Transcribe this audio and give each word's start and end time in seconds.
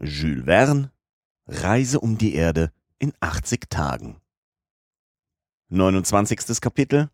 Jules 0.00 0.44
Verne 0.44 0.90
Reise 1.46 2.00
um 2.00 2.18
die 2.18 2.34
Erde 2.34 2.72
in 2.98 3.12
80 3.20 3.70
Tagen. 3.70 4.16
29. 5.68 6.60
Kapitel 6.60 7.10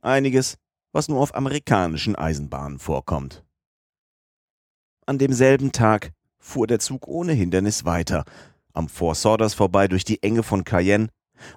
Einiges, 0.00 0.56
was 0.92 1.08
nur 1.08 1.20
auf 1.20 1.34
amerikanischen 1.34 2.14
Eisenbahnen 2.14 2.78
vorkommt. 2.78 3.44
An 5.06 5.18
demselben 5.18 5.72
Tag 5.72 6.12
fuhr 6.38 6.68
der 6.68 6.78
Zug 6.78 7.08
ohne 7.08 7.32
Hindernis 7.32 7.84
weiter, 7.84 8.24
am 8.74 8.88
Four 8.88 9.16
Sawders 9.16 9.54
vorbei 9.54 9.88
durch 9.88 10.04
die 10.04 10.22
Enge 10.22 10.44
von 10.44 10.62
Cayenne 10.62 11.08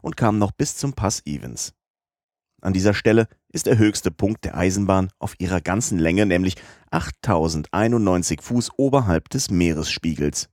und 0.02 0.18
kam 0.18 0.40
noch 0.40 0.52
bis 0.52 0.76
zum 0.76 0.94
Pass 0.94 1.22
Evans. 1.26 1.74
An 2.62 2.74
dieser 2.74 2.96
Stelle 2.96 3.28
ist 3.50 3.68
der 3.68 3.78
höchste 3.78 4.10
Punkt 4.10 4.44
der 4.44 4.58
Eisenbahn 4.58 5.12
auf 5.20 5.36
ihrer 5.38 5.62
ganzen 5.62 6.00
Länge, 6.00 6.26
nämlich 6.26 6.56
8091 6.90 8.42
Fuß 8.42 8.72
oberhalb 8.78 9.30
des 9.30 9.52
Meeresspiegels. 9.52 10.50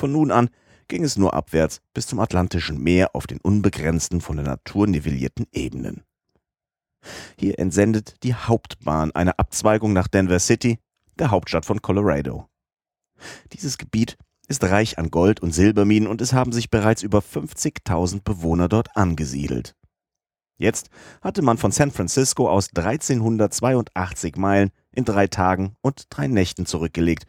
Von 0.00 0.12
nun 0.12 0.30
an 0.30 0.48
ging 0.88 1.04
es 1.04 1.18
nur 1.18 1.34
abwärts 1.34 1.82
bis 1.92 2.06
zum 2.06 2.20
Atlantischen 2.20 2.82
Meer 2.82 3.14
auf 3.14 3.26
den 3.26 3.38
unbegrenzten, 3.38 4.22
von 4.22 4.36
der 4.36 4.46
Natur 4.46 4.86
nivellierten 4.86 5.46
Ebenen. 5.52 6.04
Hier 7.38 7.58
entsendet 7.58 8.14
die 8.22 8.32
Hauptbahn 8.32 9.14
eine 9.14 9.38
Abzweigung 9.38 9.92
nach 9.92 10.08
Denver 10.08 10.38
City, 10.38 10.78
der 11.18 11.30
Hauptstadt 11.30 11.66
von 11.66 11.82
Colorado. 11.82 12.48
Dieses 13.52 13.76
Gebiet 13.76 14.16
ist 14.48 14.64
reich 14.64 14.96
an 14.96 15.10
Gold- 15.10 15.40
und 15.40 15.52
Silberminen 15.52 16.08
und 16.08 16.22
es 16.22 16.32
haben 16.32 16.52
sich 16.52 16.70
bereits 16.70 17.02
über 17.02 17.18
50.000 17.18 18.22
Bewohner 18.24 18.70
dort 18.70 18.96
angesiedelt. 18.96 19.76
Jetzt 20.56 20.88
hatte 21.20 21.42
man 21.42 21.58
von 21.58 21.72
San 21.72 21.90
Francisco 21.90 22.48
aus 22.48 22.70
1382 22.74 24.36
Meilen 24.36 24.70
in 24.92 25.04
drei 25.04 25.26
Tagen 25.26 25.76
und 25.82 26.06
drei 26.08 26.26
Nächten 26.26 26.64
zurückgelegt 26.64 27.26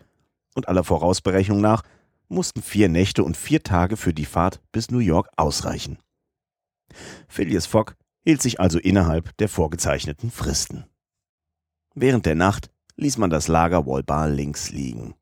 und 0.56 0.70
aller 0.70 0.86
Vorausberechnung 0.86 1.60
nach 1.60 1.84
mussten 2.32 2.62
vier 2.62 2.90
Nächte 2.90 3.24
und 3.24 3.38
vier 3.38 3.62
Tage 3.62 3.98
für 3.98 4.14
die 4.14 4.26
Fahrt 4.26 4.62
bis 4.72 4.90
New 4.90 5.00
York 5.00 5.30
ausreichen. 5.36 6.00
Phileas 7.28 7.66
Fogg 7.66 7.96
hielt 8.24 8.42
sich 8.42 8.60
also 8.60 8.80
innerhalb 8.80 9.36
der 9.38 9.50
vorgezeichneten 9.50 10.32
Fristen. 10.32 10.86
Während 11.94 12.26
der 12.26 12.36
Nacht 12.36 12.72
ließ 12.96 13.18
man 13.18 13.30
das 13.30 13.48
Lager 13.48 13.86
Walball 13.86 14.34
links 14.34 14.72
liegen. 14.72 15.16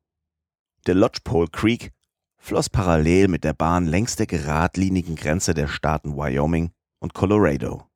Der 0.86 0.94
Lodgepole 0.94 1.48
Creek 1.48 1.92
floss 2.38 2.68
parallel 2.68 3.28
mit 3.28 3.44
der 3.44 3.52
Bahn 3.52 3.86
längs 3.86 4.16
der 4.16 4.26
geradlinigen 4.26 5.16
Grenze 5.16 5.54
der 5.54 5.68
Staaten 5.68 6.16
Wyoming 6.16 6.70
und 7.00 7.14
Colorado. 7.14 7.86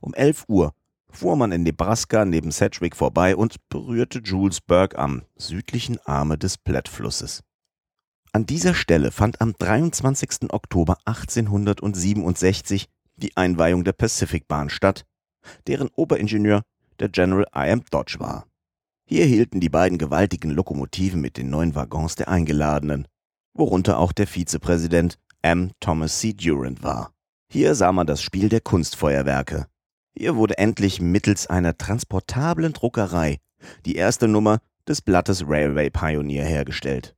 Um 0.00 0.14
11 0.14 0.44
Uhr 0.48 0.74
fuhr 1.10 1.36
man 1.36 1.52
in 1.52 1.62
Nebraska 1.62 2.24
neben 2.24 2.52
Sedgwick 2.52 2.96
vorbei 2.96 3.34
und 3.34 3.68
berührte 3.68 4.20
Julesburg 4.20 4.96
am 4.96 5.24
südlichen 5.36 5.98
Arme 6.06 6.38
des 6.38 6.56
Platte-Flusses. 6.58 7.42
An 8.32 8.46
dieser 8.46 8.74
Stelle 8.74 9.10
fand 9.10 9.40
am 9.40 9.54
23. 9.58 10.52
Oktober 10.52 10.98
1867 11.04 12.88
die 13.16 13.36
Einweihung 13.36 13.82
der 13.82 13.92
Pacific 13.92 14.46
Bahn 14.46 14.70
statt, 14.70 15.04
deren 15.66 15.88
Oberingenieur 15.96 16.62
der 17.00 17.08
General 17.08 17.46
I. 17.56 17.70
M. 17.70 17.82
Dodge 17.90 18.20
war. 18.20 18.46
Hier 19.04 19.24
hielten 19.24 19.58
die 19.58 19.68
beiden 19.68 19.98
gewaltigen 19.98 20.50
Lokomotiven 20.50 21.20
mit 21.20 21.38
den 21.38 21.50
neuen 21.50 21.74
Waggons 21.74 22.14
der 22.14 22.28
Eingeladenen, 22.28 23.08
worunter 23.52 23.98
auch 23.98 24.12
der 24.12 24.28
Vizepräsident 24.28 25.18
M. 25.42 25.72
Thomas 25.80 26.20
C. 26.20 26.32
Durant 26.32 26.84
war. 26.84 27.12
Hier 27.50 27.74
sah 27.74 27.90
man 27.90 28.06
das 28.06 28.22
Spiel 28.22 28.48
der 28.48 28.60
Kunstfeuerwerke. 28.60 29.66
Hier 30.16 30.36
wurde 30.36 30.56
endlich 30.56 31.00
mittels 31.00 31.48
einer 31.48 31.76
transportablen 31.76 32.74
Druckerei 32.74 33.38
die 33.84 33.96
erste 33.96 34.28
Nummer 34.28 34.60
des 34.86 35.02
Blattes 35.02 35.42
Railway 35.48 35.90
Pioneer 35.90 36.44
hergestellt. 36.44 37.16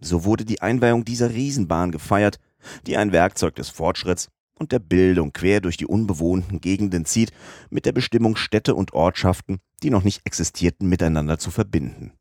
So 0.00 0.24
wurde 0.24 0.44
die 0.44 0.62
Einweihung 0.62 1.04
dieser 1.04 1.30
Riesenbahn 1.30 1.92
gefeiert, 1.92 2.38
die 2.86 2.96
ein 2.96 3.12
Werkzeug 3.12 3.54
des 3.54 3.68
Fortschritts 3.68 4.28
und 4.54 4.72
der 4.72 4.78
Bildung 4.78 5.32
quer 5.32 5.60
durch 5.60 5.76
die 5.76 5.86
unbewohnten 5.86 6.60
Gegenden 6.60 7.04
zieht, 7.04 7.32
mit 7.70 7.86
der 7.86 7.92
Bestimmung 7.92 8.36
Städte 8.36 8.74
und 8.74 8.92
Ortschaften, 8.92 9.58
die 9.82 9.90
noch 9.90 10.04
nicht 10.04 10.22
existierten, 10.24 10.88
miteinander 10.88 11.38
zu 11.38 11.50
verbinden. 11.50 12.12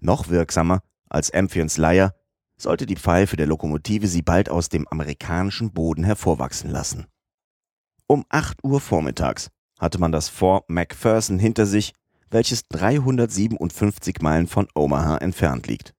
Noch 0.00 0.28
wirksamer 0.28 0.82
als 1.08 1.32
Amphions 1.32 1.76
Leier 1.76 2.14
sollte 2.56 2.86
die 2.86 2.96
Pfeife 2.96 3.36
der 3.36 3.46
Lokomotive 3.46 4.06
sie 4.06 4.22
bald 4.22 4.48
aus 4.48 4.68
dem 4.68 4.86
amerikanischen 4.88 5.72
Boden 5.72 6.04
hervorwachsen 6.04 6.70
lassen. 6.70 7.06
Um 8.06 8.24
8 8.30 8.64
Uhr 8.64 8.80
vormittags 8.80 9.50
hatte 9.78 9.98
man 9.98 10.12
das 10.12 10.28
Fort 10.28 10.68
McPherson 10.68 11.38
hinter 11.38 11.66
sich, 11.66 11.92
welches 12.30 12.66
357 12.68 14.20
Meilen 14.20 14.46
von 14.46 14.68
Omaha 14.74 15.18
entfernt 15.18 15.66
liegt. 15.66 15.94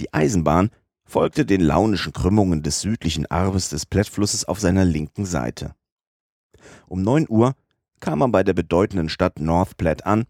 Die 0.00 0.12
Eisenbahn 0.12 0.70
folgte 1.04 1.46
den 1.46 1.60
launischen 1.60 2.12
Krümmungen 2.12 2.62
des 2.62 2.80
südlichen 2.80 3.26
Armes 3.26 3.68
des 3.68 3.86
Plattflusses 3.86 4.44
auf 4.44 4.60
seiner 4.60 4.84
linken 4.84 5.24
Seite. 5.24 5.74
Um 6.88 7.02
neun 7.02 7.26
Uhr 7.28 7.54
kam 8.00 8.18
man 8.18 8.32
bei 8.32 8.42
der 8.42 8.54
bedeutenden 8.54 9.08
Stadt 9.08 9.40
North 9.40 9.76
Platte 9.76 10.04
an, 10.06 10.24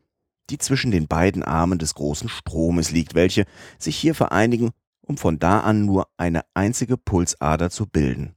die 0.51 0.59
zwischen 0.59 0.91
den 0.91 1.09
beiden 1.09 1.43
Armen 1.43 1.79
des 1.79 1.95
großen 1.95 2.29
Stromes 2.29 2.91
liegt, 2.91 3.15
welche 3.15 3.47
sich 3.79 3.97
hier 3.97 4.15
vereinigen, 4.15 4.71
um 5.01 5.17
von 5.17 5.39
da 5.39 5.61
an 5.61 5.85
nur 5.85 6.09
eine 6.17 6.43
einzige 6.55 6.97
Pulsader 6.97 7.71
zu 7.71 7.87
bilden. 7.87 8.35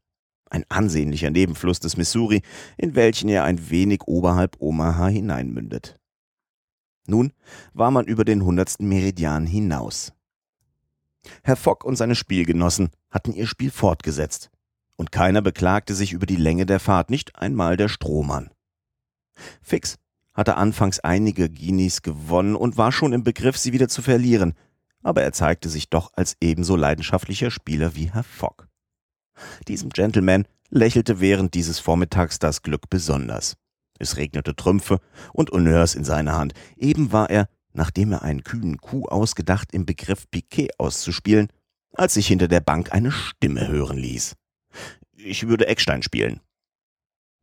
Ein 0.49 0.65
ansehnlicher 0.69 1.29
Nebenfluss 1.29 1.79
des 1.79 1.97
Missouri, 1.97 2.41
in 2.77 2.95
welchen 2.95 3.29
er 3.29 3.43
ein 3.43 3.69
wenig 3.69 4.01
oberhalb 4.07 4.55
Omaha 4.59 5.07
hineinmündet. 5.07 5.99
Nun 7.05 7.33
war 7.73 7.91
man 7.91 8.05
über 8.05 8.25
den 8.25 8.43
hundertsten 8.43 8.87
Meridian 8.87 9.45
hinaus. 9.45 10.13
Herr 11.43 11.55
Fogg 11.55 11.85
und 11.85 11.95
seine 11.95 12.15
Spielgenossen 12.15 12.89
hatten 13.09 13.33
ihr 13.33 13.47
Spiel 13.47 13.71
fortgesetzt, 13.71 14.49
und 14.95 15.11
keiner 15.11 15.41
beklagte 15.41 15.95
sich 15.95 16.13
über 16.13 16.25
die 16.25 16.35
Länge 16.35 16.65
der 16.65 16.79
Fahrt, 16.79 17.09
nicht 17.09 17.35
einmal 17.35 17.77
der 17.77 17.89
Strohmann. 17.89 18.51
Fix 19.61 19.97
hatte 20.33 20.55
anfangs 20.55 20.99
einige 20.99 21.49
Guineas 21.49 22.01
gewonnen 22.01 22.55
und 22.55 22.77
war 22.77 22.91
schon 22.91 23.13
im 23.13 23.23
Begriff, 23.23 23.57
sie 23.57 23.73
wieder 23.73 23.87
zu 23.87 24.01
verlieren, 24.01 24.53
aber 25.03 25.21
er 25.23 25.33
zeigte 25.33 25.69
sich 25.69 25.89
doch 25.89 26.11
als 26.13 26.35
ebenso 26.41 26.75
leidenschaftlicher 26.75 27.51
Spieler 27.51 27.95
wie 27.95 28.11
Herr 28.11 28.23
Fogg. 28.23 28.67
Diesem 29.67 29.89
Gentleman 29.89 30.45
lächelte 30.69 31.19
während 31.19 31.53
dieses 31.53 31.79
Vormittags 31.79 32.39
das 32.39 32.61
Glück 32.61 32.89
besonders. 32.89 33.57
Es 33.97 34.17
regnete 34.17 34.55
Trümpfe 34.55 34.99
und 35.33 35.51
Honneurs 35.51 35.95
in 35.95 36.05
seine 36.05 36.33
Hand. 36.33 36.53
Eben 36.77 37.11
war 37.11 37.29
er 37.29 37.49
nachdem 37.73 38.11
er 38.11 38.23
einen 38.23 38.43
kühnen 38.43 38.77
Coup 38.77 39.07
ausgedacht 39.09 39.73
im 39.73 39.85
Begriff 39.85 40.29
Piquet 40.29 40.71
auszuspielen, 40.77 41.49
als 41.93 42.13
sich 42.13 42.27
hinter 42.27 42.47
der 42.47 42.61
Bank 42.61 42.91
eine 42.93 43.11
Stimme 43.11 43.67
hören 43.67 43.97
ließ. 43.97 44.35
Ich 45.15 45.47
würde 45.47 45.67
Eckstein 45.67 46.01
spielen. 46.01 46.39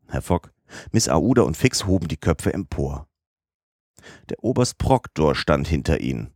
Herr 0.08 0.22
Fogg, 0.22 0.50
Miss 0.92 1.08
Aouda 1.08 1.42
und 1.42 1.56
Fix 1.56 1.86
hoben 1.86 2.08
die 2.08 2.16
Köpfe 2.16 2.52
empor. 2.52 3.08
Der 4.28 4.42
Oberst 4.42 4.78
Proctor 4.78 5.34
stand 5.34 5.68
hinter 5.68 6.00
ihnen. 6.00 6.32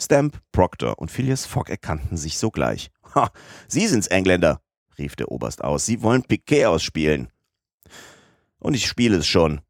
Stamp, 0.00 0.40
Proctor 0.50 0.98
und 0.98 1.10
Phileas 1.10 1.46
Fogg 1.46 1.70
erkannten 1.70 2.16
sich 2.16 2.38
sogleich. 2.38 2.90
Ha, 3.14 3.30
Sie 3.68 3.86
sind's, 3.86 4.08
Engländer, 4.08 4.60
rief 4.98 5.16
der 5.16 5.30
Oberst 5.30 5.62
aus. 5.62 5.86
Sie 5.86 6.02
wollen 6.02 6.22
Piquet 6.22 6.66
ausspielen. 6.66 7.28
Und 8.58 8.74
ich 8.74 8.86
spiele 8.86 9.18
es 9.18 9.26
schon, 9.26 9.60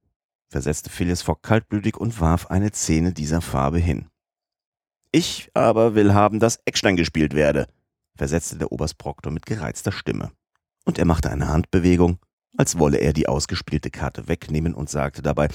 versetzte 0.53 0.91
Phileas 0.91 1.23
Fogg 1.23 1.43
kaltblütig 1.43 1.97
und 1.97 2.21
warf 2.21 2.47
eine 2.47 2.73
Szene 2.73 3.13
dieser 3.13 3.41
Farbe 3.41 3.79
hin. 3.79 4.07
Ich 5.11 5.51
aber 5.55 5.95
will 5.95 6.15
haben, 6.15 6.39
dass 6.39 6.61
Eckstein 6.65 6.97
gespielt 6.97 7.35
werde, 7.35 7.67
versetzte 8.17 8.57
der 8.57 8.71
Oberst 8.71 8.99
Proctor 8.99 9.33
mit 9.33 9.47
gereizter 9.47 9.93
Stimme. 9.93 10.31
Und 10.85 10.99
er 10.99 11.05
machte 11.07 11.31
eine 11.31 11.49
Handbewegung, 11.49 12.19
als 12.57 12.79
wolle 12.79 12.99
er 12.99 13.13
die 13.13 13.29
ausgespielte 13.29 13.91
Karte 13.91 14.29
wegnehmen 14.29 14.75
und 14.75 14.91
sagte 14.91 15.23
dabei, 15.23 15.49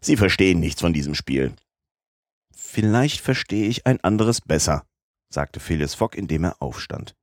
Sie 0.00 0.16
verstehen 0.16 0.60
nichts 0.60 0.80
von 0.80 0.92
diesem 0.92 1.14
Spiel. 1.14 1.52
Vielleicht 2.54 3.20
verstehe 3.20 3.68
ich 3.68 3.86
ein 3.86 4.00
anderes 4.00 4.40
besser, 4.40 4.84
sagte 5.28 5.60
Phileas 5.60 5.94
Fogg, 5.94 6.16
indem 6.16 6.44
er 6.44 6.62
aufstand. 6.62 7.14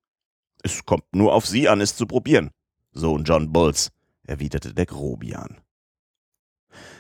Es 0.62 0.86
kommt 0.86 1.06
nur 1.14 1.34
auf 1.34 1.46
Sie 1.46 1.70
an, 1.70 1.82
es 1.82 1.96
zu 1.96 2.06
probieren. 2.06 2.52
Sohn 2.92 3.24
John 3.24 3.52
Bulls, 3.52 3.92
erwiderte 4.24 4.74
der 4.74 4.86
Grobian. 4.86 5.58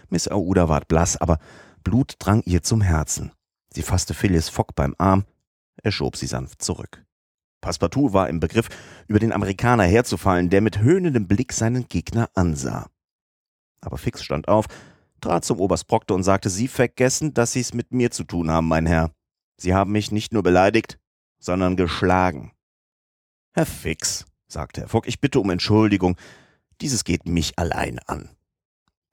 Miss 0.09 0.27
Aouda 0.27 0.69
ward 0.69 0.87
blass, 0.87 1.17
aber 1.17 1.39
Blut 1.83 2.15
drang 2.19 2.41
ihr 2.45 2.63
zum 2.63 2.81
Herzen. 2.81 3.31
Sie 3.69 3.81
fasste 3.81 4.13
Phileas 4.13 4.49
Fogg 4.49 4.73
beim 4.75 4.95
Arm, 4.97 5.25
er 5.83 5.91
schob 5.91 6.15
sie 6.17 6.27
sanft 6.27 6.61
zurück. 6.61 7.05
Passepartout 7.61 8.13
war 8.13 8.29
im 8.29 8.39
Begriff, 8.39 8.69
über 9.07 9.19
den 9.19 9.33
Amerikaner 9.33 9.83
herzufallen, 9.83 10.49
der 10.49 10.61
mit 10.61 10.79
höhnendem 10.79 11.27
Blick 11.27 11.51
seinen 11.51 11.87
Gegner 11.87 12.29
ansah. 12.33 12.89
Aber 13.81 13.97
Fix 13.97 14.23
stand 14.23 14.47
auf, 14.47 14.65
trat 15.21 15.45
zum 15.45 15.59
Oberst 15.59 15.87
Proctor 15.87 16.15
und 16.15 16.23
sagte, 16.23 16.49
Sie 16.49 16.67
vergessen, 16.67 17.33
dass 17.33 17.53
Sie 17.53 17.61
es 17.61 17.73
mit 17.73 17.91
mir 17.91 18.11
zu 18.11 18.23
tun 18.23 18.51
haben, 18.51 18.67
mein 18.67 18.85
Herr. 18.85 19.11
Sie 19.57 19.73
haben 19.73 19.91
mich 19.91 20.11
nicht 20.11 20.33
nur 20.33 20.43
beleidigt, 20.43 20.99
sondern 21.39 21.75
geschlagen. 21.75 22.51
Herr 23.53 23.65
Fix, 23.65 24.25
sagte 24.47 24.81
Herr 24.81 24.89
Fogg, 24.89 25.07
ich 25.07 25.21
bitte 25.21 25.39
um 25.39 25.49
Entschuldigung. 25.49 26.17
Dieses 26.81 27.03
geht 27.03 27.25
mich 27.25 27.57
allein 27.57 27.99
an. 27.99 28.34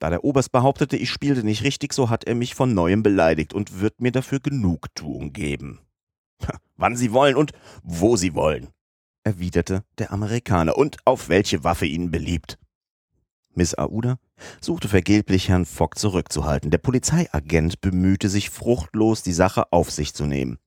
Da 0.03 0.11
der 0.11 0.25
Oberst 0.25 0.51
behauptete, 0.51 0.97
ich 0.97 1.11
spielte 1.11 1.45
nicht 1.45 1.63
richtig, 1.63 1.93
so 1.93 2.11
hat 2.11 2.25
er 2.25 2.35
mich 2.35 2.57
von 2.57 2.75
neuem 2.75 3.05
beleidigt 3.05 3.55
und 3.55 3.79
wird 3.79 4.01
mir 4.01 4.11
dafür 4.11 4.41
Genugtuung 4.41 5.33
geben. 5.33 5.79
Wann 6.77 6.97
Sie 6.97 7.13
wollen 7.13 7.37
und 7.37 7.53
wo 7.85 8.17
Sie 8.17 8.35
wollen, 8.35 8.71
erwiderte 9.23 9.85
der 9.99 10.11
Amerikaner 10.11 10.77
und 10.77 10.97
auf 11.05 11.29
welche 11.29 11.63
Waffe 11.63 11.87
Ihnen 11.87 12.11
beliebt. 12.11 12.59
Miss 13.55 13.79
Aouda 13.79 14.19
suchte 14.61 14.89
vergeblich, 14.89 15.49
Herrn 15.49 15.67
Fogg 15.67 15.97
zurückzuhalten. 15.97 16.73
Der 16.73 16.79
Polizeiagent 16.79 17.81
bemühte 17.81 18.29
sich 18.29 18.51
fruchtlos, 18.51 19.23
die 19.23 19.33
Sache 19.33 19.73
auf 19.73 19.93
sich 19.93 20.15
zu 20.15 20.27
nehmen. 20.27 20.59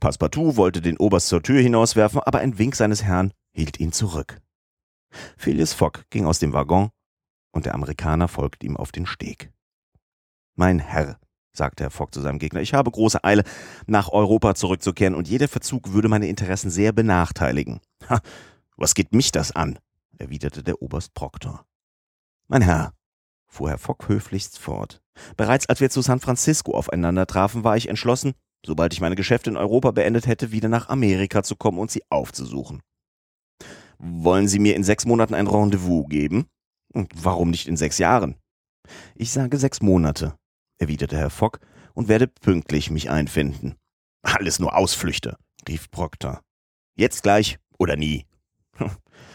Passepartout 0.00 0.56
wollte 0.56 0.80
den 0.80 0.96
Oberst 0.96 1.28
zur 1.28 1.40
Tür 1.40 1.60
hinauswerfen, 1.60 2.18
aber 2.18 2.40
ein 2.40 2.58
Wink 2.58 2.74
seines 2.74 3.04
Herrn 3.04 3.32
hielt 3.52 3.78
ihn 3.78 3.92
zurück. 3.92 4.40
Phileas 5.36 5.72
Fogg 5.72 6.02
ging 6.10 6.26
aus 6.26 6.40
dem 6.40 6.52
Waggon 6.52 6.90
und 7.56 7.66
der 7.66 7.74
Amerikaner 7.74 8.28
folgte 8.28 8.66
ihm 8.66 8.76
auf 8.76 8.92
den 8.92 9.06
Steg. 9.06 9.50
Mein 10.54 10.78
Herr, 10.78 11.18
sagte 11.52 11.84
Herr 11.84 11.90
Fogg 11.90 12.12
zu 12.12 12.20
seinem 12.20 12.38
Gegner, 12.38 12.60
ich 12.60 12.74
habe 12.74 12.90
große 12.90 13.24
Eile, 13.24 13.44
nach 13.86 14.10
Europa 14.10 14.54
zurückzukehren, 14.54 15.14
und 15.14 15.26
jeder 15.26 15.48
Verzug 15.48 15.92
würde 15.92 16.08
meine 16.08 16.28
Interessen 16.28 16.70
sehr 16.70 16.92
benachteiligen. 16.92 17.80
Ha, 18.10 18.20
was 18.76 18.94
geht 18.94 19.12
mich 19.12 19.32
das 19.32 19.52
an? 19.52 19.78
erwiderte 20.18 20.62
der 20.62 20.82
Oberst 20.82 21.14
Proktor. 21.14 21.64
Mein 22.46 22.62
Herr, 22.62 22.92
fuhr 23.46 23.70
Herr 23.70 23.78
Fogg 23.78 24.06
höflichst 24.06 24.58
fort, 24.58 25.02
bereits 25.36 25.66
als 25.66 25.80
wir 25.80 25.90
zu 25.90 26.02
San 26.02 26.20
Francisco 26.20 26.74
aufeinander 26.74 27.26
trafen, 27.26 27.64
war 27.64 27.76
ich 27.76 27.88
entschlossen, 27.88 28.34
sobald 28.64 28.92
ich 28.92 29.00
meine 29.00 29.16
Geschäfte 29.16 29.50
in 29.50 29.56
Europa 29.56 29.90
beendet 29.92 30.26
hätte, 30.26 30.52
wieder 30.52 30.68
nach 30.68 30.88
Amerika 30.90 31.42
zu 31.42 31.56
kommen 31.56 31.78
und 31.78 31.90
sie 31.90 32.02
aufzusuchen. 32.10 32.82
Wollen 33.98 34.46
Sie 34.46 34.58
mir 34.58 34.76
in 34.76 34.84
sechs 34.84 35.06
Monaten 35.06 35.34
ein 35.34 35.46
Rendezvous 35.46 36.06
geben? 36.08 36.46
Warum 37.14 37.50
nicht 37.50 37.68
in 37.68 37.76
sechs 37.76 37.98
Jahren? 37.98 38.36
Ich 39.14 39.30
sage 39.30 39.58
sechs 39.58 39.82
Monate, 39.82 40.38
erwiderte 40.78 41.16
Herr 41.16 41.30
Fogg, 41.30 41.58
und 41.94 42.08
werde 42.08 42.26
pünktlich 42.26 42.90
mich 42.90 43.10
einfinden. 43.10 43.76
Alles 44.22 44.58
nur 44.58 44.76
Ausflüchte, 44.76 45.36
rief 45.68 45.90
Proctor. 45.90 46.42
Jetzt 46.94 47.22
gleich 47.22 47.58
oder 47.78 47.96
nie. 47.96 48.26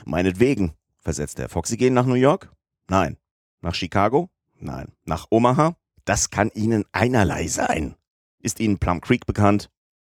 Meinetwegen, 0.06 0.74
versetzte 1.00 1.44
Herr 1.44 1.50
Fogg. 1.50 1.68
Sie 1.68 1.78
gehen 1.78 1.94
nach 1.94 2.06
New 2.06 2.16
York? 2.16 2.52
Nein. 2.90 3.18
Nach 3.62 3.75
Chicago? 3.75 4.30
Nein. 4.58 4.92
Nach 5.06 5.28
Omaha? 5.30 5.75
Das 6.06 6.31
kann 6.31 6.50
Ihnen 6.54 6.86
einerlei 6.92 7.48
sein. 7.48 7.96
Ist 8.40 8.60
Ihnen 8.60 8.80
Plum 8.80 9.02
Creek 9.02 9.28
bekannt? 9.28 9.69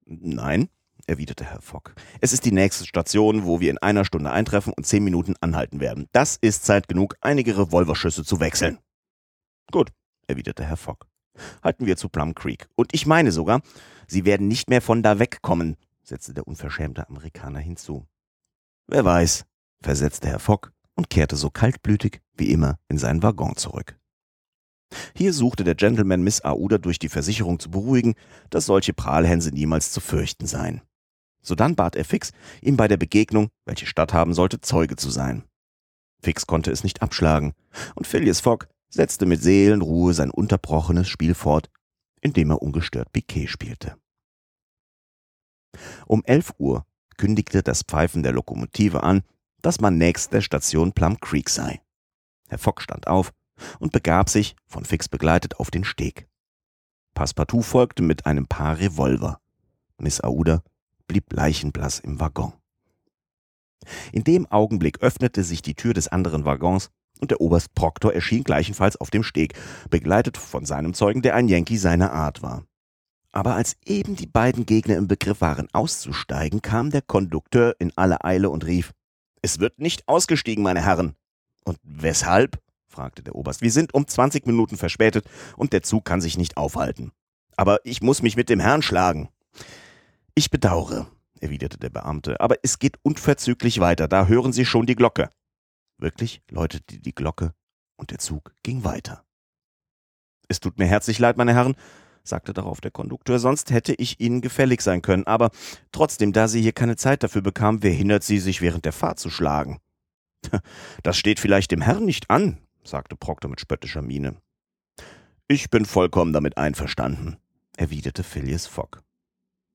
Nein, 0.06 0.68
erwiderte 1.06 1.44
Herr 1.44 1.60
Fogg. 1.60 1.92
Es 2.20 2.32
ist 2.32 2.44
die 2.44 2.52
nächste 2.52 2.86
Station, 2.86 3.44
wo 3.44 3.60
wir 3.60 3.70
in 3.70 3.78
einer 3.78 4.04
Stunde 4.04 4.30
eintreffen 4.30 4.72
und 4.72 4.86
zehn 4.86 5.04
Minuten 5.04 5.34
anhalten 5.40 5.80
werden. 5.80 6.08
Das 6.12 6.36
ist 6.40 6.64
Zeit 6.64 6.88
genug, 6.88 7.16
einige 7.20 7.56
Revolverschüsse 7.56 8.24
zu 8.24 8.40
wechseln. 8.40 8.78
Gut, 9.70 9.90
erwiderte 10.26 10.64
Herr 10.64 10.76
Fogg. 10.76 11.06
Halten 11.62 11.86
wir 11.86 11.96
zu 11.96 12.08
Plum 12.08 12.34
Creek. 12.34 12.68
Und 12.76 12.94
ich 12.94 13.06
meine 13.06 13.32
sogar, 13.32 13.60
Sie 14.06 14.24
werden 14.24 14.48
nicht 14.48 14.68
mehr 14.68 14.82
von 14.82 15.02
da 15.02 15.18
wegkommen, 15.18 15.76
setzte 16.02 16.34
der 16.34 16.46
unverschämte 16.46 17.08
Amerikaner 17.08 17.58
hinzu. 17.58 18.06
Wer 18.86 19.04
weiß, 19.04 19.44
versetzte 19.82 20.28
Herr 20.28 20.38
Fogg 20.38 20.70
und 20.94 21.10
kehrte 21.10 21.36
so 21.36 21.50
kaltblütig 21.50 22.20
wie 22.36 22.50
immer 22.50 22.78
in 22.88 22.98
seinen 22.98 23.22
Waggon 23.22 23.56
zurück. 23.56 23.98
Hier 25.16 25.32
suchte 25.32 25.64
der 25.64 25.74
Gentleman 25.74 26.22
Miss 26.22 26.44
Aouda 26.44 26.78
durch 26.78 26.98
die 26.98 27.08
Versicherung 27.08 27.58
zu 27.58 27.70
beruhigen, 27.70 28.14
dass 28.50 28.66
solche 28.66 28.92
Prahlhänse 28.92 29.50
niemals 29.50 29.90
zu 29.90 30.00
fürchten 30.00 30.46
seien. 30.46 30.82
Sodann 31.44 31.76
bat 31.76 31.94
er 31.94 32.04
Fix, 32.04 32.32
ihm 32.62 32.76
bei 32.76 32.88
der 32.88 32.96
Begegnung, 32.96 33.50
welche 33.66 33.86
statthaben 33.86 34.34
sollte, 34.34 34.60
Zeuge 34.60 34.96
zu 34.96 35.10
sein. 35.10 35.44
Fix 36.22 36.46
konnte 36.46 36.70
es 36.70 36.82
nicht 36.82 37.02
abschlagen, 37.02 37.52
und 37.94 38.06
Phileas 38.06 38.40
Fogg 38.40 38.66
setzte 38.88 39.26
mit 39.26 39.42
Seelenruhe 39.42 40.14
sein 40.14 40.30
unterbrochenes 40.30 41.06
Spiel 41.06 41.34
fort, 41.34 41.70
indem 42.22 42.50
er 42.50 42.62
ungestört 42.62 43.12
Piquet 43.12 43.48
spielte. 43.48 43.96
Um 46.06 46.22
elf 46.24 46.54
Uhr 46.58 46.86
kündigte 47.18 47.62
das 47.62 47.82
Pfeifen 47.82 48.22
der 48.22 48.32
Lokomotive 48.32 49.02
an, 49.02 49.22
dass 49.60 49.80
man 49.80 49.98
nächst 49.98 50.32
der 50.32 50.40
Station 50.40 50.92
Plum 50.92 51.20
Creek 51.20 51.50
sei. 51.50 51.82
Herr 52.48 52.58
Fogg 52.58 52.80
stand 52.80 53.06
auf 53.06 53.32
und 53.78 53.92
begab 53.92 54.30
sich, 54.30 54.56
von 54.66 54.84
Fix 54.84 55.08
begleitet, 55.08 55.60
auf 55.60 55.70
den 55.70 55.84
Steg. 55.84 56.26
Passepartout 57.14 57.62
folgte 57.62 58.02
mit 58.02 58.26
einem 58.26 58.46
Paar 58.46 58.78
Revolver. 58.78 59.40
Miss 59.98 60.20
Aouda 60.22 60.62
blieb 61.06 61.32
leichenblass 61.32 62.00
im 62.00 62.20
Waggon. 62.20 62.52
In 64.12 64.24
dem 64.24 64.46
Augenblick 64.46 65.00
öffnete 65.00 65.44
sich 65.44 65.62
die 65.62 65.74
Tür 65.74 65.92
des 65.92 66.08
anderen 66.08 66.44
Waggons 66.44 66.90
und 67.20 67.30
der 67.30 67.40
Oberst 67.40 67.74
Proctor 67.74 68.14
erschien 68.14 68.44
gleichenfalls 68.44 68.96
auf 68.96 69.10
dem 69.10 69.22
Steg, 69.22 69.54
begleitet 69.90 70.36
von 70.36 70.64
seinem 70.64 70.94
Zeugen, 70.94 71.22
der 71.22 71.34
ein 71.34 71.48
Yankee 71.48 71.76
seiner 71.76 72.12
Art 72.12 72.42
war. 72.42 72.64
Aber 73.32 73.54
als 73.54 73.76
eben 73.84 74.16
die 74.16 74.26
beiden 74.26 74.64
Gegner 74.64 74.96
im 74.96 75.08
Begriff 75.08 75.40
waren 75.40 75.68
auszusteigen, 75.72 76.62
kam 76.62 76.90
der 76.90 77.02
Kondukteur 77.02 77.74
in 77.78 77.92
aller 77.96 78.24
Eile 78.24 78.48
und 78.48 78.64
rief 78.64 78.92
es 79.44 79.60
wird 79.60 79.78
nicht 79.78 80.08
ausgestiegen, 80.08 80.64
meine 80.64 80.82
Herren. 80.82 81.16
Und 81.66 81.78
weshalb? 81.82 82.62
fragte 82.88 83.22
der 83.22 83.34
Oberst. 83.34 83.60
Wir 83.60 83.70
sind 83.70 83.92
um 83.92 84.08
20 84.08 84.46
Minuten 84.46 84.78
verspätet 84.78 85.26
und 85.58 85.74
der 85.74 85.82
Zug 85.82 86.06
kann 86.06 86.22
sich 86.22 86.38
nicht 86.38 86.56
aufhalten. 86.56 87.12
Aber 87.54 87.78
ich 87.84 88.00
muss 88.00 88.22
mich 88.22 88.36
mit 88.36 88.48
dem 88.48 88.58
Herrn 88.58 88.80
schlagen. 88.80 89.28
Ich 90.36 90.50
bedauere, 90.50 91.06
erwiderte 91.40 91.78
der 91.78 91.90
Beamte, 91.90 92.40
aber 92.40 92.56
es 92.62 92.80
geht 92.80 92.98
unverzüglich 93.02 93.78
weiter. 93.78 94.08
Da 94.08 94.26
hören 94.26 94.52
Sie 94.52 94.64
schon 94.64 94.86
die 94.86 94.96
Glocke. 94.96 95.30
Wirklich 95.98 96.42
läutete 96.50 96.98
die 96.98 97.14
Glocke 97.14 97.54
und 97.96 98.10
der 98.10 98.18
Zug 98.18 98.52
ging 98.64 98.82
weiter. 98.82 99.24
Es 100.48 100.58
tut 100.58 100.78
mir 100.78 100.86
herzlich 100.86 101.20
leid, 101.20 101.36
meine 101.36 101.54
Herren, 101.54 101.76
sagte 102.24 102.52
darauf 102.52 102.80
der 102.80 102.90
Kondukteur, 102.90 103.38
sonst 103.38 103.70
hätte 103.70 103.94
ich 103.94 104.18
Ihnen 104.18 104.40
gefällig 104.40 104.80
sein 104.80 105.02
können, 105.02 105.24
aber 105.24 105.50
trotzdem, 105.92 106.32
da 106.32 106.48
Sie 106.48 106.62
hier 106.62 106.72
keine 106.72 106.96
Zeit 106.96 107.22
dafür 107.22 107.42
bekamen, 107.42 107.82
wer 107.82 107.92
hindert 107.92 108.24
Sie, 108.24 108.40
sich 108.40 108.60
während 108.60 108.84
der 108.84 108.92
Fahrt 108.92 109.18
zu 109.18 109.30
schlagen? 109.30 109.78
Das 111.02 111.16
steht 111.16 111.38
vielleicht 111.38 111.70
dem 111.70 111.80
Herrn 111.80 112.04
nicht 112.04 112.28
an, 112.28 112.58
sagte 112.82 113.16
Proctor 113.16 113.50
mit 113.50 113.60
spöttischer 113.60 114.02
Miene. 114.02 114.36
Ich 115.48 115.70
bin 115.70 115.84
vollkommen 115.84 116.32
damit 116.32 116.56
einverstanden, 116.58 117.36
erwiderte 117.76 118.22
Phileas 118.22 118.66
Fogg. 118.66 119.02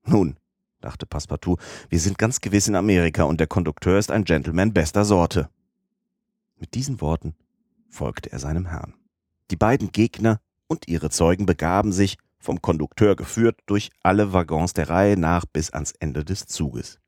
Nun, 0.04 0.36
dachte 0.80 1.06
Passepartout, 1.06 1.56
wir 1.88 2.00
sind 2.00 2.18
ganz 2.18 2.40
gewiss 2.40 2.68
in 2.68 2.74
Amerika 2.74 3.24
und 3.24 3.40
der 3.40 3.46
Kondukteur 3.46 3.98
ist 3.98 4.10
ein 4.10 4.24
Gentleman 4.24 4.72
bester 4.72 5.04
Sorte. 5.04 5.48
Mit 6.56 6.74
diesen 6.74 7.00
Worten 7.00 7.34
folgte 7.88 8.32
er 8.32 8.38
seinem 8.38 8.66
Herrn. 8.66 8.94
Die 9.50 9.56
beiden 9.56 9.92
Gegner 9.92 10.40
und 10.66 10.88
ihre 10.88 11.10
Zeugen 11.10 11.46
begaben 11.46 11.92
sich, 11.92 12.18
vom 12.38 12.62
Kondukteur 12.62 13.16
geführt, 13.16 13.60
durch 13.66 13.90
alle 14.02 14.32
Waggons 14.32 14.72
der 14.72 14.88
Reihe 14.88 15.16
nach 15.16 15.44
bis 15.44 15.70
ans 15.70 15.92
Ende 15.92 16.24
des 16.24 16.46
Zuges. 16.46 16.98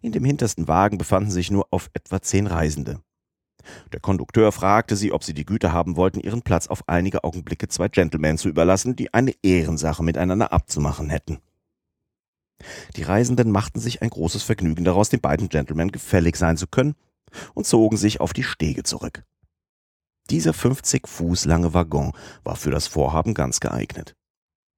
In 0.00 0.12
dem 0.12 0.24
hintersten 0.24 0.66
Wagen 0.66 0.98
befanden 0.98 1.30
sich 1.30 1.50
nur 1.50 1.66
auf 1.70 1.90
etwa 1.92 2.22
zehn 2.22 2.46
Reisende. 2.46 3.00
Der 3.92 4.00
Kondukteur 4.00 4.50
fragte 4.52 4.96
sie, 4.96 5.12
ob 5.12 5.22
sie 5.22 5.34
die 5.34 5.44
Güte 5.44 5.72
haben 5.72 5.96
wollten, 5.96 6.20
ihren 6.20 6.42
Platz 6.42 6.66
auf 6.66 6.88
einige 6.88 7.24
Augenblicke 7.24 7.68
zwei 7.68 7.88
Gentlemen 7.88 8.38
zu 8.38 8.48
überlassen, 8.48 8.96
die 8.96 9.12
eine 9.12 9.34
Ehrensache 9.42 10.02
miteinander 10.02 10.52
abzumachen 10.52 11.10
hätten. 11.10 11.38
Die 12.96 13.02
Reisenden 13.02 13.50
machten 13.50 13.80
sich 13.80 14.02
ein 14.02 14.10
großes 14.10 14.42
Vergnügen 14.42 14.84
daraus, 14.84 15.08
den 15.08 15.20
beiden 15.20 15.48
Gentlemen 15.48 15.92
gefällig 15.92 16.36
sein 16.36 16.56
zu 16.56 16.66
können, 16.66 16.94
und 17.54 17.66
zogen 17.66 17.96
sich 17.96 18.20
auf 18.20 18.32
die 18.32 18.42
Stege 18.42 18.82
zurück. 18.82 19.24
Dieser 20.30 20.52
50 20.52 21.08
Fuß 21.08 21.44
lange 21.44 21.74
Waggon 21.74 22.12
war 22.44 22.56
für 22.56 22.70
das 22.70 22.86
Vorhaben 22.86 23.34
ganz 23.34 23.60
geeignet. 23.60 24.14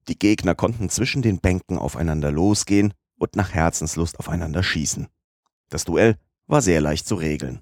Die 0.08 0.18
Gegner 0.18 0.54
konnten 0.54 0.88
zwischen 0.88 1.22
den 1.22 1.40
Bänken 1.40 1.78
aufeinander 1.78 2.30
losgehen 2.30 2.94
und 3.18 3.36
nach 3.36 3.52
Herzenslust 3.52 4.18
aufeinander 4.18 4.62
schießen. 4.62 5.08
Das 5.68 5.84
Duell 5.84 6.18
war 6.46 6.60
sehr 6.60 6.80
leicht 6.80 7.06
zu 7.06 7.14
regeln. 7.14 7.60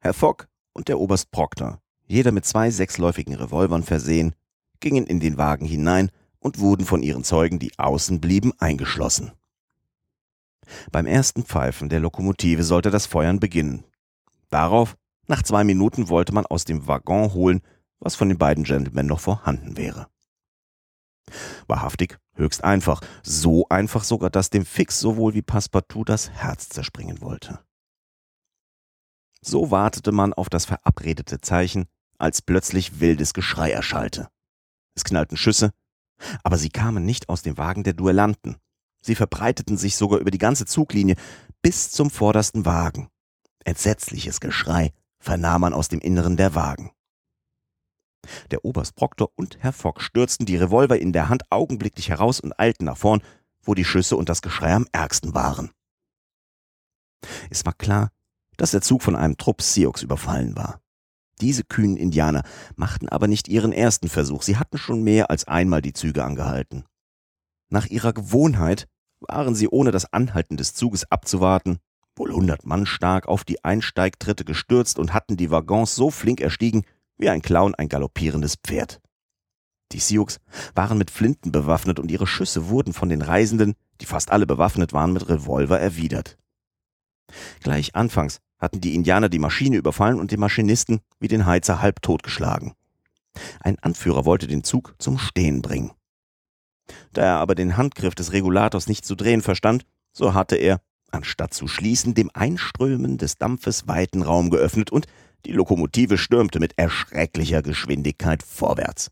Herr 0.00 0.14
Fogg 0.14 0.46
und 0.72 0.88
der 0.88 0.98
Oberst 0.98 1.30
Proctor, 1.30 1.80
jeder 2.06 2.32
mit 2.32 2.44
zwei 2.44 2.70
sechsläufigen 2.70 3.34
Revolvern 3.34 3.82
versehen, 3.82 4.34
gingen 4.80 5.06
in 5.06 5.20
den 5.20 5.36
Wagen 5.36 5.66
hinein 5.66 6.10
und 6.42 6.58
wurden 6.58 6.84
von 6.84 7.02
ihren 7.02 7.24
Zeugen, 7.24 7.58
die 7.58 7.78
außen 7.78 8.20
blieben, 8.20 8.52
eingeschlossen. 8.58 9.32
Beim 10.90 11.06
ersten 11.06 11.44
Pfeifen 11.44 11.88
der 11.88 12.00
Lokomotive 12.00 12.64
sollte 12.64 12.90
das 12.90 13.06
Feuern 13.06 13.40
beginnen. 13.40 13.84
Darauf, 14.50 14.96
nach 15.28 15.42
zwei 15.42 15.64
Minuten, 15.64 16.08
wollte 16.08 16.34
man 16.34 16.46
aus 16.46 16.64
dem 16.64 16.86
Waggon 16.86 17.32
holen, 17.32 17.62
was 18.00 18.16
von 18.16 18.28
den 18.28 18.38
beiden 18.38 18.64
Gentlemen 18.64 19.06
noch 19.06 19.20
vorhanden 19.20 19.76
wäre. 19.76 20.08
Wahrhaftig, 21.68 22.18
höchst 22.34 22.64
einfach. 22.64 23.00
So 23.22 23.66
einfach 23.68 24.04
sogar, 24.04 24.30
dass 24.30 24.50
dem 24.50 24.64
Fix 24.64 24.98
sowohl 24.98 25.34
wie 25.34 25.42
Passepartout 25.42 26.04
das 26.04 26.30
Herz 26.30 26.68
zerspringen 26.68 27.20
wollte. 27.20 27.60
So 29.40 29.70
wartete 29.70 30.12
man 30.12 30.32
auf 30.32 30.48
das 30.48 30.64
verabredete 30.64 31.40
Zeichen, 31.40 31.86
als 32.18 32.42
plötzlich 32.42 33.00
wildes 33.00 33.34
Geschrei 33.34 33.70
erschallte. 33.70 34.28
Es 34.94 35.04
knallten 35.04 35.36
Schüsse, 35.36 35.72
aber 36.42 36.58
sie 36.58 36.70
kamen 36.70 37.04
nicht 37.04 37.28
aus 37.28 37.42
dem 37.42 37.58
Wagen 37.58 37.84
der 37.84 37.94
Duellanten. 37.94 38.56
Sie 39.00 39.14
verbreiteten 39.14 39.76
sich 39.76 39.96
sogar 39.96 40.20
über 40.20 40.30
die 40.30 40.38
ganze 40.38 40.66
Zuglinie 40.66 41.16
bis 41.60 41.90
zum 41.90 42.10
vordersten 42.10 42.64
Wagen. 42.64 43.08
Entsetzliches 43.64 44.40
Geschrei 44.40 44.92
vernahm 45.18 45.60
man 45.62 45.72
aus 45.72 45.88
dem 45.88 46.00
Inneren 46.00 46.36
der 46.36 46.54
Wagen. 46.54 46.92
Der 48.50 48.64
Oberst 48.64 48.94
Proctor 48.94 49.30
und 49.34 49.58
Herr 49.60 49.72
Fogg 49.72 50.00
stürzten 50.00 50.46
die 50.46 50.56
Revolver 50.56 50.98
in 50.98 51.12
der 51.12 51.28
Hand 51.28 51.50
augenblicklich 51.50 52.08
heraus 52.08 52.40
und 52.40 52.58
eilten 52.58 52.86
nach 52.86 52.96
vorn, 52.96 53.22
wo 53.62 53.74
die 53.74 53.84
Schüsse 53.84 54.16
und 54.16 54.28
das 54.28 54.42
Geschrei 54.42 54.74
am 54.74 54.86
ärgsten 54.92 55.34
waren. 55.34 55.70
Es 57.50 57.64
war 57.64 57.72
klar, 57.72 58.10
dass 58.56 58.72
der 58.72 58.82
Zug 58.82 59.02
von 59.02 59.16
einem 59.16 59.36
Trupp 59.36 59.62
Sioux 59.62 60.02
überfallen 60.02 60.56
war. 60.56 60.80
Diese 61.40 61.64
kühnen 61.64 61.96
Indianer 61.96 62.42
machten 62.76 63.08
aber 63.08 63.26
nicht 63.26 63.48
ihren 63.48 63.72
ersten 63.72 64.08
Versuch, 64.08 64.42
sie 64.42 64.56
hatten 64.56 64.78
schon 64.78 65.02
mehr 65.02 65.30
als 65.30 65.48
einmal 65.48 65.82
die 65.82 65.92
Züge 65.92 66.24
angehalten. 66.24 66.84
Nach 67.68 67.86
ihrer 67.86 68.12
Gewohnheit 68.12 68.86
waren 69.20 69.54
sie 69.54 69.68
ohne 69.68 69.90
das 69.90 70.12
Anhalten 70.12 70.56
des 70.56 70.74
Zuges 70.74 71.10
abzuwarten, 71.10 71.78
wohl 72.16 72.32
hundert 72.32 72.66
Mann 72.66 72.86
stark, 72.86 73.26
auf 73.26 73.44
die 73.44 73.64
Einsteigtritte 73.64 74.44
gestürzt 74.44 74.98
und 74.98 75.14
hatten 75.14 75.36
die 75.36 75.50
Waggons 75.50 75.94
so 75.94 76.10
flink 76.10 76.40
erstiegen, 76.40 76.84
wie 77.16 77.30
ein 77.30 77.42
Clown 77.42 77.74
ein 77.74 77.88
galoppierendes 77.88 78.56
Pferd. 78.56 79.00
Die 79.92 80.00
Sioux 80.00 80.26
waren 80.74 80.98
mit 80.98 81.10
Flinten 81.10 81.52
bewaffnet 81.52 81.98
und 81.98 82.10
ihre 82.10 82.26
Schüsse 82.26 82.68
wurden 82.68 82.92
von 82.92 83.08
den 83.08 83.22
Reisenden, 83.22 83.74
die 84.00 84.06
fast 84.06 84.30
alle 84.30 84.46
bewaffnet 84.46 84.92
waren, 84.92 85.12
mit 85.12 85.28
Revolver 85.28 85.78
erwidert. 85.78 86.38
Gleich 87.60 87.94
anfangs 87.94 88.40
hatten 88.62 88.80
die 88.80 88.94
Indianer 88.94 89.28
die 89.28 89.40
Maschine 89.40 89.76
überfallen 89.76 90.20
und 90.20 90.30
den 90.30 90.40
Maschinisten 90.40 91.00
wie 91.18 91.28
den 91.28 91.44
Heizer 91.44 91.82
halb 91.82 92.00
totgeschlagen. 92.00 92.72
Ein 93.60 93.78
Anführer 93.80 94.24
wollte 94.24 94.46
den 94.46 94.62
Zug 94.62 94.94
zum 94.98 95.18
Stehen 95.18 95.60
bringen. 95.60 95.90
Da 97.12 97.22
er 97.22 97.36
aber 97.38 97.54
den 97.54 97.76
Handgriff 97.76 98.14
des 98.14 98.32
Regulators 98.32 98.86
nicht 98.86 99.04
zu 99.04 99.16
drehen 99.16 99.42
verstand, 99.42 99.84
so 100.12 100.34
hatte 100.34 100.56
er, 100.56 100.80
anstatt 101.10 101.52
zu 101.52 101.66
schließen, 101.66 102.14
dem 102.14 102.30
Einströmen 102.32 103.18
des 103.18 103.36
Dampfes 103.36 103.88
weiten 103.88 104.22
Raum 104.22 104.50
geöffnet 104.50 104.90
und 104.90 105.06
die 105.44 105.52
Lokomotive 105.52 106.16
stürmte 106.16 106.60
mit 106.60 106.78
erschrecklicher 106.78 107.62
Geschwindigkeit 107.62 108.42
vorwärts. 108.42 109.10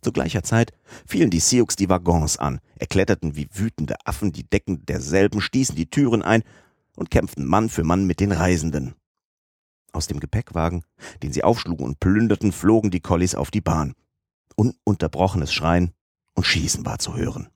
Zu 0.00 0.12
gleicher 0.12 0.42
Zeit 0.42 0.72
fielen 1.06 1.30
die 1.30 1.40
Sioux 1.40 1.66
die 1.78 1.88
Waggons 1.88 2.38
an, 2.38 2.60
erkletterten 2.76 3.36
wie 3.36 3.48
wütende 3.52 3.96
Affen 4.04 4.32
die 4.32 4.48
Decken 4.48 4.86
derselben, 4.86 5.40
stießen 5.40 5.74
die 5.74 5.90
Türen 5.90 6.22
ein 6.22 6.42
und 6.96 7.10
kämpften 7.10 7.46
Mann 7.46 7.68
für 7.68 7.84
Mann 7.84 8.06
mit 8.06 8.20
den 8.20 8.32
Reisenden. 8.32 8.94
Aus 9.92 10.06
dem 10.08 10.20
Gepäckwagen, 10.20 10.84
den 11.22 11.32
sie 11.32 11.44
aufschlugen 11.44 11.86
und 11.86 12.00
plünderten, 12.00 12.52
flogen 12.52 12.90
die 12.90 13.00
Collies 13.00 13.34
auf 13.34 13.50
die 13.50 13.60
Bahn. 13.60 13.94
Ununterbrochenes 14.56 15.52
Schreien 15.52 15.92
und 16.34 16.44
Schießen 16.44 16.84
war 16.84 16.98
zu 16.98 17.16
hören. 17.16 17.48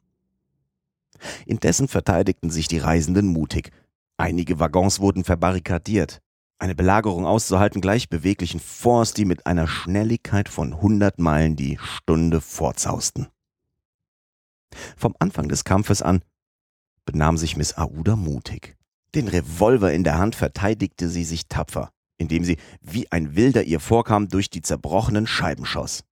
Indessen 1.47 1.89
verteidigten 1.89 2.51
sich 2.51 2.69
die 2.69 2.79
Reisenden 2.79 3.27
mutig. 3.27 3.73
Einige 4.17 4.59
Waggons 4.59 5.01
wurden 5.01 5.25
verbarrikadiert. 5.25 6.23
Eine 6.59 6.75
Belagerung 6.75 7.27
auszuhalten 7.27 7.81
gleich 7.81 8.09
beweglichen 8.09 8.61
Forts, 8.61 9.15
die 9.15 9.25
mit 9.25 9.47
einer 9.47 9.67
Schnelligkeit 9.67 10.49
von 10.49 10.81
hundert 10.81 11.19
Meilen 11.19 11.57
die 11.57 11.79
Stunde 11.83 12.41
vorzausten. 12.41 13.29
Vom 14.97 15.15
Anfang 15.19 15.49
des 15.49 15.65
Kampfes 15.65 16.03
an 16.03 16.23
benahm 17.05 17.39
sich 17.39 17.57
Miss 17.57 17.77
Aouda 17.77 18.15
mutig. 18.15 18.77
Den 19.15 19.29
Revolver 19.29 19.93
in 19.93 20.05
der 20.05 20.19
Hand 20.19 20.37
verteidigte 20.37 21.09
sie 21.09 21.25
sich 21.25 21.49
tapfer, 21.49 21.91
indem 22.17 22.45
sie 22.45 22.59
wie 22.81 23.11
ein 23.11 23.35
Wilder 23.35 23.65
ihr 23.65 23.81
vorkam 23.81 24.29
durch 24.29 24.51
die 24.51 24.63
zerbrochenen 24.63 25.27
Scheiben 25.27 25.67
schoss. 25.67 26.05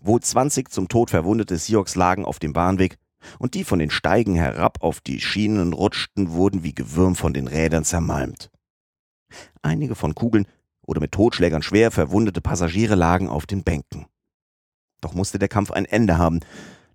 Wohl 0.00 0.20
zwanzig 0.20 0.70
zum 0.70 0.88
Tod 0.88 1.10
verwundete 1.10 1.58
Sioux 1.58 1.84
lagen 1.94 2.24
auf 2.24 2.38
dem 2.38 2.52
Bahnweg, 2.52 2.96
und 3.38 3.54
die 3.54 3.64
von 3.64 3.78
den 3.78 3.90
Steigen 3.90 4.34
herab 4.34 4.82
auf 4.82 5.00
die 5.00 5.20
Schienen 5.20 5.72
rutschten, 5.72 6.32
wurden 6.32 6.62
wie 6.62 6.74
Gewürm 6.74 7.16
von 7.16 7.32
den 7.32 7.48
Rädern 7.48 7.84
zermalmt. 7.84 8.50
Einige 9.62 9.94
von 9.94 10.14
Kugeln 10.14 10.46
oder 10.86 11.00
mit 11.00 11.12
Totschlägern 11.12 11.62
schwer 11.62 11.90
verwundete 11.90 12.42
Passagiere 12.42 12.94
lagen 12.94 13.28
auf 13.28 13.46
den 13.46 13.64
Bänken. 13.64 14.06
Doch 15.00 15.14
musste 15.14 15.38
der 15.38 15.48
Kampf 15.48 15.70
ein 15.70 15.86
Ende 15.86 16.18
haben, 16.18 16.40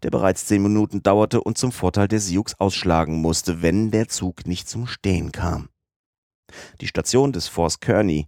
der 0.04 0.12
bereits 0.12 0.46
zehn 0.46 0.62
Minuten 0.62 1.04
dauerte 1.04 1.42
und 1.42 1.58
zum 1.58 1.72
Vorteil 1.72 2.08
der 2.08 2.20
Sioux 2.20 2.46
ausschlagen 2.58 3.22
musste, 3.22 3.62
wenn 3.62 3.92
der 3.92 4.08
Zug 4.08 4.46
nicht 4.48 4.70
zum 4.70 4.88
Stehen 4.88 5.32
kam. 5.32 5.70
Die 6.82 6.88
Station 6.88 7.32
des 7.32 7.48
Force 7.48 7.80
Kearney, 7.80 8.28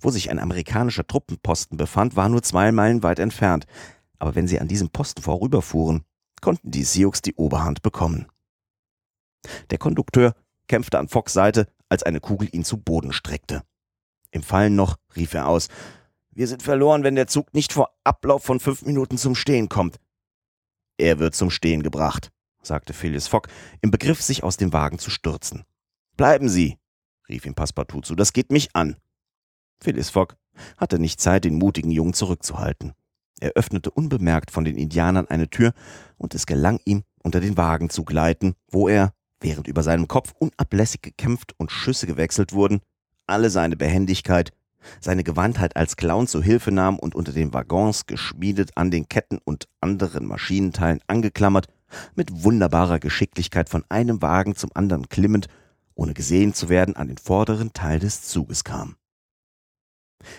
wo 0.00 0.10
sich 0.10 0.30
ein 0.30 0.38
amerikanischer 0.38 1.06
Truppenposten 1.06 1.76
befand, 1.76 2.16
war 2.16 2.28
nur 2.28 2.42
zwei 2.42 2.72
Meilen 2.72 3.02
weit 3.02 3.18
entfernt, 3.18 3.66
aber 4.18 4.34
wenn 4.34 4.48
sie 4.48 4.60
an 4.60 4.68
diesem 4.68 4.90
Posten 4.90 5.22
vorüberfuhren, 5.22 6.04
konnten 6.40 6.70
die 6.70 6.84
Sioux 6.84 7.12
die 7.24 7.34
Oberhand 7.34 7.82
bekommen. 7.82 8.26
Der 9.70 9.78
Kondukteur 9.78 10.34
kämpfte 10.68 10.98
an 10.98 11.08
Fox 11.08 11.32
Seite, 11.32 11.68
als 11.88 12.02
eine 12.02 12.20
Kugel 12.20 12.48
ihn 12.52 12.64
zu 12.64 12.78
Boden 12.78 13.12
streckte. 13.12 13.62
Im 14.30 14.42
Fallen 14.42 14.74
noch 14.74 14.96
rief 15.16 15.34
er 15.34 15.48
aus, 15.48 15.68
wir 16.34 16.48
sind 16.48 16.62
verloren, 16.62 17.04
wenn 17.04 17.14
der 17.14 17.26
Zug 17.26 17.52
nicht 17.52 17.72
vor 17.72 17.90
Ablauf 18.04 18.42
von 18.42 18.58
fünf 18.58 18.82
Minuten 18.82 19.18
zum 19.18 19.34
Stehen 19.34 19.68
kommt. 19.68 19.98
Er 20.98 21.18
wird 21.18 21.34
zum 21.34 21.50
Stehen 21.50 21.82
gebracht, 21.82 22.30
sagte 22.62 22.92
Phileas 22.92 23.28
Fogg, 23.28 23.48
im 23.80 23.90
Begriff, 23.90 24.22
sich 24.22 24.42
aus 24.42 24.56
dem 24.56 24.72
Wagen 24.72 24.98
zu 24.98 25.10
stürzen. 25.10 25.64
Bleiben 26.16 26.48
Sie, 26.48 26.78
rief 27.28 27.46
ihm 27.46 27.54
Passepartout 27.54 28.02
zu, 28.02 28.14
das 28.14 28.32
geht 28.32 28.50
mich 28.50 28.74
an. 28.74 28.96
Phileas 29.80 30.10
Fogg 30.10 30.36
hatte 30.76 30.98
nicht 30.98 31.20
Zeit, 31.20 31.44
den 31.44 31.56
mutigen 31.56 31.90
Jungen 31.90 32.14
zurückzuhalten. 32.14 32.92
Er 33.40 33.52
öffnete 33.52 33.90
unbemerkt 33.90 34.50
von 34.50 34.64
den 34.64 34.76
Indianern 34.76 35.26
eine 35.26 35.50
Tür, 35.50 35.72
und 36.16 36.34
es 36.34 36.46
gelang 36.46 36.78
ihm, 36.84 37.02
unter 37.22 37.40
den 37.40 37.56
Wagen 37.56 37.90
zu 37.90 38.04
gleiten, 38.04 38.54
wo 38.68 38.88
er, 38.88 39.12
während 39.40 39.66
über 39.66 39.82
seinem 39.82 40.06
Kopf 40.06 40.32
unablässig 40.38 41.02
gekämpft 41.02 41.54
und 41.58 41.72
Schüsse 41.72 42.06
gewechselt 42.06 42.52
wurden, 42.52 42.80
alle 43.26 43.50
seine 43.50 43.76
Behendigkeit 43.76 44.52
seine 45.00 45.24
Gewandtheit 45.24 45.76
als 45.76 45.96
Clown 45.96 46.26
zu 46.26 46.42
Hilfe 46.42 46.72
nahm 46.72 46.98
und 46.98 47.14
unter 47.14 47.32
den 47.32 47.52
Waggons 47.52 48.06
geschmiedet 48.06 48.76
an 48.76 48.90
den 48.90 49.08
Ketten 49.08 49.38
und 49.44 49.68
anderen 49.80 50.26
Maschinenteilen 50.26 51.00
angeklammert, 51.06 51.66
mit 52.14 52.44
wunderbarer 52.44 52.98
Geschicklichkeit 52.98 53.68
von 53.68 53.84
einem 53.88 54.22
Wagen 54.22 54.56
zum 54.56 54.70
anderen 54.74 55.08
klimmend, 55.08 55.48
ohne 55.94 56.14
gesehen 56.14 56.54
zu 56.54 56.68
werden, 56.68 56.96
an 56.96 57.08
den 57.08 57.18
vorderen 57.18 57.72
Teil 57.72 57.98
des 57.98 58.22
Zuges 58.22 58.64
kam. 58.64 58.96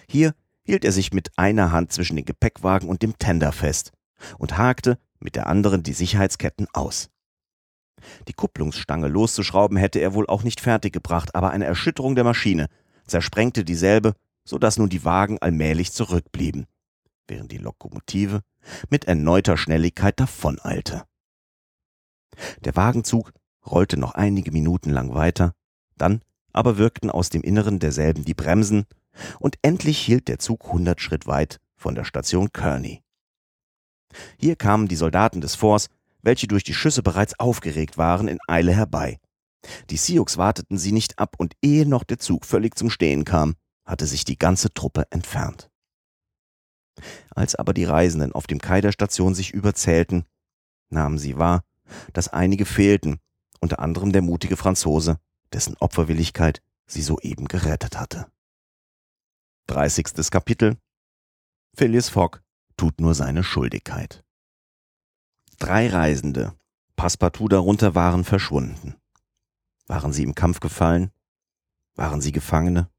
Hier 0.08 0.34
hielt 0.64 0.86
er 0.86 0.92
sich 0.92 1.14
mit 1.14 1.32
einer 1.38 1.72
Hand 1.72 1.92
zwischen 1.92 2.16
den 2.16 2.26
Gepäckwagen 2.26 2.90
und 2.90 3.02
dem 3.02 3.18
Tender 3.18 3.52
fest 3.52 3.92
und 4.38 4.58
hakte 4.58 4.98
mit 5.20 5.36
der 5.36 5.48
anderen 5.48 5.84
die 5.84 5.94
Sicherheitsketten 5.94 6.68
aus. 6.74 7.10
Die 8.28 8.34
Kupplungsstange 8.34 9.08
loszuschrauben 9.08 9.78
hätte 9.78 10.00
er 10.00 10.14
wohl 10.14 10.28
auch 10.28 10.44
nicht 10.44 10.60
fertiggebracht, 10.60 11.36
aber 11.36 11.52
eine 11.52 11.66
Erschütterung 11.66 12.16
der 12.16 12.24
Maschine 12.24 12.68
zersprengte 13.08 13.64
dieselbe 13.64 14.14
so 14.46 14.58
dass 14.58 14.78
nun 14.78 14.90
die 14.90 15.06
Wagen 15.06 15.38
allmählich 15.40 15.92
zurückblieben, 15.92 16.66
während 17.28 17.52
die 17.52 17.58
Lokomotive 17.58 18.42
mit 18.90 19.06
erneuter 19.06 19.58
Schnelligkeit 19.58 20.20
davoneilte. 20.20 21.04
Der 22.64 22.76
Wagenzug 22.76 23.32
rollte 23.66 23.98
noch 23.98 24.14
einige 24.14 24.52
Minuten 24.52 24.90
lang 24.90 25.14
weiter, 25.14 25.54
dann 25.98 26.22
aber 26.52 26.78
wirkten 26.78 27.10
aus 27.10 27.30
dem 27.30 27.42
Inneren 27.42 27.80
derselben 27.80 28.26
die 28.26 28.34
Bremsen, 28.34 28.86
und 29.40 29.58
endlich 29.62 30.00
hielt 30.00 30.28
der 30.28 30.40
Zug 30.40 30.72
hundert 30.72 31.00
Schritt 31.00 31.28
weit 31.28 31.60
von 31.76 31.94
der 31.94 32.04
Station 32.04 32.52
Kearney. 32.52 33.04
Hier 34.40 34.56
kamen 34.56 34.88
die 34.88 34.96
Soldaten 34.96 35.42
des 35.42 35.56
Forts, 35.56 35.90
welche 36.22 36.48
durch 36.48 36.64
die 36.64 36.74
Schüsse 36.74 37.04
bereits 37.04 37.40
aufgeregt 37.40 37.98
waren, 37.98 38.28
in 38.28 38.40
Eile 38.48 38.74
herbei. 38.74 39.20
Die 39.90 39.98
Sioux 39.98 40.26
warteten 40.36 40.78
sie 40.78 40.92
nicht 40.92 41.20
ab, 41.20 41.36
und 41.38 41.54
ehe 41.62 41.86
noch 41.86 42.04
der 42.04 42.20
Zug 42.20 42.46
völlig 42.46 42.76
zum 42.76 42.90
Stehen 42.90 43.24
kam, 43.24 43.56
hatte 43.86 44.06
sich 44.06 44.26
die 44.26 44.38
ganze 44.38 44.74
Truppe 44.74 45.06
entfernt. 45.12 45.70
Als 47.32 47.56
aber 47.56 47.74
die 47.74 47.86
Reisenden 47.86 48.34
auf 48.34 48.48
dem 48.48 48.60
Kai 48.60 48.82
der 48.82 48.92
Station 48.92 49.34
sich 49.34 49.52
überzählten, 49.52 50.26
nahmen 50.90 51.18
sie 51.18 51.38
wahr, 51.38 51.64
dass 52.14 52.30
einige 52.30 52.66
fehlten, 52.66 53.20
unter 53.60 53.80
anderem 53.80 54.12
der 54.12 54.22
mutige 54.22 54.58
Franzose, 54.58 55.20
dessen 55.52 55.76
Opferwilligkeit 55.80 56.62
sie 56.86 57.02
soeben 57.02 57.48
gerettet 57.48 57.98
hatte. 58.00 58.28
30. 59.68 60.30
Kapitel 60.30 60.78
Phileas 61.76 62.10
Fogg 62.10 62.42
tut 62.78 63.00
nur 63.00 63.16
seine 63.16 63.44
Schuldigkeit. 63.44 64.24
Drei 65.60 65.88
Reisende, 65.88 66.54
Passepartout 66.96 67.48
darunter, 67.48 67.96
waren 67.96 68.24
verschwunden. 68.24 68.96
Waren 69.88 70.14
sie 70.14 70.24
im 70.24 70.36
Kampf 70.36 70.60
gefallen? 70.60 71.12
Waren 71.96 72.22
sie 72.22 72.32
Gefangene? 72.32 72.90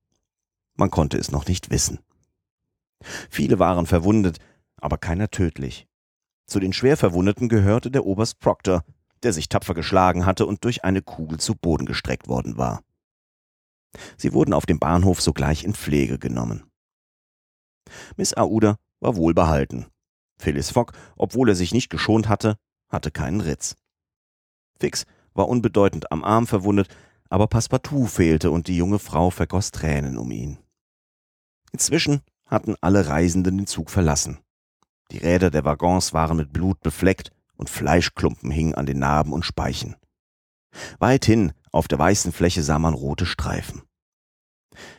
Man 0.77 0.91
konnte 0.91 1.19
es 1.19 1.31
noch 1.31 1.47
nicht 1.47 1.71
wissen. 1.71 2.01
Viele 3.31 3.59
waren 3.59 3.87
verwundet, 3.87 4.39
aber 4.77 4.99
keiner 4.99 5.31
tödlich. 5.31 5.87
Zu 6.47 6.61
den 6.61 6.73
schwer 6.73 6.97
Verwundeten 6.97 7.49
gehörte 7.49 7.91
der 7.91 8.05
Oberst 8.05 8.41
Proctor, 8.41 8.83
der 9.23 9.33
sich 9.33 9.49
tapfer 9.49 9.75
geschlagen 9.75 10.27
hatte 10.27 10.47
und 10.47 10.65
durch 10.65 10.85
eine 10.85 11.03
Kugel 11.03 11.39
zu 11.39 11.55
Boden 11.55 11.87
gestreckt 11.87 12.29
worden 12.29 12.59
war. 12.59 12.83
Sie 14.17 14.33
wurden 14.33 14.53
auf 14.53 14.67
dem 14.67 14.79
Bahnhof 14.79 15.21
sogleich 15.21 15.65
in 15.65 15.75
Pflege 15.75 16.19
genommen. 16.19 16.65
Miss 18.17 18.35
Aouda 18.35 18.77
war 19.01 19.17
wohlbehalten. 19.17 19.87
Phyllis 20.39 20.71
Fogg, 20.71 20.93
obwohl 21.17 21.49
er 21.49 21.55
sich 21.55 21.73
nicht 21.73 21.91
geschont 21.91 22.29
hatte, 22.29 22.57
hatte 22.89 23.11
keinen 23.11 23.41
Ritz. 23.41 23.77
Fix 24.79 25.07
war 25.33 25.49
unbedeutend 25.49 26.11
am 26.11 26.25
Arm 26.25 26.47
verwundet, 26.47 26.89
aber 27.31 27.47
Passepartout 27.47 28.07
fehlte 28.07 28.51
und 28.51 28.69
die 28.69 28.77
junge 28.77 28.99
Frau 28.99 29.31
vergoss 29.31 29.71
Tränen 29.71 30.19
um 30.19 30.31
ihn. 30.31 30.59
Inzwischen 31.75 32.23
hatten 32.47 32.77
alle 32.83 33.09
Reisenden 33.09 33.59
den 33.59 33.67
Zug 33.67 33.91
verlassen. 33.91 34.39
Die 35.11 35.19
Räder 35.19 35.51
der 35.51 35.65
Waggons 35.65 36.13
waren 36.13 36.37
mit 36.37 36.53
Blut 36.53 36.81
befleckt 36.83 37.33
und 37.57 37.69
Fleischklumpen 37.69 38.53
hingen 38.53 38.77
an 38.77 38.87
den 38.87 39.01
Narben 39.01 39.33
und 39.33 39.45
Speichen. 39.45 39.97
Weithin 41.01 41.53
auf 41.73 41.89
der 41.89 41.99
weißen 41.99 42.31
Fläche 42.31 42.63
sah 42.63 42.79
man 42.79 42.95
rote 42.95 43.27
Streifen. 43.27 43.83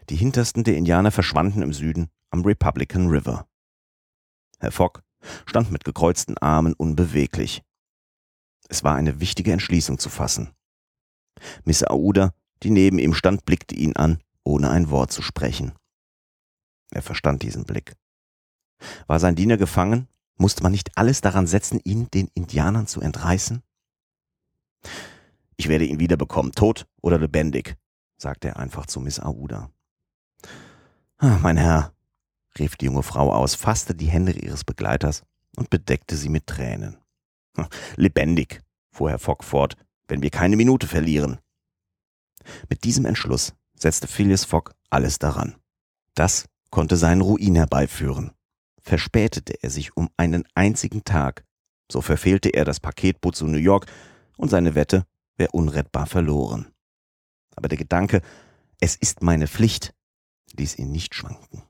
Die 0.10 0.18
hintersten 0.18 0.66
der 0.66 0.76
Indianer 0.76 1.12
verschwanden 1.12 1.62
im 1.62 1.72
Süden 1.72 2.10
am 2.30 2.42
Republican 2.42 3.08
River. 3.08 3.48
Herr 4.60 4.74
Fogg 4.74 5.00
stand 5.46 5.72
mit 5.72 5.86
gekreuzten 5.86 6.38
Armen 6.40 6.74
unbeweglich. 6.74 7.62
Es 8.68 8.84
war 8.84 8.96
eine 8.96 9.22
wichtige 9.22 9.54
Entschließung 9.54 9.98
zu 9.98 10.10
fassen. 10.10 10.52
Miss 11.64 11.86
Aouda, 11.86 12.34
die 12.64 12.70
neben 12.70 13.00
ihm 13.00 13.14
stand, 13.14 13.46
blickte 13.46 13.76
ihn 13.76 13.96
an, 13.96 14.20
ohne 14.44 14.72
ein 14.72 14.90
Wort 14.90 15.14
zu 15.14 15.22
sprechen. 15.22 15.72
Er 16.96 17.02
verstand 17.02 17.44
diesen 17.44 17.66
Blick. 17.66 17.94
War 19.06 19.20
sein 19.20 19.36
Diener 19.36 19.58
gefangen? 19.58 20.08
Musste 20.38 20.64
man 20.64 20.72
nicht 20.72 20.98
alles 20.98 21.20
daran 21.20 21.46
setzen, 21.46 21.82
ihn 21.84 22.10
den 22.10 22.30
Indianern 22.34 22.88
zu 22.88 23.02
entreißen? 23.02 23.62
Ich 25.58 25.68
werde 25.68 25.84
ihn 25.84 26.00
wiederbekommen, 26.00 26.54
tot 26.54 26.88
oder 27.02 27.20
lebendig, 27.20 27.76
sagte 28.18 28.48
er 28.48 28.58
einfach 28.58 28.86
zu 28.86 29.02
Miss 29.02 29.20
Aouda. 29.20 29.70
Ah, 31.18 31.38
mein 31.42 31.58
Herr, 31.58 31.94
rief 32.58 32.78
die 32.78 32.86
junge 32.86 33.04
Frau 33.04 33.34
aus, 33.34 33.56
fasste 33.56 33.94
die 33.94 34.08
Hände 34.08 34.32
ihres 34.32 34.64
Begleiters 34.64 35.24
und 35.58 35.70
bedeckte 35.70 36.16
sie 36.16 36.30
mit 36.30 36.48
Tränen. 36.48 36.98
Hm, 37.58 37.68
lebendig, 37.98 38.62
fuhr 38.92 39.10
Herr 39.10 39.20
Fogg 39.20 39.44
fort, 39.44 39.76
wenn 40.08 40.22
wir 40.22 40.30
keine 40.30 40.56
Minute 40.56 40.88
verlieren. 40.88 41.40
Mit 42.70 42.86
diesem 42.86 43.04
Entschluss 43.04 43.54
setzte 43.78 44.08
Phileas 44.08 44.46
Fogg 44.46 44.72
alles 44.90 45.20
daran. 45.20 45.58
Das 46.14 46.48
konnte 46.70 46.98
seinen 46.98 47.22
Ruin 47.22 47.56
herbeiführen. 47.56 48.32
Verspätete 48.82 49.64
er 49.64 49.70
sich 49.70 49.96
um 49.98 50.10
einen 50.18 50.46
einzigen 50.54 51.04
Tag, 51.04 51.44
so 51.92 52.02
verfehlte 52.02 52.50
er 52.50 52.66
das 52.66 52.80
Paketboot 52.80 53.36
zu 53.36 53.48
New 53.48 53.58
York 53.58 53.88
und 54.38 54.50
seine 54.50 54.76
Wette 54.76 55.06
wäre 55.38 55.52
unrettbar 55.52 56.06
verloren. 56.06 56.68
Aber 57.56 57.68
der 57.68 57.78
Gedanke, 57.78 58.22
es 58.80 58.96
ist 58.96 59.22
meine 59.24 59.48
Pflicht, 59.48 59.94
ließ 60.54 60.78
ihn 60.78 60.92
nicht 60.92 61.16
schwanken. 61.16 61.64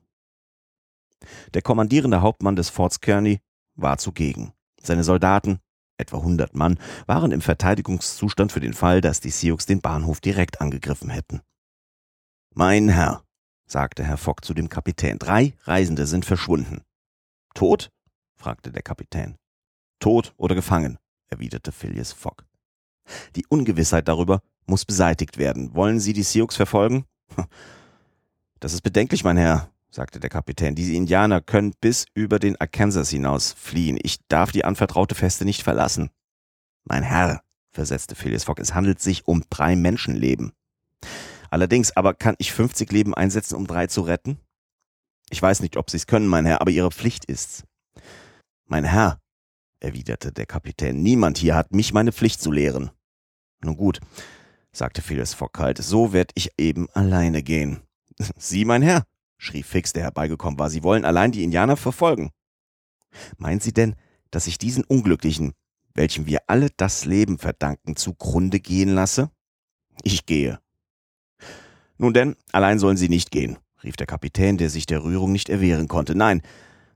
Der 1.54 1.62
kommandierende 1.62 2.20
Hauptmann 2.20 2.56
des 2.56 2.68
Forts 2.68 3.00
Kearney 3.00 3.40
war 3.74 3.98
zugegen. 3.98 4.52
Seine 4.80 5.04
Soldaten, 5.04 5.60
etwa 5.98 6.18
100 6.18 6.54
Mann, 6.54 6.78
waren 7.06 7.32
im 7.32 7.40
Verteidigungszustand 7.40 8.52
für 8.52 8.60
den 8.60 8.74
Fall, 8.74 9.00
dass 9.00 9.20
die 9.20 9.30
Sioux 9.30 9.56
den 9.68 9.80
Bahnhof 9.80 10.20
direkt 10.20 10.60
angegriffen 10.60 11.10
hätten. 11.10 11.40
Mein 12.54 12.88
Herr, 12.88 13.25
sagte 13.66 14.04
Herr 14.04 14.16
Fogg 14.16 14.44
zu 14.44 14.54
dem 14.54 14.68
Kapitän, 14.68 15.18
drei 15.18 15.54
Reisende 15.64 16.06
sind 16.06 16.24
verschwunden. 16.24 16.82
Tot? 17.54 17.90
fragte 18.36 18.70
der 18.70 18.82
Kapitän. 18.82 19.36
Tot 19.98 20.34
oder 20.36 20.54
gefangen, 20.54 20.98
erwiderte 21.28 21.72
Phileas 21.72 22.12
Fogg. 22.12 22.44
Die 23.34 23.46
Ungewissheit 23.48 24.08
darüber 24.08 24.42
muss 24.66 24.84
beseitigt 24.84 25.38
werden. 25.38 25.74
Wollen 25.74 26.00
Sie 26.00 26.12
die 26.12 26.22
Sioux 26.22 26.52
verfolgen? 26.54 27.04
Das 28.58 28.72
ist 28.72 28.80
bedenklich, 28.80 29.22
mein 29.22 29.36
Herr, 29.36 29.70
sagte 29.90 30.18
der 30.18 30.30
Kapitän. 30.30 30.74
Diese 30.74 30.94
Indianer 30.94 31.42
können 31.42 31.74
bis 31.78 32.06
über 32.14 32.38
den 32.38 32.58
Arkansas 32.58 33.10
hinaus 33.10 33.52
fliehen. 33.52 33.98
Ich 34.02 34.26
darf 34.28 34.50
die 34.50 34.64
anvertraute 34.64 35.14
Feste 35.14 35.44
nicht 35.44 35.62
verlassen. 35.62 36.08
Mein 36.84 37.02
Herr, 37.02 37.42
versetzte 37.70 38.14
Phileas 38.14 38.44
Fogg, 38.44 38.58
es 38.60 38.74
handelt 38.74 39.00
sich 39.00 39.28
um 39.28 39.44
drei 39.50 39.76
Menschenleben. 39.76 40.52
Allerdings 41.50 41.96
aber 41.96 42.14
kann 42.14 42.36
ich 42.38 42.52
50 42.52 42.90
Leben 42.92 43.14
einsetzen, 43.14 43.56
um 43.56 43.66
drei 43.66 43.86
zu 43.86 44.02
retten? 44.02 44.38
Ich 45.30 45.42
weiß 45.42 45.60
nicht, 45.60 45.76
ob 45.76 45.90
Sie 45.90 45.96
es 45.96 46.06
können, 46.06 46.26
mein 46.26 46.46
Herr, 46.46 46.60
aber 46.60 46.70
Ihre 46.70 46.90
Pflicht 46.90 47.24
ist's. 47.24 47.64
Mein 48.66 48.84
Herr, 48.84 49.20
erwiderte 49.80 50.32
der 50.32 50.46
Kapitän, 50.46 51.02
niemand 51.02 51.38
hier 51.38 51.54
hat 51.54 51.72
mich 51.72 51.92
meine 51.92 52.12
Pflicht 52.12 52.40
zu 52.40 52.50
lehren. 52.50 52.90
Nun 53.62 53.76
gut, 53.76 54.00
sagte 54.72 55.02
Phileas 55.02 55.34
Fogg 55.34 55.52
kalt, 55.52 55.78
so 55.78 56.12
werd 56.12 56.30
ich 56.34 56.52
eben 56.58 56.88
alleine 56.90 57.42
gehen. 57.42 57.82
Sie, 58.36 58.64
mein 58.64 58.82
Herr, 58.82 59.04
schrie 59.38 59.62
Fix, 59.62 59.92
der 59.92 60.04
herbeigekommen 60.04 60.58
war, 60.58 60.70
Sie 60.70 60.82
wollen 60.82 61.04
allein 61.04 61.32
die 61.32 61.44
Indianer 61.44 61.76
verfolgen. 61.76 62.30
Meinen 63.38 63.60
Sie 63.60 63.72
denn, 63.72 63.96
dass 64.30 64.46
ich 64.46 64.58
diesen 64.58 64.84
Unglücklichen, 64.84 65.52
welchem 65.94 66.26
wir 66.26 66.40
alle 66.46 66.70
das 66.76 67.04
Leben 67.04 67.38
verdanken, 67.38 67.96
zugrunde 67.96 68.60
gehen 68.60 68.94
lasse? 68.94 69.30
Ich 70.02 70.26
gehe. 70.26 70.60
Nun 71.98 72.12
denn, 72.12 72.36
allein 72.52 72.78
sollen 72.78 72.96
Sie 72.96 73.08
nicht 73.08 73.30
gehen, 73.30 73.58
rief 73.82 73.96
der 73.96 74.06
Kapitän, 74.06 74.58
der 74.58 74.70
sich 74.70 74.86
der 74.86 75.02
Rührung 75.02 75.32
nicht 75.32 75.48
erwehren 75.48 75.88
konnte. 75.88 76.14
Nein, 76.14 76.42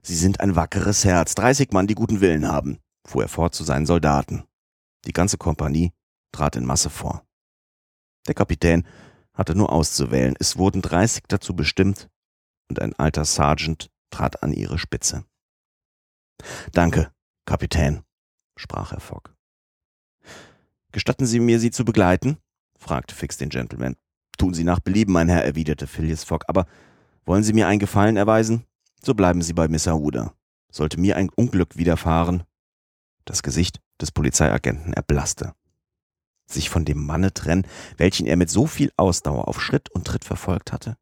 Sie 0.03 0.15
sind 0.15 0.39
ein 0.39 0.55
wackeres 0.55 1.05
Herz, 1.05 1.35
dreißig 1.35 1.71
Mann, 1.71 1.87
die 1.87 1.95
guten 1.95 2.21
Willen 2.21 2.47
haben, 2.47 2.79
fuhr 3.05 3.23
er 3.23 3.29
fort 3.29 3.53
zu 3.53 3.63
seinen 3.63 3.85
Soldaten. 3.85 4.43
Die 5.05 5.13
ganze 5.13 5.37
Kompanie 5.37 5.91
trat 6.31 6.55
in 6.55 6.65
Masse 6.65 6.89
vor. 6.89 7.25
Der 8.27 8.35
Kapitän 8.35 8.85
hatte 9.33 9.55
nur 9.55 9.71
auszuwählen. 9.71 10.35
Es 10.39 10.57
wurden 10.57 10.81
dreißig 10.81 11.23
dazu 11.27 11.55
bestimmt, 11.55 12.09
und 12.69 12.81
ein 12.81 12.93
alter 12.93 13.25
Sergeant 13.25 13.89
trat 14.11 14.43
an 14.43 14.53
ihre 14.53 14.77
Spitze. 14.77 15.25
Danke, 16.71 17.11
Kapitän, 17.45 18.03
sprach 18.55 18.91
Herr 18.91 18.99
Fogg. 18.99 19.31
Gestatten 20.91 21.25
Sie 21.25 21.39
mir, 21.39 21.59
Sie 21.59 21.71
zu 21.71 21.85
begleiten? 21.85 22.37
fragte 22.77 23.15
Fix 23.15 23.37
den 23.37 23.49
Gentleman. 23.49 23.95
Tun 24.41 24.55
Sie 24.55 24.63
nach 24.63 24.79
Belieben, 24.79 25.13
mein 25.13 25.29
Herr, 25.29 25.45
erwiderte 25.45 25.85
Phileas 25.85 26.23
Fogg, 26.23 26.45
aber 26.47 26.65
wollen 27.25 27.43
Sie 27.43 27.53
mir 27.53 27.67
einen 27.67 27.77
Gefallen 27.77 28.17
erweisen? 28.17 28.65
So 28.99 29.13
bleiben 29.13 29.43
Sie 29.43 29.53
bei 29.53 29.67
Miss 29.67 29.87
Aouda. 29.87 30.33
Sollte 30.71 30.99
mir 30.99 31.15
ein 31.15 31.29
Unglück 31.29 31.77
widerfahren? 31.77 32.41
Das 33.23 33.43
Gesicht 33.43 33.81
des 34.01 34.11
Polizeiagenten 34.11 34.93
erblasste. 34.93 35.53
Sich 36.47 36.71
von 36.71 36.85
dem 36.85 37.05
Manne 37.05 37.35
trennen, 37.35 37.67
welchen 37.97 38.25
er 38.25 38.35
mit 38.35 38.49
so 38.49 38.65
viel 38.65 38.91
Ausdauer 38.97 39.47
auf 39.47 39.61
Schritt 39.61 39.91
und 39.91 40.07
Tritt 40.07 40.25
verfolgt 40.25 40.71
hatte? 40.71 40.97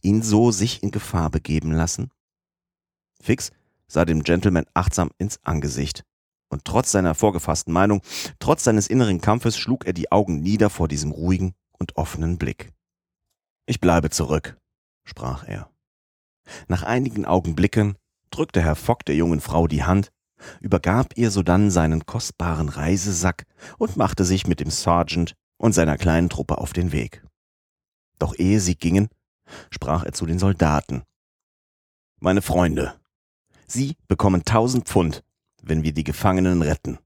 Ihn 0.00 0.22
so 0.22 0.52
sich 0.52 0.82
in 0.82 0.90
Gefahr 0.90 1.28
begeben 1.28 1.72
lassen? 1.72 2.12
Fix 3.20 3.50
sah 3.88 4.06
dem 4.06 4.22
Gentleman 4.22 4.64
achtsam 4.72 5.10
ins 5.18 5.38
Angesicht. 5.44 6.02
Und 6.48 6.64
trotz 6.64 6.92
seiner 6.92 7.14
vorgefassten 7.14 7.74
Meinung, 7.74 8.00
trotz 8.38 8.64
seines 8.64 8.86
inneren 8.86 9.20
Kampfes, 9.20 9.58
schlug 9.58 9.84
er 9.84 9.92
die 9.92 10.10
Augen 10.10 10.40
nieder 10.40 10.70
vor 10.70 10.88
diesem 10.88 11.10
ruhigen 11.10 11.54
und 11.82 11.96
offenen 11.96 12.38
Blick. 12.38 12.72
Ich 13.66 13.80
bleibe 13.80 14.08
zurück, 14.08 14.56
sprach 15.04 15.46
er. 15.48 15.68
Nach 16.68 16.84
einigen 16.84 17.26
Augenblicken 17.26 17.96
drückte 18.30 18.62
Herr 18.62 18.76
Fogg 18.76 19.04
der 19.06 19.16
jungen 19.16 19.40
Frau 19.40 19.66
die 19.66 19.82
Hand, 19.82 20.12
übergab 20.60 21.16
ihr 21.16 21.32
sodann 21.32 21.72
seinen 21.72 22.06
kostbaren 22.06 22.68
Reisesack 22.68 23.44
und 23.78 23.96
machte 23.96 24.24
sich 24.24 24.46
mit 24.46 24.60
dem 24.60 24.70
Sergeant 24.70 25.34
und 25.58 25.72
seiner 25.72 25.98
kleinen 25.98 26.28
Truppe 26.28 26.58
auf 26.58 26.72
den 26.72 26.92
Weg. 26.92 27.24
Doch 28.20 28.38
ehe 28.38 28.60
sie 28.60 28.76
gingen, 28.76 29.08
sprach 29.70 30.04
er 30.04 30.12
zu 30.12 30.24
den 30.24 30.38
Soldaten. 30.38 31.02
Meine 32.20 32.42
Freunde, 32.42 32.94
Sie 33.66 33.96
bekommen 34.06 34.44
tausend 34.44 34.86
Pfund, 34.86 35.24
wenn 35.62 35.82
wir 35.82 35.94
die 35.94 36.04
Gefangenen 36.04 36.60
retten. 36.60 36.98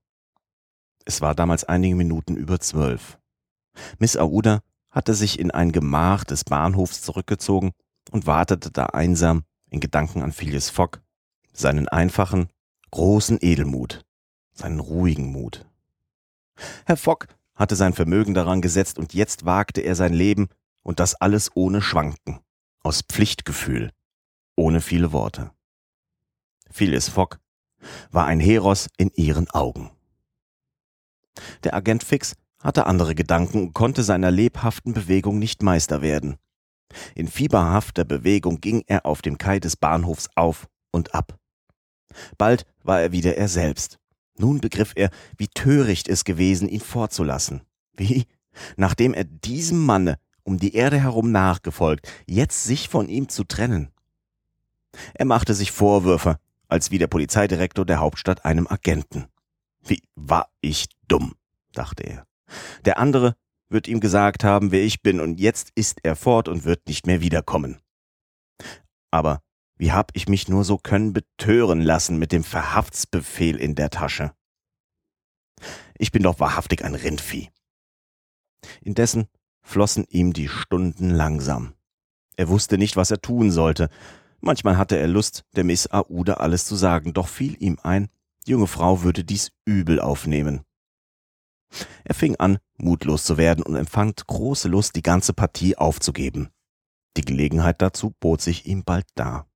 Es 1.05 1.21
war 1.21 1.33
damals 1.33 1.63
einige 1.63 1.95
Minuten 1.95 2.37
über 2.37 2.59
zwölf. 2.59 3.21
Miss 3.99 4.17
Aouda 4.17 4.63
hatte 4.91 5.15
sich 5.15 5.39
in 5.39 5.51
ein 5.51 5.73
Gemach 5.73 6.25
des 6.25 6.45
Bahnhofs 6.45 7.03
zurückgezogen 7.03 7.73
und 8.11 8.27
wartete 8.27 8.71
da 8.71 8.87
einsam 8.87 9.45
in 9.71 9.81
Gedanken 9.81 10.23
an 10.23 10.33
Phileas 10.33 10.71
Fogg, 10.71 11.01
seinen 11.53 11.89
einfachen, 11.89 12.49
großen 12.91 13.39
Edelmut, 13.41 14.05
seinen 14.53 14.81
ruhigen 14.81 15.33
Mut. 15.33 15.67
Herr 16.87 16.97
Fogg 16.97 17.27
hatte 17.55 17.77
sein 17.77 17.93
Vermögen 17.93 18.35
daran 18.35 18.63
gesetzt 18.63 18.99
und 18.99 19.15
jetzt 19.15 19.45
wagte 19.45 19.81
er 19.81 19.95
sein 19.95 20.15
Leben 20.15 20.49
und 20.83 21.01
das 21.01 21.15
alles 21.15 21.51
ohne 21.55 21.83
Schwanken, 21.83 22.41
aus 22.83 23.03
Pflichtgefühl, 23.03 23.91
ohne 24.55 24.81
viele 24.81 25.13
Worte. 25.13 25.51
Phileas 26.71 27.09
Fogg 27.09 27.39
war 28.11 28.27
ein 28.27 28.41
Heros 28.41 28.89
in 28.97 29.11
ihren 29.15 29.51
Augen. 29.51 29.91
Der 31.65 31.75
Agent 31.75 32.03
Fix 32.05 32.35
hatte 32.67 32.87
andere 32.87 33.15
Gedanken 33.15 33.63
und 33.63 33.75
konnte 33.75 34.03
seiner 34.03 34.33
lebhaften 34.33 34.93
Bewegung 34.93 35.39
nicht 35.39 35.63
Meister 35.63 36.03
werden. 36.03 36.37
In 37.15 37.29
fieberhafter 37.29 38.05
Bewegung 38.05 38.61
ging 38.61 38.83
er 38.89 39.07
auf 39.07 39.23
dem 39.23 39.39
Kai 39.39 39.61
des 39.61 39.77
Bahnhofs 39.77 40.29
auf 40.35 40.69
und 40.91 41.15
ab. 41.15 41.39
Bald 42.39 42.67
war 42.83 43.01
er 43.01 43.13
wieder 43.13 43.37
er 43.37 43.47
selbst. 43.47 44.01
Nun 44.37 44.61
begriff 44.61 44.93
er, 44.97 45.11
wie 45.39 45.47
töricht 45.47 46.09
es 46.09 46.25
gewesen, 46.25 46.69
ihn 46.69 46.81
fortzulassen. 46.81 47.63
Wie, 47.97 48.27
nachdem 48.77 49.15
er 49.15 49.25
diesem 49.25 49.85
Manne 49.87 50.19
um 50.43 50.59
die 50.59 50.75
Erde 50.75 51.01
herum 51.01 51.31
nachgefolgt, 51.31 52.09
jetzt 52.27 52.65
sich 52.65 52.89
von 52.89 53.09
ihm 53.09 53.29
zu 53.29 53.45
trennen. 53.45 53.93
Er 55.15 55.25
machte 55.25 55.55
sich 55.55 55.71
Vorwürfe, 55.71 56.39
als 56.69 56.91
wie 56.91 56.99
der 56.99 57.07
Polizeidirektor 57.07 57.85
der 57.85 58.01
Hauptstadt 58.01 58.45
einem 58.45 58.67
Agenten. 58.67 59.27
Wie 59.85 60.03
war 60.17 60.49
ich 60.61 60.87
dumm, 61.07 61.35
dachte 61.73 62.03
er. 62.03 62.26
Der 62.85 62.99
andere 62.99 63.37
wird 63.69 63.89
ihm 63.89 64.01
gesagt 64.01 64.45
haben, 64.45 64.71
wer 64.71 64.85
ich 64.85 65.03
bin, 65.03 65.21
und 65.21 65.41
jetzt 65.41 65.71
ist 65.75 66.01
er 66.05 66.17
fort 66.17 66.49
und 66.49 66.65
wird 66.65 66.87
nicht 66.87 67.07
mehr 67.07 67.21
wiederkommen. 67.21 67.81
Aber 69.11 69.43
wie 69.77 69.93
hab 69.93 70.11
ich 70.15 70.29
mich 70.29 70.49
nur 70.49 70.65
so 70.65 70.79
können 70.79 71.13
betören 71.13 71.83
lassen 71.83 72.19
mit 72.19 72.33
dem 72.33 72.45
Verhaftsbefehl 72.45 73.57
in 73.57 73.75
der 73.75 73.91
Tasche? 73.91 74.33
Ich 75.99 76.13
bin 76.13 76.23
doch 76.23 76.41
wahrhaftig 76.41 76.85
ein 76.85 76.95
Rindvieh. 76.95 77.51
Indessen 78.81 79.29
flossen 79.63 80.07
ihm 80.09 80.33
die 80.33 80.49
Stunden 80.49 81.11
langsam. 81.11 81.75
Er 82.37 82.49
wusste 82.49 82.79
nicht, 82.79 82.97
was 82.97 83.11
er 83.11 83.21
tun 83.21 83.51
sollte. 83.51 83.89
Manchmal 84.41 84.77
hatte 84.77 84.97
er 84.97 85.09
Lust, 85.09 85.45
der 85.57 85.65
Miss 85.65 85.87
Aouda 85.91 86.35
alles 86.35 86.67
zu 86.67 86.77
sagen, 86.77 87.15
doch 87.15 87.29
fiel 87.29 87.57
ihm 87.59 87.79
ein, 87.83 88.09
die 88.47 88.53
junge 88.53 88.67
Frau 88.67 89.03
würde 89.03 89.25
dies 89.25 89.53
übel 89.65 90.01
aufnehmen. 90.01 90.63
Er 92.05 92.15
fing 92.15 92.37
an, 92.37 92.59
mutlos 92.77 93.25
zu 93.25 93.37
werden 93.37 93.63
und 93.65 93.77
empfand 93.77 94.27
große 94.27 94.69
Lust, 94.69 94.97
die 94.97 95.03
ganze 95.03 95.33
Partie 95.33 95.77
aufzugeben. 95.77 96.51
Die 97.17 97.25
Gelegenheit 97.25 97.83
dazu 97.83 98.15
bot 98.21 98.41
sich 98.41 98.67
ihm 98.67 98.85
bald 98.85 99.07
dar. 99.15 99.47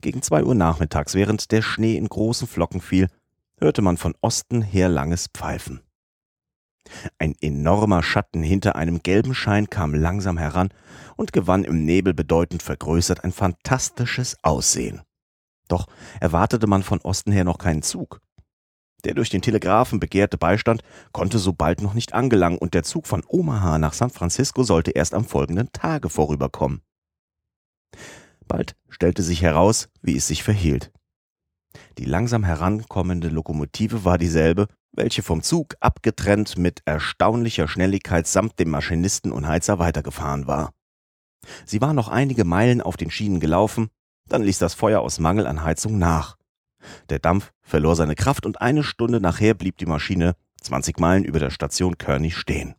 Gegen 0.00 0.22
zwei 0.22 0.44
Uhr 0.44 0.54
nachmittags, 0.54 1.14
während 1.14 1.50
der 1.50 1.62
Schnee 1.62 1.96
in 1.96 2.08
großen 2.08 2.46
Flocken 2.46 2.80
fiel, 2.80 3.08
hörte 3.58 3.82
man 3.82 3.96
von 3.96 4.14
Osten 4.20 4.62
her 4.62 4.88
langes 4.88 5.28
Pfeifen. 5.32 5.80
Ein 7.18 7.34
enormer 7.40 8.02
Schatten 8.02 8.42
hinter 8.42 8.76
einem 8.76 9.02
gelben 9.02 9.34
Schein 9.34 9.70
kam 9.70 9.94
langsam 9.94 10.36
heran 10.36 10.68
und 11.16 11.32
gewann 11.32 11.64
im 11.64 11.84
Nebel 11.84 12.12
bedeutend 12.12 12.62
vergrößert 12.62 13.24
ein 13.24 13.32
fantastisches 13.32 14.36
Aussehen. 14.42 15.00
Doch 15.68 15.86
erwartete 16.20 16.66
man 16.66 16.82
von 16.82 17.00
Osten 17.00 17.32
her 17.32 17.44
noch 17.44 17.58
keinen 17.58 17.82
Zug. 17.82 18.20
Der 19.04 19.14
durch 19.14 19.28
den 19.28 19.42
Telegraphen 19.42 20.00
begehrte 20.00 20.38
Beistand 20.38 20.82
konnte 21.12 21.38
so 21.38 21.52
bald 21.52 21.82
noch 21.82 21.94
nicht 21.94 22.14
angelangen 22.14 22.58
und 22.58 22.74
der 22.74 22.82
Zug 22.82 23.06
von 23.06 23.22
Omaha 23.26 23.78
nach 23.78 23.92
San 23.92 24.10
Francisco 24.10 24.62
sollte 24.62 24.92
erst 24.92 25.14
am 25.14 25.24
folgenden 25.24 25.70
Tage 25.72 26.08
vorüberkommen. 26.08 26.80
Bald 28.46 28.76
stellte 28.88 29.22
sich 29.22 29.42
heraus, 29.42 29.88
wie 30.02 30.16
es 30.16 30.26
sich 30.26 30.42
verhielt. 30.42 30.90
Die 31.98 32.04
langsam 32.04 32.44
herankommende 32.44 33.28
Lokomotive 33.28 34.04
war 34.04 34.18
dieselbe, 34.18 34.68
welche 34.92 35.22
vom 35.22 35.42
Zug 35.42 35.74
abgetrennt 35.80 36.56
mit 36.56 36.82
erstaunlicher 36.84 37.68
Schnelligkeit 37.68 38.26
samt 38.26 38.58
dem 38.58 38.70
Maschinisten 38.70 39.32
und 39.32 39.46
Heizer 39.46 39.78
weitergefahren 39.78 40.46
war. 40.46 40.72
Sie 41.66 41.80
war 41.80 41.92
noch 41.92 42.08
einige 42.08 42.44
Meilen 42.44 42.80
auf 42.80 42.96
den 42.96 43.10
Schienen 43.10 43.40
gelaufen, 43.40 43.88
dann 44.28 44.42
ließ 44.42 44.58
das 44.58 44.74
Feuer 44.74 45.00
aus 45.00 45.18
Mangel 45.18 45.46
an 45.46 45.62
Heizung 45.62 45.98
nach. 45.98 46.36
Der 47.08 47.18
Dampf 47.18 47.52
verlor 47.62 47.96
seine 47.96 48.14
Kraft 48.14 48.46
und 48.46 48.60
eine 48.60 48.82
Stunde 48.82 49.20
nachher 49.20 49.54
blieb 49.54 49.78
die 49.78 49.86
Maschine 49.86 50.36
20 50.62 50.98
Meilen 50.98 51.24
über 51.24 51.38
der 51.38 51.50
Station 51.50 51.98
Kearney 51.98 52.30
stehen. 52.30 52.74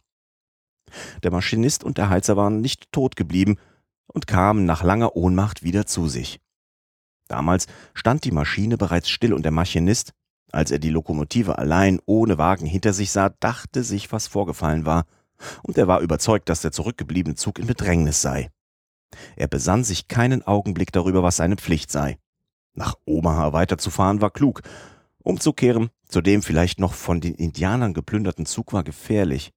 Der 1.24 1.32
Maschinist 1.32 1.84
und 1.84 1.98
der 1.98 2.10
Heizer 2.10 2.38
waren 2.38 2.62
nicht 2.62 2.92
tot 2.92 3.16
geblieben 3.16 3.58
und 4.08 4.28
kamen 4.28 4.66
nach 4.66 4.84
langer 4.84 5.16
Ohnmacht 5.16 5.64
wieder 5.64 5.86
zu 5.86 6.08
sich. 6.08 6.40
Damals 7.28 7.68
stand 7.94 8.24
die 8.24 8.32
Maschine 8.32 8.78
bereits 8.78 9.10
still 9.10 9.34
und 9.34 9.44
der 9.44 9.52
Maschinist, 9.52 10.14
als 10.52 10.72
er 10.72 10.80
die 10.80 10.90
Lokomotive 10.90 11.58
allein 11.58 12.00
ohne 12.06 12.38
Wagen 12.38 12.66
hinter 12.66 12.94
sich 12.94 13.12
sah, 13.12 13.30
dachte 13.30 13.84
sich, 13.84 14.12
was 14.12 14.28
vorgefallen 14.28 14.86
war, 14.86 15.06
und 15.64 15.78
er 15.78 15.88
war 15.88 16.00
überzeugt, 16.00 16.50
dass 16.50 16.62
der 16.62 16.72
zurückgebliebene 16.72 17.36
Zug 17.36 17.60
in 17.60 17.68
Bedrängnis 17.68 18.22
sei. 18.22 18.50
Er 19.36 19.48
besann 19.48 19.84
sich 19.84 20.08
keinen 20.08 20.44
Augenblick 20.44 20.92
darüber, 20.92 21.24
was 21.24 21.38
seine 21.38 21.58
Pflicht 21.58 21.92
sei. 21.92 22.18
Nach 22.76 22.96
Omaha 23.06 23.54
weiterzufahren 23.54 24.22
war 24.22 24.32
klug. 24.32 24.62
Umzukehren 25.24 25.90
zu 26.08 26.22
dem 26.22 26.44
vielleicht 26.44 26.80
noch 26.80 26.94
von 26.94 27.22
den 27.22 27.34
Indianern 27.34 27.94
geplünderten 27.94 28.46
Zug 28.46 28.74
war 28.74 28.84
gefährlich. 28.84 29.52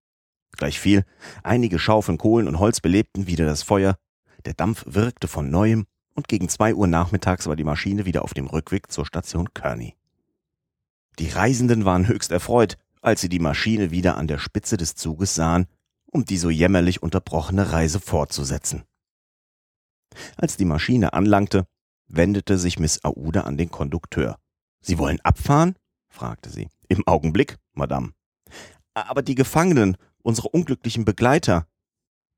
Gleichviel, 0.57 1.04
einige 1.42 1.78
Schaufeln 1.78 2.16
Kohlen 2.16 2.48
und 2.48 2.59
Holz 2.59 2.81
belebten 2.81 3.26
wieder 3.26 3.44
das 3.44 3.62
Feuer, 3.62 3.96
der 4.44 4.54
Dampf 4.54 4.85
wirkte 4.87 5.28
von 5.28 5.50
neuem 5.50 5.87
und 6.14 6.28
gegen 6.28 6.48
zwei 6.48 6.74
Uhr 6.74 6.87
nachmittags 6.87 7.46
war 7.46 7.54
die 7.54 7.64
Maschine 7.64 8.07
wieder 8.07 8.22
auf 8.22 8.35
dem 8.35 8.46
Rückweg 8.46 8.90
zur 8.90 9.04
Station 9.04 9.52
Kearney. 9.52 9.94
Die 11.18 11.28
Reisenden 11.28 11.85
waren 11.85 12.09
höchst 12.09 12.33
erfreut, 12.33 12.76
als 13.02 13.20
sie 13.20 13.28
die 13.28 13.38
Maschine 13.38 13.90
wieder 13.90 14.16
an 14.16 14.26
der 14.26 14.38
Spitze 14.38 14.76
des 14.76 14.94
Zuges 14.94 15.35
sahen, 15.35 15.66
um 16.07 16.24
die 16.24 16.38
so 16.38 16.50
jämmerlich 16.50 17.02
unterbrochene 17.02 17.72
Reise 17.72 18.00
fortzusetzen. 18.00 18.85
Als 20.37 20.57
die 20.57 20.64
Maschine 20.64 21.12
anlangte, 21.12 21.66
wendete 22.09 22.59
sich 22.59 22.79
Miss 22.79 23.05
Aouda 23.05 23.42
an 23.42 23.57
den 23.57 23.71
Kondukteur. 23.71 24.38
Sie 24.81 24.99
wollen 24.99 25.21
abfahren? 25.21 25.77
fragte 26.09 26.51
sie. 26.51 26.68
Im 26.88 27.07
Augenblick, 27.07 27.57
Madame. 27.75 28.12
Aber 28.94 29.23
die 29.23 29.35
Gefangenen, 29.35 29.97
unsere 30.23 30.49
unglücklichen 30.49 31.05
Begleiter. 31.05 31.66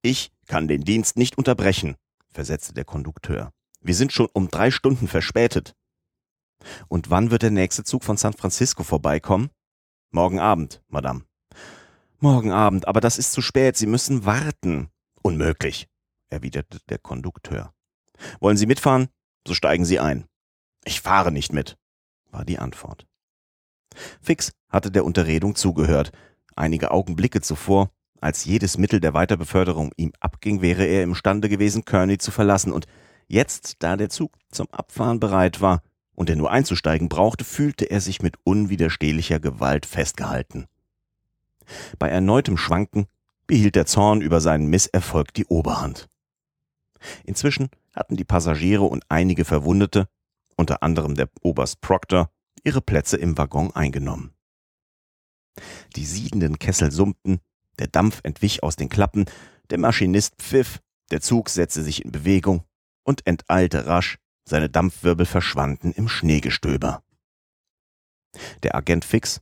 Ich 0.02 0.32
kann 0.46 0.68
den 0.68 0.82
Dienst 0.82 1.16
nicht 1.16 1.38
unterbrechen, 1.38 1.96
versetzte 2.30 2.74
der 2.74 2.84
Kondukteur. 2.84 3.52
Wir 3.80 3.94
sind 3.94 4.12
schon 4.12 4.28
um 4.32 4.48
drei 4.48 4.70
Stunden 4.70 5.08
verspätet. 5.08 5.74
Und 6.88 7.10
wann 7.10 7.30
wird 7.30 7.42
der 7.42 7.50
nächste 7.50 7.84
Zug 7.84 8.04
von 8.04 8.16
San 8.16 8.34
Francisco 8.34 8.82
vorbeikommen? 8.82 9.50
Morgen 10.10 10.38
Abend, 10.38 10.82
Madame. 10.88 11.24
Morgen 12.18 12.52
Abend, 12.52 12.86
aber 12.86 13.00
das 13.00 13.16
ist 13.16 13.32
zu 13.32 13.40
spät. 13.40 13.76
Sie 13.76 13.86
müssen 13.86 14.26
warten. 14.26 14.90
Unmöglich, 15.22 15.86
erwiderte 16.28 16.78
der 16.88 16.98
Kondukteur. 16.98 17.72
Wollen 18.40 18.56
Sie 18.56 18.66
mitfahren? 18.66 19.08
So 19.46 19.54
steigen 19.54 19.84
Sie 19.84 19.98
ein. 19.98 20.24
Ich 20.84 21.00
fahre 21.00 21.32
nicht 21.32 21.52
mit, 21.52 21.76
war 22.30 22.44
die 22.44 22.58
Antwort. 22.58 23.06
Fix 24.20 24.52
hatte 24.68 24.90
der 24.90 25.04
Unterredung 25.04 25.54
zugehört. 25.54 26.12
Einige 26.56 26.90
Augenblicke 26.90 27.40
zuvor, 27.40 27.90
als 28.20 28.44
jedes 28.44 28.76
Mittel 28.76 29.00
der 29.00 29.14
Weiterbeförderung 29.14 29.92
ihm 29.96 30.12
abging, 30.20 30.60
wäre 30.60 30.84
er 30.84 31.02
imstande 31.02 31.48
gewesen, 31.48 31.84
Kearney 31.84 32.18
zu 32.18 32.30
verlassen. 32.30 32.72
Und 32.72 32.86
jetzt, 33.28 33.76
da 33.80 33.96
der 33.96 34.10
Zug 34.10 34.32
zum 34.50 34.68
Abfahren 34.70 35.20
bereit 35.20 35.60
war 35.60 35.82
und 36.14 36.28
er 36.28 36.36
nur 36.36 36.50
einzusteigen 36.50 37.08
brauchte, 37.08 37.44
fühlte 37.44 37.90
er 37.90 38.00
sich 38.00 38.20
mit 38.20 38.36
unwiderstehlicher 38.44 39.40
Gewalt 39.40 39.86
festgehalten. 39.86 40.66
Bei 41.98 42.08
erneutem 42.08 42.56
Schwanken 42.56 43.06
behielt 43.46 43.74
der 43.74 43.86
Zorn 43.86 44.20
über 44.20 44.40
seinen 44.40 44.66
Misserfolg 44.66 45.32
die 45.32 45.46
Oberhand. 45.46 46.08
Inzwischen 47.24 47.70
hatten 47.94 48.16
die 48.16 48.24
Passagiere 48.24 48.84
und 48.84 49.04
einige 49.08 49.44
Verwundete, 49.44 50.08
unter 50.56 50.82
anderem 50.82 51.14
der 51.14 51.28
Oberst 51.42 51.80
Proctor, 51.80 52.30
ihre 52.64 52.80
Plätze 52.80 53.16
im 53.16 53.38
Waggon 53.38 53.74
eingenommen. 53.74 54.34
Die 55.96 56.04
siedenden 56.04 56.58
Kessel 56.58 56.90
summten, 56.90 57.40
der 57.78 57.88
Dampf 57.88 58.20
entwich 58.22 58.62
aus 58.62 58.76
den 58.76 58.88
Klappen, 58.88 59.24
der 59.70 59.78
Maschinist 59.78 60.36
pfiff, 60.36 60.80
der 61.10 61.20
Zug 61.20 61.48
setzte 61.48 61.82
sich 61.82 62.04
in 62.04 62.12
Bewegung 62.12 62.64
und 63.04 63.26
enteilte 63.26 63.86
rasch, 63.86 64.18
seine 64.48 64.68
Dampfwirbel 64.68 65.26
verschwanden 65.26 65.92
im 65.92 66.08
Schneegestöber. 66.08 67.02
Der 68.62 68.74
Agent 68.74 69.04
Fix 69.04 69.40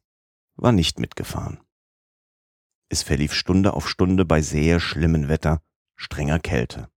war 0.56 0.72
nicht 0.72 0.98
mitgefahren. 0.98 1.60
Es 2.90 3.02
verlief 3.02 3.34
Stunde 3.34 3.74
auf 3.74 3.88
Stunde 3.88 4.24
bei 4.24 4.40
sehr 4.40 4.80
schlimmem 4.80 5.28
Wetter, 5.28 5.62
strenger 5.96 6.38
Kälte. 6.38 6.88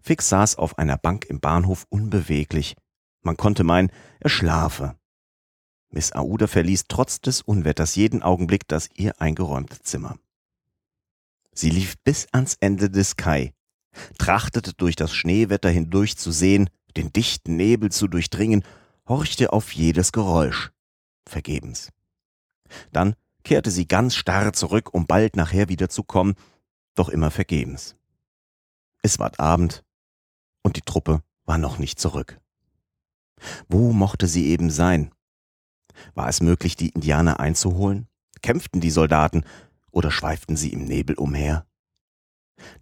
Fix 0.00 0.28
saß 0.28 0.56
auf 0.56 0.78
einer 0.78 0.98
Bank 0.98 1.24
im 1.26 1.40
Bahnhof 1.40 1.86
unbeweglich. 1.88 2.76
Man 3.22 3.36
konnte 3.36 3.64
meinen, 3.64 3.90
er 4.20 4.30
schlafe. 4.30 4.96
Miss 5.90 6.12
Aouda 6.12 6.46
verließ 6.46 6.84
trotz 6.88 7.20
des 7.20 7.42
Unwetters 7.42 7.94
jeden 7.94 8.22
Augenblick 8.22 8.66
das 8.68 8.88
ihr 8.94 9.20
eingeräumte 9.20 9.80
Zimmer. 9.80 10.16
Sie 11.54 11.70
lief 11.70 11.96
bis 12.02 12.26
ans 12.32 12.56
Ende 12.60 12.88
des 12.88 13.16
Kai, 13.16 13.52
trachtete 14.18 14.72
durch 14.72 14.96
das 14.96 15.14
Schneewetter 15.14 15.68
hindurch 15.68 16.16
zu 16.16 16.32
sehen, 16.32 16.70
den 16.96 17.12
dichten 17.12 17.56
Nebel 17.56 17.92
zu 17.92 18.08
durchdringen, 18.08 18.64
horchte 19.06 19.52
auf 19.52 19.72
jedes 19.72 20.12
Geräusch. 20.12 20.72
Vergebens. 21.28 21.90
Dann 22.90 23.14
kehrte 23.44 23.70
sie 23.70 23.86
ganz 23.86 24.14
starr 24.14 24.52
zurück, 24.52 24.94
um 24.94 25.06
bald 25.06 25.36
nachher 25.36 25.68
wiederzukommen, 25.68 26.34
doch 26.94 27.10
immer 27.10 27.30
vergebens. 27.30 27.96
Es 29.04 29.18
ward 29.18 29.40
Abend 29.40 29.84
und 30.62 30.76
die 30.76 30.82
Truppe 30.82 31.22
war 31.44 31.58
noch 31.58 31.78
nicht 31.78 31.98
zurück. 31.98 32.40
Wo 33.68 33.92
mochte 33.92 34.28
sie 34.28 34.46
eben 34.46 34.70
sein? 34.70 35.12
War 36.14 36.28
es 36.28 36.40
möglich, 36.40 36.76
die 36.76 36.90
Indianer 36.90 37.40
einzuholen? 37.40 38.06
Kämpften 38.42 38.80
die 38.80 38.92
Soldaten 38.92 39.44
oder 39.90 40.12
schweiften 40.12 40.56
sie 40.56 40.72
im 40.72 40.84
Nebel 40.84 41.16
umher? 41.16 41.66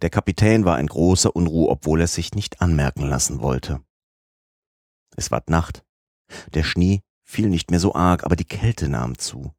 Der 0.03 0.11
Kapitän 0.11 0.63
war 0.63 0.79
in 0.79 0.85
großer 0.85 1.35
Unruhe, 1.35 1.69
obwohl 1.69 2.01
er 2.01 2.07
sich 2.07 2.35
nicht 2.35 2.61
anmerken 2.61 3.07
lassen 3.07 3.41
wollte. 3.41 3.83
Es 5.17 5.31
ward 5.31 5.49
Nacht. 5.49 5.83
Der 6.53 6.63
Schnee 6.63 7.01
fiel 7.23 7.49
nicht 7.49 7.71
mehr 7.71 7.79
so 7.79 7.95
arg, 7.95 8.23
aber 8.23 8.35
die 8.35 8.45
Kälte 8.45 8.89
nahm 8.89 9.17
zu. 9.17 9.55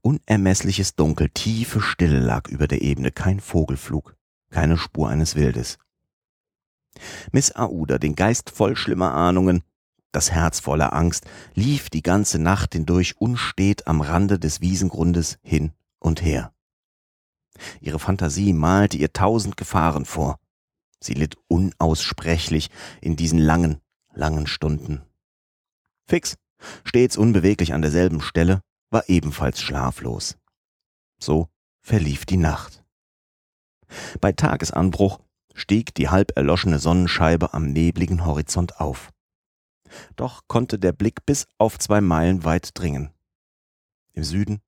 Unermessliches 0.00 0.94
Dunkel, 0.94 1.28
tiefe 1.28 1.82
Stille 1.82 2.20
lag 2.20 2.48
über 2.48 2.66
der 2.66 2.80
Ebene, 2.80 3.12
kein 3.12 3.40
Vogelflug 3.40 4.16
keine 4.54 4.78
Spur 4.78 5.08
eines 5.08 5.34
Wildes. 5.34 5.78
Miss 7.32 7.56
Aouda, 7.56 7.98
den 7.98 8.14
Geist 8.14 8.50
voll 8.50 8.76
schlimmer 8.76 9.12
Ahnungen, 9.12 9.64
das 10.12 10.30
Herz 10.30 10.60
voller 10.60 10.92
Angst, 10.92 11.26
lief 11.54 11.90
die 11.90 12.04
ganze 12.04 12.38
Nacht 12.38 12.74
hindurch 12.74 13.20
unstet 13.20 13.88
am 13.88 14.00
Rande 14.00 14.38
des 14.38 14.60
Wiesengrundes 14.60 15.38
hin 15.42 15.72
und 15.98 16.22
her. 16.22 16.52
Ihre 17.80 17.98
Fantasie 17.98 18.52
malte 18.52 18.96
ihr 18.96 19.12
tausend 19.12 19.56
Gefahren 19.56 20.04
vor. 20.04 20.38
Sie 21.00 21.14
litt 21.14 21.36
unaussprechlich 21.48 22.70
in 23.00 23.16
diesen 23.16 23.40
langen, 23.40 23.80
langen 24.12 24.46
Stunden. 24.46 25.02
Fix, 26.06 26.36
stets 26.84 27.16
unbeweglich 27.16 27.74
an 27.74 27.82
derselben 27.82 28.20
Stelle, 28.20 28.60
war 28.90 29.08
ebenfalls 29.08 29.60
schlaflos. 29.60 30.36
So 31.18 31.48
verlief 31.80 32.24
die 32.24 32.36
Nacht. 32.36 32.83
Bei 34.20 34.32
Tagesanbruch 34.32 35.20
stieg 35.54 35.94
die 35.94 36.08
halb 36.08 36.36
erloschene 36.36 36.78
Sonnenscheibe 36.78 37.54
am 37.54 37.66
nebligen 37.72 38.24
Horizont 38.24 38.80
auf. 38.80 39.10
Doch 40.16 40.42
konnte 40.48 40.78
der 40.78 40.92
Blick 40.92 41.24
bis 41.26 41.46
auf 41.58 41.78
zwei 41.78 42.00
Meilen 42.00 42.44
weit 42.44 42.70
dringen. 42.74 43.10
Im 44.12 44.24
Süden, 44.24 44.60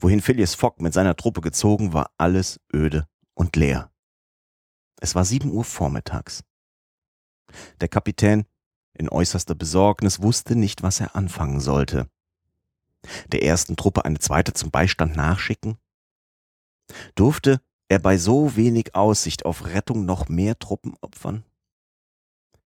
wohin 0.00 0.20
Phileas 0.20 0.54
Fogg 0.54 0.82
mit 0.82 0.92
seiner 0.92 1.16
Truppe 1.16 1.40
gezogen 1.40 1.92
war, 1.92 2.10
alles 2.18 2.60
öde 2.74 3.06
und 3.34 3.56
leer. 3.56 3.90
Es 5.00 5.14
war 5.14 5.24
sieben 5.24 5.50
Uhr 5.50 5.64
vormittags. 5.64 6.44
Der 7.80 7.88
Kapitän, 7.88 8.46
in 8.94 9.08
äußerster 9.08 9.54
Besorgnis, 9.54 10.22
wusste 10.22 10.56
nicht, 10.56 10.82
was 10.82 11.00
er 11.00 11.16
anfangen 11.16 11.60
sollte. 11.60 12.08
Der 13.28 13.42
ersten 13.42 13.76
Truppe 13.76 14.04
eine 14.04 14.18
zweite 14.18 14.52
zum 14.52 14.70
Beistand 14.70 15.16
nachschicken? 15.16 15.76
Durfte 17.14 17.60
er 17.92 17.98
bei 17.98 18.16
so 18.16 18.56
wenig 18.56 18.94
Aussicht 18.94 19.44
auf 19.44 19.66
Rettung 19.66 20.06
noch 20.06 20.30
mehr 20.30 20.58
Truppen 20.58 20.94
opfern? 21.02 21.44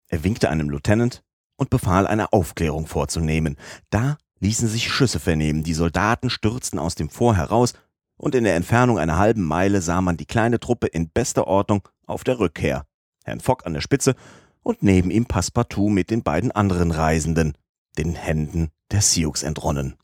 Er 0.08 0.24
winkte 0.24 0.50
einem 0.50 0.68
Lieutenant 0.68 1.22
und 1.56 1.70
befahl, 1.70 2.08
eine 2.08 2.32
Aufklärung 2.32 2.88
vorzunehmen. 2.88 3.56
Da 3.90 4.18
ließen 4.40 4.66
sich 4.66 4.90
Schüsse 4.90 5.20
vernehmen, 5.20 5.62
die 5.62 5.74
Soldaten 5.74 6.30
stürzten 6.30 6.80
aus 6.80 6.96
dem 6.96 7.08
Fort 7.08 7.36
heraus, 7.36 7.74
und 8.16 8.34
in 8.34 8.44
der 8.44 8.56
Entfernung 8.56 8.98
einer 8.98 9.18
halben 9.18 9.42
Meile 9.42 9.82
sah 9.82 10.00
man 10.00 10.16
die 10.16 10.26
kleine 10.26 10.58
Truppe 10.60 10.88
in 10.88 11.10
bester 11.10 11.46
Ordnung 11.46 11.88
auf 12.06 12.24
der 12.24 12.38
Rückkehr. 12.38 12.84
Herrn 13.24 13.40
Fogg 13.40 13.64
an 13.64 13.74
der 13.74 13.80
Spitze 13.80 14.14
und 14.62 14.82
neben 14.82 15.10
ihm 15.10 15.26
Passepartout 15.26 15.90
mit 15.90 16.10
den 16.10 16.22
beiden 16.22 16.50
anderen 16.50 16.90
Reisenden, 16.90 17.56
den 17.98 18.14
Händen 18.14 18.70
der 18.90 19.00
Sioux 19.00 19.42
entronnen. 19.42 19.96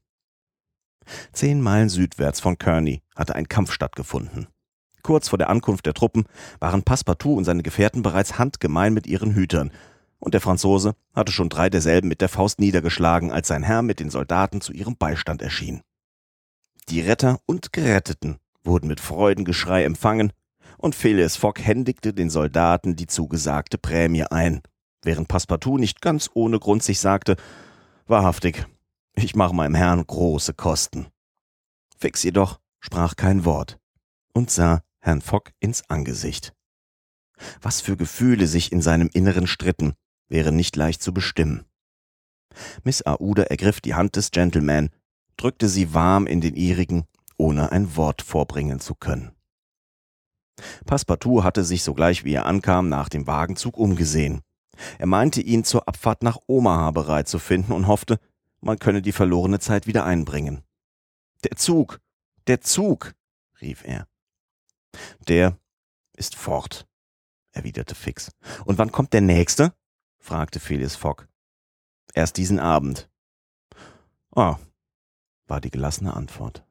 Zehn 1.33 1.61
Meilen 1.61 1.89
südwärts 1.89 2.41
von 2.41 2.59
Kearney 2.59 3.03
hatte 3.17 3.35
ein 3.35 3.49
Kampf 3.49 3.73
stattgefunden. 3.73 4.49
Kurz 5.03 5.29
vor 5.29 5.39
der 5.39 5.51
Ankunft 5.51 5.87
der 5.87 5.95
Truppen 5.95 6.25
waren 6.59 6.83
Passepartout 6.83 7.35
und 7.35 7.45
seine 7.45 7.63
Gefährten 7.63 8.03
bereits 8.03 8.39
handgemein 8.39 8.93
mit 8.95 9.07
ihren 9.07 9.35
Hütern, 9.35 9.71
und 10.19 10.35
der 10.35 10.41
Franzose 10.41 10.95
hatte 11.15 11.33
schon 11.33 11.49
drei 11.49 11.71
derselben 11.71 12.09
mit 12.09 12.21
der 12.21 12.29
Faust 12.29 12.61
niedergeschlagen, 12.61 13.33
als 13.33 13.49
sein 13.49 13.63
Herr 13.63 13.83
mit 13.83 14.01
den 14.01 14.11
Soldaten 14.11 14.61
zu 14.61 14.73
ihrem 14.73 14.97
Beistand 14.97 15.41
erschien. 15.41 15.81
Die 16.89 17.01
Retter 17.01 17.41
und 17.47 17.73
Geretteten 17.73 18.39
wurden 18.63 18.87
mit 18.87 19.01
Freudengeschrei 19.01 19.85
empfangen, 19.85 20.33
und 20.77 20.95
Phileas 20.95 21.37
Fogg 21.37 21.61
händigte 21.61 22.15
den 22.15 22.31
Soldaten 22.31 22.97
die 22.97 23.07
zugesagte 23.07 23.77
Prämie 23.77 24.25
ein, 24.25 24.63
während 25.03 25.29
Passepartout 25.29 25.79
nicht 25.79 26.01
ganz 26.01 26.31
ohne 26.35 26.59
Grund 26.59 26.83
sich 26.83 27.01
sagte, 27.01 27.37
wahrhaftig, 28.07 28.67
ich 29.15 29.35
mache 29.35 29.55
meinem 29.55 29.75
Herrn 29.75 30.07
große 30.07 30.55
Kosten. 30.55 31.09
Fix 31.99 32.23
jedoch 32.23 32.61
sprach 32.81 33.17
kein 33.17 33.45
Wort 33.45 33.79
und 34.33 34.51
sah 34.51 34.83
Herrn 35.01 35.21
Fogg 35.21 35.53
ins 35.61 35.89
Angesicht. 35.89 36.55
Was 37.61 37.81
für 37.81 37.97
Gefühle 37.97 38.47
sich 38.47 38.71
in 38.71 38.83
seinem 38.83 39.09
Inneren 39.13 39.47
stritten, 39.47 39.95
wäre 40.29 40.53
nicht 40.53 40.77
leicht 40.77 41.03
zu 41.03 41.15
bestimmen. 41.15 41.65
Miss 42.85 43.03
Aouda 43.03 43.45
ergriff 43.45 43.81
die 43.81 43.95
Hand 43.95 44.17
des 44.17 44.31
Gentleman, 44.31 44.91
drückte 45.37 45.69
sie 45.69 45.95
warm 45.95 46.27
in 46.27 46.41
den 46.41 46.55
ihrigen, 46.55 47.05
ohne 47.37 47.73
ein 47.73 47.97
Wort 47.97 48.23
vorbringen 48.23 48.81
zu 48.81 48.95
können. 48.95 49.33
Passepartout 50.85 51.43
hatte 51.43 51.65
sich 51.65 51.83
sogleich, 51.83 52.25
wie 52.25 52.35
er 52.35 52.47
ankam, 52.47 52.89
nach 52.89 53.09
dem 53.09 53.27
Wagenzug 53.27 53.79
umgesehen. 53.79 54.43
Er 54.99 55.07
meinte, 55.07 55.41
ihn 55.41 55.65
zur 55.65 55.89
Abfahrt 55.89 56.23
nach 56.23 56.39
Omaha 56.47 56.91
bereit 56.91 57.29
zu 57.29 57.39
finden 57.39 57.73
und 57.73 57.87
hoffte, 57.87 58.19
man 58.61 58.79
könne 58.79 59.01
die 59.01 59.13
verlorene 59.13 59.59
Zeit 59.59 59.87
wieder 59.87 60.05
einbringen. 60.05 60.63
Der 61.45 61.57
Zug, 61.57 62.01
der 62.47 62.61
Zug, 62.61 63.15
rief 63.63 63.85
er. 63.85 64.07
Der 65.29 65.59
ist 66.17 66.35
fort, 66.37 66.87
erwiderte 67.53 67.95
Fix. 67.95 68.31
Und 68.65 68.79
wann 68.79 68.93
kommt 68.93 69.13
der 69.13 69.21
nächste? 69.21 69.75
fragte 70.19 70.61
Phileas 70.61 70.97
Fogg. 70.97 71.27
Erst 72.15 72.37
diesen 72.37 72.59
Abend. 72.59 73.09
Ah, 74.35 74.59
war 75.47 75.61
die 75.61 75.71
gelassene 75.71 76.15
Antwort. 76.15 76.65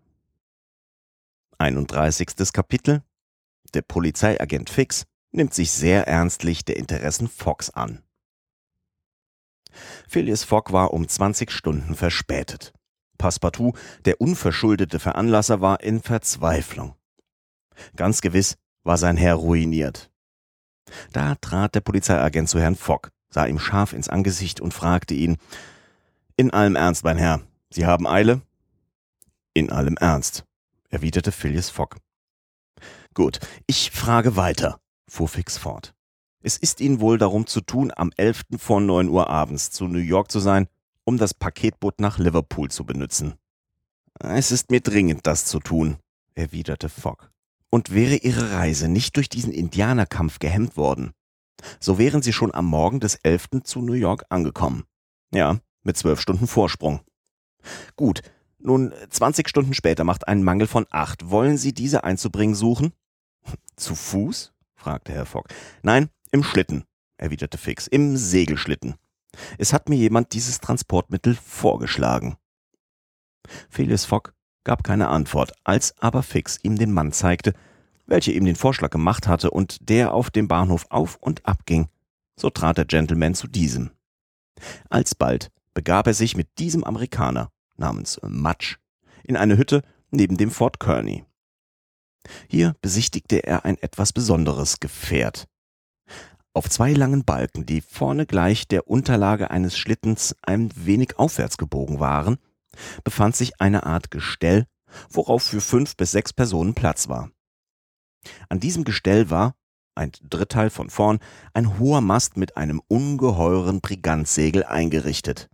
31. 1.57 2.53
Kapitel 2.53 3.03
Der 3.73 3.81
Polizeiagent 3.81 4.69
Fix 4.69 5.05
nimmt 5.31 5.53
sich 5.53 5.71
sehr 5.71 6.07
ernstlich 6.07 6.63
der 6.65 6.77
Interessen 6.77 7.27
Foggs 7.27 7.69
an. 7.69 8.01
Phileas 10.07 10.43
Fogg 10.43 10.71
war 10.71 10.93
um 10.93 11.07
20 11.07 11.51
Stunden 11.51 11.95
verspätet. 11.95 12.73
Passepartout, 13.17 13.73
der 14.05 14.21
unverschuldete 14.21 14.99
Veranlasser, 14.99 15.61
war 15.61 15.81
in 15.81 16.01
Verzweiflung. 16.01 16.95
Ganz 17.95 18.21
gewiss 18.21 18.57
war 18.83 18.97
sein 18.97 19.17
Herr 19.17 19.35
ruiniert. 19.35 20.09
Da 21.13 21.35
trat 21.35 21.75
der 21.75 21.81
Polizeiagent 21.81 22.49
zu 22.49 22.59
Herrn 22.59 22.75
Fogg, 22.75 23.09
sah 23.29 23.45
ihm 23.45 23.59
scharf 23.59 23.93
ins 23.93 24.09
Angesicht 24.09 24.59
und 24.59 24.73
fragte 24.73 25.13
ihn 25.13 25.37
In 26.35 26.51
allem 26.51 26.75
Ernst, 26.75 27.03
mein 27.03 27.17
Herr, 27.17 27.41
Sie 27.69 27.85
haben 27.85 28.07
Eile? 28.07 28.41
In 29.53 29.71
allem 29.71 29.97
Ernst, 29.97 30.45
erwiderte 30.89 31.31
Phileas 31.31 31.69
Fogg. 31.69 31.97
Gut, 33.13 33.39
ich 33.67 33.91
frage 33.91 34.35
weiter, 34.35 34.79
fuhr 35.07 35.27
Fix 35.27 35.57
fort. 35.57 35.93
Es 36.41 36.55
ist 36.55 36.79
Ihnen 36.79 37.01
wohl 37.01 37.17
darum 37.17 37.47
zu 37.47 37.61
tun, 37.61 37.91
am 37.95 38.11
11. 38.15 38.43
vor 38.57 38.79
9 38.79 39.09
Uhr 39.09 39.29
abends 39.29 39.71
zu 39.71 39.87
New 39.87 39.99
York 39.99 40.31
zu 40.31 40.39
sein, 40.39 40.67
um 41.03 41.17
das 41.17 41.33
Paketboot 41.33 41.99
nach 41.99 42.17
Liverpool 42.17 42.71
zu 42.71 42.85
benutzen. 42.85 43.33
Es 44.19 44.51
ist 44.51 44.71
mir 44.71 44.79
dringend, 44.79 45.27
das 45.27 45.45
zu 45.45 45.59
tun, 45.59 45.97
erwiderte 46.35 46.87
Fogg. 46.87 47.29
Und 47.69 47.93
wäre 47.93 48.15
Ihre 48.15 48.51
Reise 48.51 48.87
nicht 48.87 49.15
durch 49.15 49.29
diesen 49.29 49.53
Indianerkampf 49.53 50.39
gehemmt 50.39 50.75
worden, 50.75 51.11
so 51.79 51.97
wären 51.97 52.21
Sie 52.21 52.33
schon 52.33 52.53
am 52.53 52.65
Morgen 52.65 52.99
des 52.99 53.15
11. 53.15 53.63
zu 53.63 53.81
New 53.81 53.93
York 53.93 54.25
angekommen. 54.29 54.85
Ja, 55.33 55.59
mit 55.83 55.97
zwölf 55.97 56.19
Stunden 56.19 56.47
Vorsprung. 56.47 57.01
Gut, 57.95 58.21
nun 58.59 58.93
20 59.09 59.47
Stunden 59.47 59.73
später 59.73 60.03
macht 60.03 60.27
einen 60.27 60.43
Mangel 60.43 60.67
von 60.67 60.85
acht. 60.89 61.29
Wollen 61.29 61.57
Sie 61.57 61.73
diese 61.73 62.03
einzubringen 62.03 62.55
suchen? 62.55 62.93
Zu 63.75 63.95
Fuß? 63.95 64.53
fragte 64.75 65.13
Herr 65.13 65.25
Fogg. 65.25 65.47
Nein, 65.83 66.09
im 66.31 66.43
Schlitten, 66.43 66.83
erwiderte 67.17 67.57
Fix, 67.57 67.87
im 67.87 68.17
Segelschlitten. 68.17 68.95
Es 69.57 69.73
hat 69.73 69.89
mir 69.89 69.95
jemand 69.95 70.33
dieses 70.33 70.59
Transportmittel 70.59 71.35
vorgeschlagen. 71.35 72.37
Phileas 73.69 74.05
Fogg 74.05 74.33
gab 74.63 74.83
keine 74.83 75.09
Antwort, 75.09 75.53
als 75.63 75.95
aber 75.99 76.23
Fix 76.23 76.59
ihm 76.63 76.77
den 76.77 76.91
Mann 76.91 77.11
zeigte, 77.11 77.53
welcher 78.05 78.33
ihm 78.33 78.45
den 78.45 78.55
Vorschlag 78.55 78.89
gemacht 78.89 79.27
hatte 79.27 79.51
und 79.51 79.89
der 79.89 80.13
auf 80.13 80.29
dem 80.29 80.47
Bahnhof 80.47 80.87
auf 80.89 81.17
und 81.17 81.45
ab 81.45 81.65
ging. 81.65 81.87
So 82.35 82.49
trat 82.49 82.77
der 82.77 82.85
Gentleman 82.85 83.35
zu 83.35 83.47
diesem. 83.47 83.91
Alsbald 84.89 85.51
begab 85.73 86.07
er 86.07 86.13
sich 86.13 86.35
mit 86.35 86.59
diesem 86.59 86.83
Amerikaner 86.83 87.51
namens 87.77 88.19
Mudge 88.23 88.77
in 89.23 89.37
eine 89.37 89.57
Hütte 89.57 89.83
neben 90.11 90.37
dem 90.37 90.51
Fort 90.51 90.79
Kearney. 90.79 91.23
Hier 92.47 92.75
besichtigte 92.81 93.43
er 93.43 93.65
ein 93.65 93.77
etwas 93.77 94.11
besonderes 94.11 94.79
Gefährt, 94.79 95.47
auf 96.53 96.69
zwei 96.69 96.93
langen 96.93 97.23
Balken, 97.23 97.65
die 97.65 97.79
vorne 97.79 98.25
gleich 98.25 98.67
der 98.67 98.87
Unterlage 98.87 99.51
eines 99.51 99.77
Schlittens 99.77 100.35
ein 100.41 100.71
wenig 100.75 101.17
aufwärts 101.17 101.57
gebogen 101.57 101.99
waren, 101.99 102.37
befand 103.03 103.35
sich 103.35 103.59
eine 103.61 103.85
Art 103.85 104.11
Gestell, 104.11 104.65
worauf 105.09 105.43
für 105.43 105.61
fünf 105.61 105.95
bis 105.95 106.11
sechs 106.11 106.33
Personen 106.33 106.73
Platz 106.73 107.09
war. 107.09 107.31
An 108.49 108.59
diesem 108.59 108.83
Gestell 108.83 109.29
war, 109.29 109.55
ein 109.95 110.11
Dritteil 110.21 110.69
von 110.69 110.89
vorn, 110.89 111.19
ein 111.53 111.77
hoher 111.79 112.01
Mast 112.01 112.37
mit 112.37 112.57
einem 112.57 112.81
ungeheuren 112.87 113.81
Brigantsegel 113.81 114.63
eingerichtet. 114.63 115.49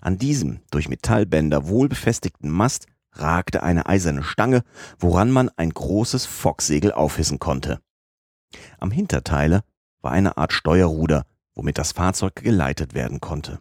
An 0.00 0.18
diesem 0.18 0.60
durch 0.70 0.88
Metallbänder 0.88 1.68
wohlbefestigten 1.68 2.50
Mast 2.50 2.86
ragte 3.12 3.62
eine 3.62 3.86
eiserne 3.86 4.22
Stange, 4.22 4.62
woran 4.98 5.30
man 5.30 5.50
ein 5.56 5.70
großes 5.70 6.26
Focksegel 6.26 6.92
aufhissen 6.92 7.38
konnte. 7.38 7.80
Am 8.78 8.90
Hinterteile 8.90 9.64
war 10.00 10.12
eine 10.12 10.36
Art 10.36 10.52
Steuerruder, 10.52 11.24
womit 11.54 11.78
das 11.78 11.92
Fahrzeug 11.92 12.36
geleitet 12.36 12.94
werden 12.94 13.20
konnte. 13.20 13.60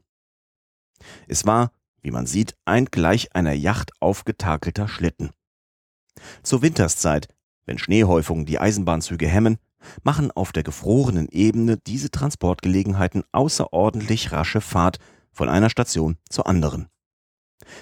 Es 1.28 1.46
war, 1.46 1.72
wie 2.06 2.12
man 2.12 2.28
sieht, 2.28 2.56
ein 2.66 2.86
gleich 2.86 3.36
einer 3.36 3.54
Yacht 3.54 3.92
aufgetakelter 4.00 4.88
Schlitten. 4.88 5.32
Zur 6.44 6.62
Winterszeit, 6.62 7.28
wenn 7.66 7.80
Schneehäufungen 7.80 8.46
die 8.46 8.60
Eisenbahnzüge 8.60 9.28
hemmen, 9.28 9.58
machen 10.04 10.32
auf 10.32 10.52
der 10.52 10.64
gefrorenen 10.64 11.28
Ebene 11.30 11.78
diese 11.78 12.12
Transportgelegenheiten 12.12 13.24
außerordentlich 13.32 14.32
rasche 14.32 14.62
Fahrt 14.62 15.00
von 15.32 15.50
einer 15.50 15.70
Station 15.70 16.18
zur 16.30 16.48
anderen. 16.48 16.88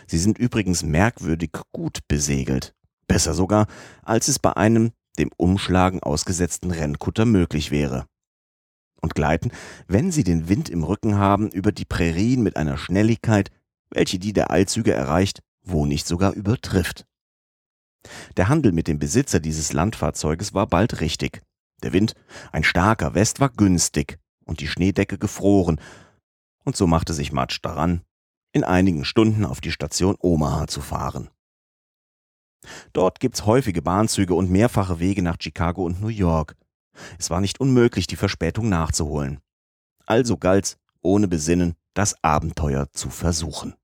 Sie 0.07 0.17
sind 0.17 0.38
übrigens 0.38 0.83
merkwürdig 0.83 1.51
gut 1.73 1.99
besegelt, 2.07 2.73
besser 3.07 3.33
sogar, 3.33 3.67
als 4.01 4.29
es 4.29 4.39
bei 4.39 4.55
einem 4.55 4.91
dem 5.19 5.29
Umschlagen 5.36 6.01
ausgesetzten 6.01 6.71
Rennkutter 6.71 7.25
möglich 7.25 7.71
wäre 7.71 8.07
und 9.01 9.15
gleiten, 9.15 9.51
wenn 9.88 10.12
sie 10.12 10.23
den 10.23 10.47
Wind 10.47 10.69
im 10.69 10.83
Rücken 10.83 11.17
haben, 11.17 11.49
über 11.49 11.73
die 11.73 11.86
Prärien 11.86 12.41
mit 12.41 12.55
einer 12.55 12.77
Schnelligkeit, 12.77 13.51
welche 13.93 14.19
die 14.19 14.34
der 14.34 14.51
Eilzüge 14.51 14.93
erreicht, 14.93 15.41
wo 15.63 15.86
nicht 15.86 16.08
sogar 16.08 16.34
übertrifft. 16.34 17.06
Der 18.36 18.49
Handel 18.49 18.71
mit 18.71 18.88
dem 18.88 18.99
Besitzer 18.99 19.39
dieses 19.39 19.71
Landfahrzeuges 19.71 20.53
war 20.53 20.67
bald 20.67 20.99
richtig. 20.99 21.41
Der 21.84 21.93
Wind, 21.93 22.15
ein 22.51 22.63
starker 22.63 23.13
West, 23.13 23.39
war 23.39 23.49
günstig 23.49 24.19
und 24.45 24.60
die 24.60 24.67
Schneedecke 24.67 25.17
gefroren, 25.17 25.79
und 26.65 26.77
so 26.77 26.88
machte 26.88 27.13
sich 27.13 27.32
Matsch 27.32 27.60
daran, 27.62 28.01
in 28.53 28.63
einigen 28.63 29.03
Stunden 29.03 29.45
auf 29.45 29.62
die 29.62 29.71
Station 29.71 30.15
Omaha 30.19 30.67
zu 30.67 30.82
fahren. 30.82 31.29
Dort 32.93 33.19
gibt's 33.19 33.45
häufige 33.45 33.82
Bahnzüge 33.82 34.34
und 34.34 34.49
mehrfache 34.49 34.99
Wege 34.99 35.21
nach 35.21 35.38
Chicago 35.39 35.84
und 35.84 36.01
New 36.01 36.08
York. 36.08 36.56
Es 37.19 37.29
war 37.29 37.41
nicht 37.41 37.60
unmöglich, 37.60 38.08
die 38.08 38.15
Verspätung 38.15 38.69
nachzuholen. 38.69 39.39
Also 40.06 40.38
galt's, 40.38 40.77
ohne 41.01 41.27
Besinnen, 41.27 41.75
das 41.93 42.15
Abenteuer 42.23 42.89
zu 42.91 43.10
versuchen. 43.10 43.75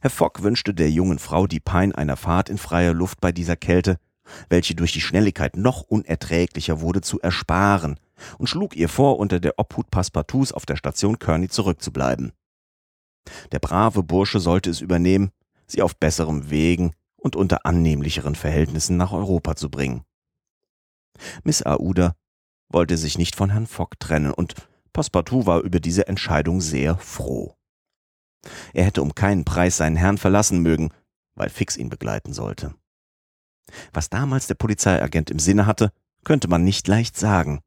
Herr 0.00 0.10
Fogg 0.10 0.42
wünschte 0.42 0.74
der 0.74 0.90
jungen 0.90 1.18
Frau 1.18 1.46
die 1.46 1.60
Pein 1.60 1.94
einer 1.94 2.16
Fahrt 2.16 2.48
in 2.48 2.58
freier 2.58 2.92
Luft 2.92 3.20
bei 3.20 3.32
dieser 3.32 3.56
Kälte, 3.56 3.98
welche 4.48 4.74
durch 4.74 4.92
die 4.92 5.00
Schnelligkeit 5.00 5.56
noch 5.56 5.82
unerträglicher 5.82 6.80
wurde, 6.80 7.00
zu 7.00 7.20
ersparen 7.20 7.98
und 8.38 8.46
schlug 8.46 8.76
ihr 8.76 8.88
vor, 8.88 9.18
unter 9.18 9.40
der 9.40 9.58
Obhut 9.58 9.90
Passepartouts 9.90 10.52
auf 10.52 10.66
der 10.66 10.76
Station 10.76 11.18
Kearney 11.18 11.48
zurückzubleiben. 11.48 12.32
Der 13.52 13.58
brave 13.58 14.02
Bursche 14.02 14.40
sollte 14.40 14.70
es 14.70 14.80
übernehmen, 14.80 15.30
sie 15.66 15.82
auf 15.82 15.96
besserem 15.96 16.50
Wegen 16.50 16.92
und 17.16 17.36
unter 17.36 17.64
annehmlicheren 17.64 18.34
Verhältnissen 18.34 18.96
nach 18.96 19.12
Europa 19.12 19.56
zu 19.56 19.70
bringen. 19.70 20.04
Miss 21.44 21.62
Aouda 21.62 22.14
wollte 22.68 22.96
sich 22.96 23.18
nicht 23.18 23.36
von 23.36 23.50
Herrn 23.50 23.66
Fogg 23.66 23.96
trennen 23.98 24.32
und 24.32 24.54
Passepartout 24.92 25.46
war 25.46 25.60
über 25.60 25.80
diese 25.80 26.06
Entscheidung 26.08 26.60
sehr 26.60 26.98
froh. 26.98 27.56
Er 28.72 28.84
hätte 28.84 29.02
um 29.02 29.14
keinen 29.14 29.44
Preis 29.44 29.76
seinen 29.76 29.96
Herrn 29.96 30.18
verlassen 30.18 30.60
mögen, 30.60 30.90
weil 31.34 31.48
Fix 31.48 31.76
ihn 31.76 31.88
begleiten 31.88 32.32
sollte. 32.32 32.74
Was 33.92 34.10
damals 34.10 34.46
der 34.46 34.54
Polizeiagent 34.54 35.30
im 35.30 35.38
Sinne 35.38 35.66
hatte, 35.66 35.92
könnte 36.24 36.48
man 36.48 36.64
nicht 36.64 36.88
leicht 36.88 37.16
sagen. 37.16 37.60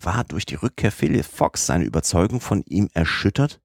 War 0.00 0.24
durch 0.24 0.46
die 0.46 0.56
Rückkehr 0.56 0.90
Philip 0.90 1.24
Fox 1.24 1.66
seine 1.66 1.84
Überzeugung 1.84 2.40
von 2.40 2.62
ihm 2.66 2.88
erschüttert? 2.92 3.60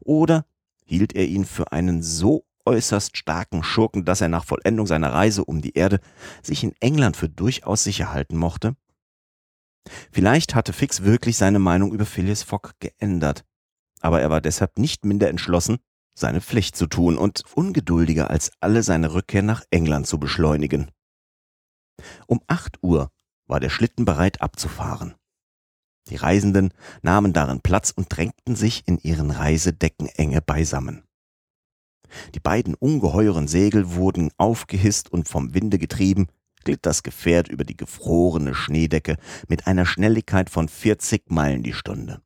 Oder 0.00 0.44
hielt 0.84 1.14
er 1.14 1.26
ihn 1.26 1.44
für 1.44 1.72
einen 1.72 2.02
so 2.02 2.44
äußerst 2.66 3.16
starken 3.16 3.62
Schurken, 3.62 4.04
dass 4.04 4.20
er 4.20 4.28
nach 4.28 4.44
Vollendung 4.44 4.86
seiner 4.86 5.12
Reise 5.12 5.44
um 5.44 5.62
die 5.62 5.74
Erde 5.74 6.00
sich 6.42 6.64
in 6.64 6.74
England 6.80 7.16
für 7.16 7.28
durchaus 7.28 7.84
sicher 7.84 8.12
halten 8.12 8.36
mochte? 8.36 8.76
Vielleicht 10.12 10.54
hatte 10.54 10.74
Fix 10.74 11.02
wirklich 11.02 11.38
seine 11.38 11.58
Meinung 11.58 11.92
über 11.92 12.04
Phileas 12.04 12.42
Fogg 12.42 12.72
geändert, 12.78 13.44
aber 14.00 14.20
er 14.20 14.30
war 14.30 14.40
deshalb 14.40 14.78
nicht 14.78 15.04
minder 15.04 15.28
entschlossen, 15.28 15.78
seine 16.14 16.40
Pflicht 16.40 16.76
zu 16.76 16.86
tun 16.86 17.16
und 17.16 17.44
ungeduldiger 17.54 18.30
als 18.30 18.50
alle 18.60 18.82
seine 18.82 19.14
Rückkehr 19.14 19.42
nach 19.42 19.62
England 19.70 20.06
zu 20.06 20.18
beschleunigen. 20.18 20.90
Um 22.26 22.40
acht 22.46 22.78
Uhr 22.82 23.10
war 23.46 23.60
der 23.60 23.70
Schlitten 23.70 24.04
bereit 24.04 24.40
abzufahren. 24.40 25.14
Die 26.08 26.16
Reisenden 26.16 26.72
nahmen 27.02 27.32
darin 27.32 27.60
Platz 27.60 27.90
und 27.90 28.06
drängten 28.08 28.56
sich 28.56 28.86
in 28.86 28.98
ihren 28.98 29.30
Reisedecken 29.30 30.08
enge 30.08 30.40
beisammen. 30.40 31.04
Die 32.34 32.40
beiden 32.40 32.74
ungeheuren 32.74 33.48
Segel 33.48 33.94
wurden 33.94 34.30
aufgehisst 34.38 35.12
und 35.12 35.28
vom 35.28 35.54
Winde 35.54 35.78
getrieben, 35.78 36.28
glitt 36.64 36.86
das 36.86 37.02
Gefährt 37.02 37.48
über 37.48 37.64
die 37.64 37.76
gefrorene 37.76 38.54
Schneedecke 38.54 39.16
mit 39.48 39.66
einer 39.66 39.84
Schnelligkeit 39.84 40.50
von 40.50 40.68
40 40.68 41.30
Meilen 41.30 41.62
die 41.62 41.74
Stunde. 41.74 42.22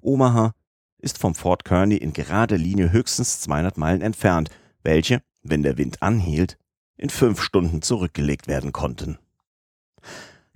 Omaha 0.00 0.52
ist 0.98 1.18
vom 1.18 1.34
Fort 1.34 1.64
Kearney 1.64 1.96
in 1.96 2.12
gerader 2.12 2.56
Linie 2.56 2.90
höchstens 2.90 3.40
200 3.40 3.76
Meilen 3.76 4.00
entfernt, 4.00 4.50
welche, 4.82 5.22
wenn 5.42 5.62
der 5.62 5.76
Wind 5.78 6.02
anhielt, 6.02 6.56
in 6.96 7.10
fünf 7.10 7.42
Stunden 7.42 7.82
zurückgelegt 7.82 8.48
werden 8.48 8.72
konnten. 8.72 9.18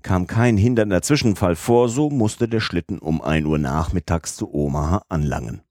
Kam 0.03 0.27
kein 0.27 0.57
hindernder 0.57 1.03
Zwischenfall 1.03 1.57
vor, 1.57 1.89
so 1.89 2.09
musste 2.09 2.49
der 2.49 2.61
Schlitten 2.61 2.99
um 2.99 3.21
ein 3.21 3.45
Uhr 3.45 3.59
nachmittags 3.59 4.37
zu 4.37 4.53
Omaha 4.53 5.03
anlangen. 5.09 5.63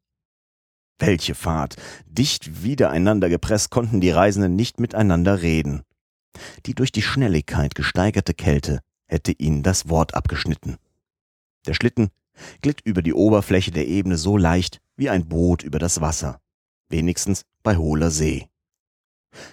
Welche 0.99 1.35
Fahrt! 1.35 1.75
Dicht 2.07 2.63
wiedereinander 2.63 3.29
gepresst 3.29 3.69
konnten 3.69 4.01
die 4.01 4.09
Reisenden 4.09 4.55
nicht 4.55 4.79
miteinander 4.79 5.41
reden. 5.41 5.83
Die 6.65 6.75
durch 6.75 6.91
die 6.91 7.01
Schnelligkeit 7.01 7.75
gesteigerte 7.75 8.33
Kälte 8.33 8.81
hätte 9.05 9.31
ihnen 9.31 9.63
das 9.63 9.89
Wort 9.89 10.15
abgeschnitten. 10.15 10.77
Der 11.65 11.73
Schlitten 11.73 12.09
glitt 12.61 12.81
über 12.83 13.01
die 13.01 13.13
Oberfläche 13.13 13.71
der 13.71 13.87
Ebene 13.87 14.17
so 14.17 14.37
leicht 14.37 14.79
wie 14.95 15.09
ein 15.09 15.27
Boot 15.27 15.63
über 15.63 15.79
das 15.79 16.01
Wasser, 16.01 16.39
wenigstens 16.89 17.43
bei 17.63 17.77
hohler 17.77 18.11
See. 18.11 18.47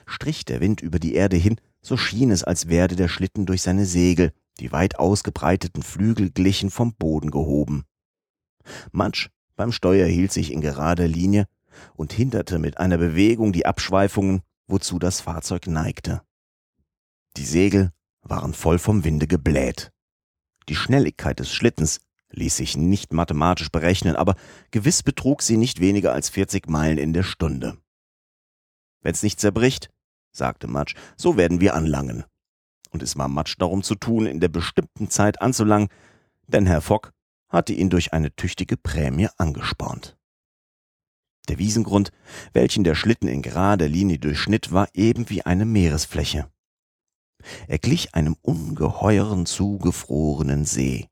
Strich 0.06 0.44
der 0.44 0.60
Wind 0.60 0.80
über 0.80 0.98
die 0.98 1.14
Erde 1.14 1.36
hin, 1.36 1.60
so 1.82 1.96
schien 1.96 2.30
es, 2.30 2.44
als 2.44 2.68
werde 2.68 2.96
der 2.96 3.08
Schlitten 3.08 3.46
durch 3.46 3.62
seine 3.62 3.86
Segel, 3.86 4.32
die 4.60 4.72
weit 4.72 4.98
ausgebreiteten 4.98 5.82
Flügel 5.82 6.30
glichen, 6.30 6.70
vom 6.70 6.94
Boden 6.94 7.30
gehoben. 7.30 7.84
Matsch 8.92 9.28
beim 9.56 9.72
Steuer 9.72 10.06
hielt 10.06 10.32
sich 10.32 10.52
in 10.52 10.60
gerader 10.60 11.06
Linie 11.06 11.46
und 11.94 12.12
hinderte 12.12 12.58
mit 12.58 12.78
einer 12.78 12.98
Bewegung 12.98 13.52
die 13.52 13.66
Abschweifungen, 13.66 14.42
wozu 14.66 14.98
das 14.98 15.20
Fahrzeug 15.20 15.66
neigte. 15.66 16.22
Die 17.36 17.44
Segel 17.44 17.92
waren 18.22 18.54
voll 18.54 18.78
vom 18.78 19.04
Winde 19.04 19.26
gebläht. 19.26 19.92
Die 20.68 20.76
Schnelligkeit 20.76 21.40
des 21.40 21.52
Schlittens 21.52 22.00
ließ 22.34 22.56
sich 22.56 22.76
nicht 22.76 23.12
mathematisch 23.12 23.70
berechnen, 23.70 24.16
aber 24.16 24.34
gewiss 24.70 25.02
betrug 25.02 25.42
sie 25.42 25.56
nicht 25.56 25.80
weniger 25.80 26.12
als 26.12 26.28
40 26.28 26.68
Meilen 26.68 26.98
in 26.98 27.12
der 27.12 27.22
Stunde. 27.22 27.78
Wenn's 29.02 29.22
nicht 29.22 29.40
zerbricht, 29.40 29.90
sagte 30.32 30.66
Matsch, 30.66 30.94
so 31.16 31.36
werden 31.36 31.60
wir 31.60 31.74
anlangen. 31.74 32.24
Und 32.90 33.02
es 33.02 33.16
war 33.16 33.28
Matsch 33.28 33.56
darum 33.58 33.82
zu 33.82 33.94
tun, 33.94 34.26
in 34.26 34.40
der 34.40 34.48
bestimmten 34.48 35.10
Zeit 35.10 35.42
anzulangen, 35.42 35.88
denn 36.46 36.66
Herr 36.66 36.80
Fogg 36.80 37.10
hatte 37.48 37.72
ihn 37.72 37.90
durch 37.90 38.12
eine 38.12 38.34
tüchtige 38.34 38.76
Prämie 38.76 39.28
angespornt. 39.36 40.16
Der 41.48 41.58
Wiesengrund, 41.58 42.10
welchen 42.52 42.84
der 42.84 42.94
Schlitten 42.94 43.28
in 43.28 43.42
gerader 43.42 43.88
Linie 43.88 44.18
durchschnitt, 44.18 44.72
war 44.72 44.88
eben 44.94 45.28
wie 45.28 45.42
eine 45.42 45.64
Meeresfläche. 45.66 46.50
Er 47.68 47.78
glich 47.78 48.14
einem 48.14 48.36
ungeheuren 48.40 49.44
zugefrorenen 49.44 50.64
See. 50.64 51.08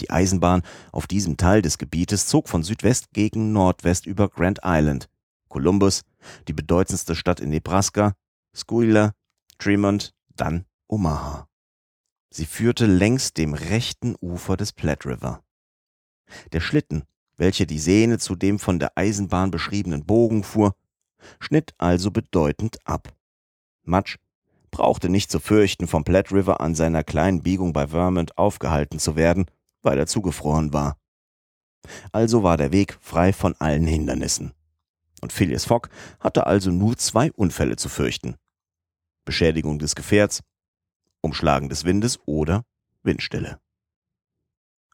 Die 0.00 0.10
Eisenbahn 0.10 0.62
auf 0.92 1.06
diesem 1.06 1.36
Teil 1.36 1.62
des 1.62 1.78
Gebietes 1.78 2.26
zog 2.26 2.48
von 2.48 2.62
Südwest 2.62 3.12
gegen 3.12 3.52
Nordwest 3.52 4.06
über 4.06 4.28
Grand 4.28 4.60
Island, 4.64 5.08
Columbus, 5.48 6.02
die 6.48 6.52
bedeutendste 6.52 7.14
Stadt 7.14 7.40
in 7.40 7.50
Nebraska, 7.50 8.14
Schuylkill, 8.52 9.12
Tremont, 9.58 10.12
dann 10.34 10.64
Omaha. 10.88 11.48
Sie 12.30 12.46
führte 12.46 12.86
längs 12.86 13.32
dem 13.32 13.54
rechten 13.54 14.16
Ufer 14.20 14.56
des 14.56 14.72
Platte 14.72 15.08
River. 15.08 15.44
Der 16.52 16.60
Schlitten, 16.60 17.04
welcher 17.36 17.66
die 17.66 17.78
Sehne 17.78 18.18
zu 18.18 18.34
dem 18.34 18.58
von 18.58 18.80
der 18.80 18.96
Eisenbahn 18.96 19.52
beschriebenen 19.52 20.04
Bogen 20.04 20.42
fuhr, 20.42 20.74
schnitt 21.38 21.74
also 21.78 22.10
bedeutend 22.10 22.78
ab. 22.84 23.14
Mudge 23.84 24.16
brauchte 24.70 25.08
nicht 25.08 25.30
zu 25.30 25.38
fürchten, 25.38 25.86
vom 25.86 26.02
Platte 26.02 26.34
River 26.34 26.60
an 26.60 26.74
seiner 26.74 27.04
kleinen 27.04 27.42
Biegung 27.42 27.72
bei 27.72 27.86
Vermont 27.86 28.36
aufgehalten 28.36 28.98
zu 28.98 29.14
werden, 29.14 29.46
weil 29.84 29.98
er 29.98 30.06
zugefroren 30.06 30.72
war. 30.72 30.98
Also 32.12 32.42
war 32.42 32.56
der 32.56 32.72
Weg 32.72 32.98
frei 33.00 33.32
von 33.32 33.54
allen 33.58 33.86
Hindernissen. 33.86 34.52
Und 35.20 35.32
Phileas 35.32 35.64
Fogg 35.64 35.88
hatte 36.20 36.46
also 36.46 36.70
nur 36.70 36.96
zwei 36.96 37.30
Unfälle 37.32 37.76
zu 37.76 37.88
fürchten. 37.88 38.36
Beschädigung 39.24 39.78
des 39.78 39.94
Gefährts, 39.94 40.42
Umschlagen 41.20 41.68
des 41.68 41.84
Windes 41.84 42.18
oder 42.26 42.64
Windstille. 43.02 43.58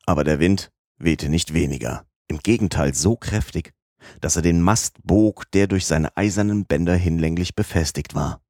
Aber 0.06 0.24
der 0.24 0.38
Wind 0.38 0.70
wehte 0.98 1.28
nicht 1.28 1.54
weniger, 1.54 2.06
im 2.28 2.38
Gegenteil 2.38 2.94
so 2.94 3.16
kräftig, 3.16 3.72
dass 4.20 4.36
er 4.36 4.42
den 4.42 4.62
Mast 4.62 4.96
bog, 5.02 5.50
der 5.52 5.66
durch 5.66 5.86
seine 5.86 6.16
eisernen 6.16 6.64
Bänder 6.64 6.94
hinlänglich 6.94 7.54
befestigt 7.54 8.14
war. 8.14 8.40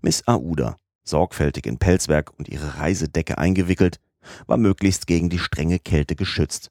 Miss 0.00 0.26
Aouda, 0.26 0.76
sorgfältig 1.04 1.66
in 1.66 1.78
Pelzwerk 1.78 2.32
und 2.38 2.48
ihre 2.48 2.78
Reisedecke 2.78 3.38
eingewickelt, 3.38 4.00
war 4.46 4.56
möglichst 4.56 5.06
gegen 5.06 5.30
die 5.30 5.38
strenge 5.38 5.78
Kälte 5.78 6.16
geschützt. 6.16 6.70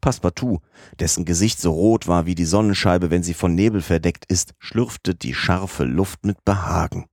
Passepartout, 0.00 0.60
dessen 0.98 1.24
Gesicht 1.24 1.60
so 1.60 1.70
rot 1.70 2.08
war 2.08 2.26
wie 2.26 2.34
die 2.34 2.44
Sonnenscheibe, 2.44 3.10
wenn 3.10 3.22
sie 3.22 3.34
von 3.34 3.54
Nebel 3.54 3.82
verdeckt 3.82 4.24
ist, 4.26 4.52
schlürfte 4.58 5.14
die 5.14 5.32
scharfe 5.32 5.84
Luft 5.84 6.26
mit 6.26 6.44
Behagen. 6.44 7.06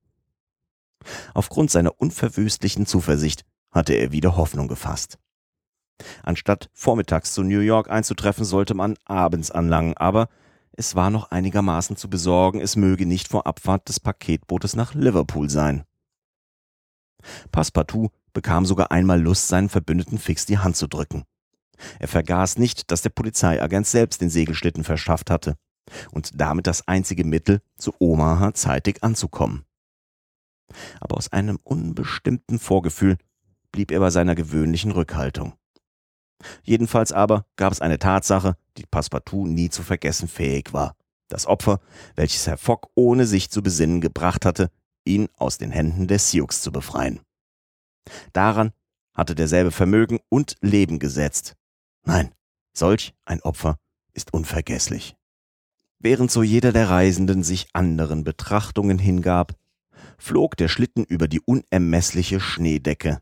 Aufgrund 1.32 1.70
seiner 1.70 1.98
unverwüstlichen 2.00 2.86
Zuversicht 2.86 3.44
hatte 3.70 3.94
er 3.94 4.12
wieder 4.12 4.36
Hoffnung 4.36 4.66
gefasst. 4.68 5.18
Anstatt 6.22 6.68
vormittags 6.72 7.32
zu 7.32 7.42
New 7.42 7.60
York 7.60 7.90
einzutreffen, 7.90 8.44
sollte 8.44 8.74
man 8.74 8.96
abends 9.04 9.50
anlangen, 9.50 9.96
aber 9.96 10.28
es 10.72 10.94
war 10.94 11.10
noch 11.10 11.30
einigermaßen 11.30 11.96
zu 11.96 12.08
besorgen, 12.08 12.60
es 12.60 12.74
möge 12.74 13.06
nicht 13.06 13.28
vor 13.28 13.46
Abfahrt 13.46 13.88
des 13.88 14.00
Paketbootes 14.00 14.76
nach 14.76 14.94
Liverpool 14.94 15.50
sein. 15.50 15.84
Passepartout 17.52 18.10
bekam 18.32 18.66
sogar 18.66 18.90
einmal 18.90 19.20
Lust, 19.20 19.48
seinen 19.48 19.68
Verbündeten 19.68 20.18
fix 20.18 20.46
die 20.46 20.58
Hand 20.58 20.76
zu 20.76 20.86
drücken. 20.86 21.24
Er 21.98 22.08
vergaß 22.08 22.58
nicht, 22.58 22.90
dass 22.90 23.02
der 23.02 23.10
Polizeiagent 23.10 23.86
selbst 23.86 24.20
den 24.20 24.30
Segelschlitten 24.30 24.84
verschafft 24.84 25.30
hatte. 25.30 25.56
und 26.12 26.40
damit 26.40 26.66
das 26.66 26.86
einzige 26.86 27.24
Mittel, 27.24 27.60
zu 27.76 27.92
Omaha 27.98 28.54
zeitig 28.54 29.02
anzukommen. 29.02 29.64
Aber 31.00 31.16
aus 31.16 31.32
einem 31.32 31.58
unbestimmten 31.64 32.58
Vorgefühl 32.58 33.16
blieb 33.72 33.90
er 33.90 34.00
bei 34.00 34.10
seiner 34.10 34.34
gewöhnlichen 34.34 34.92
Rückhaltung. 34.92 35.54
Jedenfalls 36.62 37.12
aber 37.12 37.44
gab 37.56 37.72
es 37.72 37.80
eine 37.80 37.98
Tatsache, 37.98 38.56
die 38.76 38.86
Passepartout 38.86 39.46
nie 39.46 39.68
zu 39.68 39.82
vergessen 39.82 40.28
fähig 40.28 40.72
war. 40.72 40.96
Das 41.28 41.46
Opfer, 41.46 41.80
welches 42.16 42.46
Herr 42.46 42.56
Fogg 42.56 42.88
ohne 42.94 43.26
sich 43.26 43.50
zu 43.50 43.62
besinnen 43.62 44.00
gebracht 44.00 44.46
hatte, 44.46 44.70
ihn 45.04 45.28
aus 45.36 45.58
den 45.58 45.70
Händen 45.70 46.06
der 46.06 46.18
Sioux 46.18 46.48
zu 46.48 46.72
befreien. 46.72 47.20
Daran 48.32 48.72
hatte 49.14 49.34
derselbe 49.34 49.70
Vermögen 49.70 50.18
und 50.28 50.56
Leben 50.60 50.98
gesetzt. 50.98 51.56
Nein, 52.04 52.34
solch 52.72 53.14
ein 53.24 53.42
Opfer 53.42 53.78
ist 54.12 54.32
unvergesslich. 54.32 55.16
Während 55.98 56.30
so 56.30 56.42
jeder 56.42 56.72
der 56.72 56.88
Reisenden 56.88 57.42
sich 57.42 57.68
anderen 57.74 58.24
Betrachtungen 58.24 58.98
hingab, 58.98 59.54
flog 60.16 60.56
der 60.56 60.68
Schlitten 60.68 61.04
über 61.04 61.28
die 61.28 61.40
unermessliche 61.40 62.40
Schneedecke. 62.40 63.20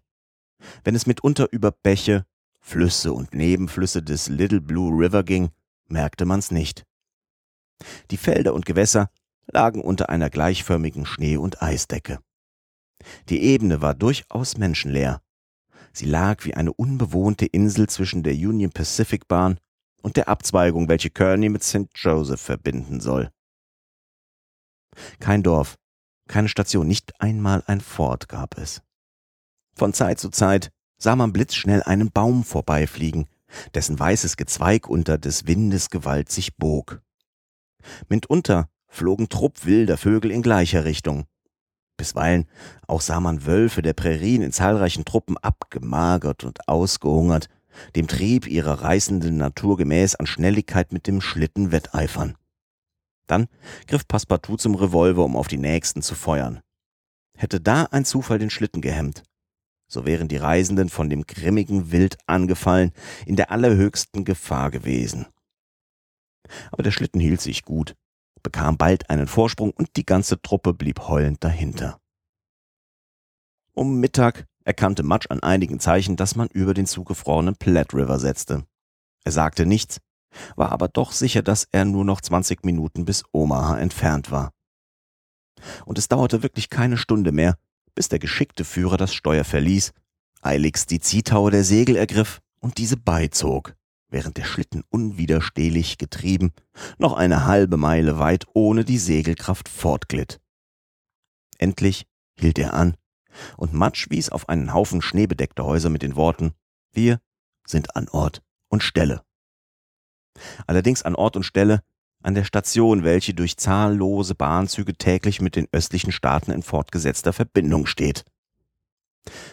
Wenn 0.84 0.94
es 0.94 1.06
mitunter 1.06 1.48
über 1.50 1.72
Bäche, 1.72 2.24
Flüsse 2.60 3.12
und 3.12 3.34
Nebenflüsse 3.34 4.02
des 4.02 4.28
Little 4.28 4.60
Blue 4.60 4.92
River 4.92 5.24
ging, 5.24 5.50
merkte 5.86 6.24
man's 6.24 6.50
nicht. 6.50 6.84
Die 8.10 8.16
Felder 8.16 8.54
und 8.54 8.66
Gewässer 8.66 9.10
lagen 9.46 9.80
unter 9.80 10.08
einer 10.08 10.30
gleichförmigen 10.30 11.06
Schnee- 11.06 11.36
und 11.36 11.62
Eisdecke. 11.62 12.18
Die 13.28 13.42
Ebene 13.42 13.80
war 13.80 13.94
durchaus 13.94 14.56
menschenleer. 14.56 15.22
Sie 15.92 16.06
lag 16.06 16.44
wie 16.44 16.54
eine 16.54 16.72
unbewohnte 16.72 17.46
Insel 17.46 17.88
zwischen 17.88 18.22
der 18.22 18.34
Union 18.34 18.70
Pacific 18.70 19.26
Bahn 19.28 19.58
und 20.02 20.16
der 20.16 20.28
Abzweigung, 20.28 20.88
welche 20.88 21.10
Kearney 21.10 21.48
mit 21.48 21.62
St. 21.62 21.88
Joseph 21.94 22.40
verbinden 22.40 23.00
soll. 23.00 23.30
Kein 25.20 25.42
Dorf, 25.42 25.76
keine 26.28 26.48
Station, 26.48 26.86
nicht 26.86 27.20
einmal 27.20 27.62
ein 27.66 27.80
Fort 27.80 28.28
gab 28.28 28.58
es. 28.58 28.82
Von 29.74 29.92
Zeit 29.92 30.18
zu 30.18 30.30
Zeit 30.30 30.70
sah 30.98 31.16
man 31.16 31.32
blitzschnell 31.32 31.82
einen 31.82 32.10
Baum 32.10 32.44
vorbeifliegen, 32.44 33.26
dessen 33.74 33.98
weißes 33.98 34.36
Gezweig 34.36 34.88
unter 34.88 35.18
des 35.18 35.46
Windes 35.46 35.90
Gewalt 35.90 36.30
sich 36.30 36.56
bog. 36.56 37.00
Mitunter 38.08 38.68
flogen 38.88 39.28
Trupp 39.28 39.64
wilder 39.64 39.96
Vögel 39.96 40.30
in 40.30 40.42
gleicher 40.42 40.84
Richtung. 40.84 41.26
Bisweilen 41.98 42.46
auch 42.86 43.02
sah 43.02 43.20
man 43.20 43.44
Wölfe 43.44 43.82
der 43.82 43.92
Prärien 43.92 44.40
in 44.40 44.52
zahlreichen 44.52 45.04
Truppen 45.04 45.36
abgemagert 45.36 46.44
und 46.44 46.66
ausgehungert, 46.68 47.48
dem 47.96 48.08
Trieb 48.08 48.46
ihrer 48.46 48.82
reißenden 48.82 49.36
Natur 49.36 49.76
gemäß 49.76 50.14
an 50.14 50.26
Schnelligkeit 50.26 50.92
mit 50.92 51.06
dem 51.06 51.20
Schlitten 51.20 51.72
wetteifern. 51.72 52.36
Dann 53.26 53.48
griff 53.86 54.08
Passepartout 54.08 54.56
zum 54.56 54.74
Revolver, 54.74 55.24
um 55.24 55.36
auf 55.36 55.48
die 55.48 55.58
Nächsten 55.58 56.00
zu 56.00 56.14
feuern. 56.14 56.60
Hätte 57.36 57.60
da 57.60 57.84
ein 57.84 58.04
Zufall 58.04 58.38
den 58.38 58.50
Schlitten 58.50 58.80
gehemmt, 58.80 59.22
so 59.88 60.06
wären 60.06 60.28
die 60.28 60.36
Reisenden 60.36 60.88
von 60.88 61.10
dem 61.10 61.26
grimmigen 61.26 61.90
Wild 61.90 62.16
angefallen, 62.26 62.92
in 63.26 63.36
der 63.36 63.50
allerhöchsten 63.50 64.24
Gefahr 64.24 64.70
gewesen. 64.70 65.26
Aber 66.70 66.82
der 66.82 66.90
Schlitten 66.90 67.20
hielt 67.20 67.40
sich 67.40 67.64
gut, 67.64 67.94
bekam 68.42 68.76
bald 68.76 69.10
einen 69.10 69.26
Vorsprung 69.26 69.70
und 69.70 69.96
die 69.96 70.06
ganze 70.06 70.40
Truppe 70.40 70.74
blieb 70.74 71.00
heulend 71.08 71.42
dahinter. 71.42 72.00
Um 73.72 74.00
Mittag 74.00 74.46
erkannte 74.64 75.02
Mudge 75.02 75.30
an 75.30 75.40
einigen 75.40 75.80
Zeichen, 75.80 76.16
dass 76.16 76.34
man 76.34 76.48
über 76.48 76.74
den 76.74 76.86
zugefrorenen 76.86 77.56
Platte 77.56 77.96
River 77.96 78.18
setzte. 78.18 78.64
Er 79.24 79.32
sagte 79.32 79.66
nichts, 79.66 80.00
war 80.56 80.72
aber 80.72 80.88
doch 80.88 81.12
sicher, 81.12 81.42
dass 81.42 81.68
er 81.72 81.84
nur 81.84 82.04
noch 82.04 82.20
20 82.20 82.64
Minuten 82.64 83.04
bis 83.04 83.24
Omaha 83.32 83.78
entfernt 83.78 84.30
war. 84.30 84.52
Und 85.84 85.98
es 85.98 86.08
dauerte 86.08 86.42
wirklich 86.42 86.70
keine 86.70 86.96
Stunde 86.96 87.32
mehr, 87.32 87.56
bis 87.94 88.08
der 88.08 88.18
geschickte 88.18 88.64
Führer 88.64 88.96
das 88.96 89.14
Steuer 89.14 89.44
verließ, 89.44 89.92
eiligst 90.42 90.90
die 90.90 91.00
Ziehtaue 91.00 91.50
der 91.50 91.64
Segel 91.64 91.96
ergriff 91.96 92.40
und 92.60 92.78
diese 92.78 92.96
beizog, 92.96 93.74
während 94.10 94.36
der 94.36 94.44
Schlitten 94.44 94.84
unwiderstehlich 94.88 95.98
getrieben 95.98 96.52
noch 96.98 97.14
eine 97.14 97.44
halbe 97.46 97.76
Meile 97.76 98.18
weit 98.18 98.46
ohne 98.54 98.84
die 98.84 98.98
Segelkraft 98.98 99.68
fortglitt. 99.68 100.40
Endlich 101.58 102.06
hielt 102.38 102.58
er 102.58 102.74
an, 102.74 102.94
und 103.56 103.72
Matsch 103.72 104.10
wies 104.10 104.30
auf 104.30 104.48
einen 104.48 104.72
Haufen 104.72 105.02
schneebedeckter 105.02 105.64
Häuser 105.64 105.90
mit 105.90 106.02
den 106.02 106.16
Worten 106.16 106.52
Wir 106.92 107.20
sind 107.66 107.94
an 107.96 108.08
Ort 108.08 108.42
und 108.68 108.82
Stelle. 108.82 109.22
Allerdings 110.66 111.02
an 111.02 111.14
Ort 111.14 111.36
und 111.36 111.44
Stelle 111.44 111.82
an 112.22 112.34
der 112.34 112.44
Station, 112.44 113.04
welche 113.04 113.34
durch 113.34 113.56
zahllose 113.56 114.34
Bahnzüge 114.34 114.94
täglich 114.94 115.40
mit 115.40 115.56
den 115.56 115.68
östlichen 115.72 116.12
Staaten 116.12 116.50
in 116.50 116.62
fortgesetzter 116.62 117.32
Verbindung 117.32 117.86
steht. 117.86 118.24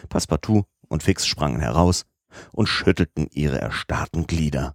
Passepartout 0.08 0.64
und 0.88 1.02
Fix 1.02 1.26
sprangen 1.26 1.60
heraus 1.60 2.06
und 2.52 2.68
schüttelten 2.68 3.28
ihre 3.30 3.60
erstarrten 3.60 4.26
Glieder. 4.26 4.74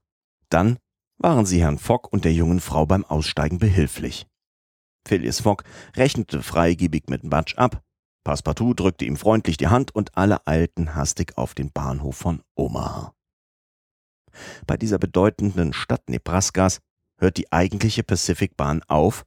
Dann 0.50 0.78
waren 1.18 1.46
sie 1.46 1.62
Herrn 1.62 1.78
Fogg 1.78 2.08
und 2.12 2.26
der 2.26 2.34
jungen 2.34 2.60
Frau 2.60 2.86
beim 2.86 3.06
Aussteigen 3.06 3.60
behilflich. 3.60 4.28
Phileas 5.08 5.40
Fogg 5.40 5.64
rechnete 5.96 6.44
freigebig 6.44 7.04
mit 7.08 7.30
Batsch 7.30 7.58
ab, 7.58 7.82
Passepartout 8.24 8.76
drückte 8.76 9.06
ihm 9.06 9.18
freundlich 9.18 9.58
die 9.58 9.68
Hand 9.68 9.96
und 9.96 10.16
alle 10.16 10.46
eilten 10.46 10.96
hastig 10.96 11.38
auf 11.38 11.54
den 11.56 11.72
Bahnhof 11.72 12.18
von 12.18 12.44
Omaha. 12.56 13.14
Bei 14.68 14.78
dieser 14.78 15.00
bedeutenden 15.00 15.74
Stadt 15.74 16.08
Nebraskas 16.08 16.80
hört 17.18 17.38
die 17.38 17.52
eigentliche 17.52 18.04
Pacific-Bahn 18.04 18.84
auf, 18.84 19.26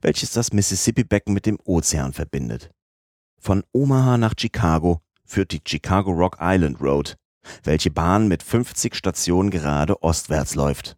welches 0.00 0.32
das 0.32 0.52
Mississippi-Becken 0.52 1.34
mit 1.34 1.46
dem 1.46 1.58
Ozean 1.64 2.12
verbindet. 2.12 2.70
Von 3.38 3.64
Omaha 3.72 4.16
nach 4.16 4.34
Chicago 4.38 5.00
führt 5.24 5.52
die 5.52 5.62
Chicago 5.66 6.12
Rock 6.12 6.38
Island 6.40 6.80
Road, 6.80 7.16
welche 7.62 7.90
Bahn 7.90 8.28
mit 8.28 8.42
50 8.42 8.94
Stationen 8.94 9.50
gerade 9.50 10.02
ostwärts 10.02 10.54
läuft. 10.54 10.96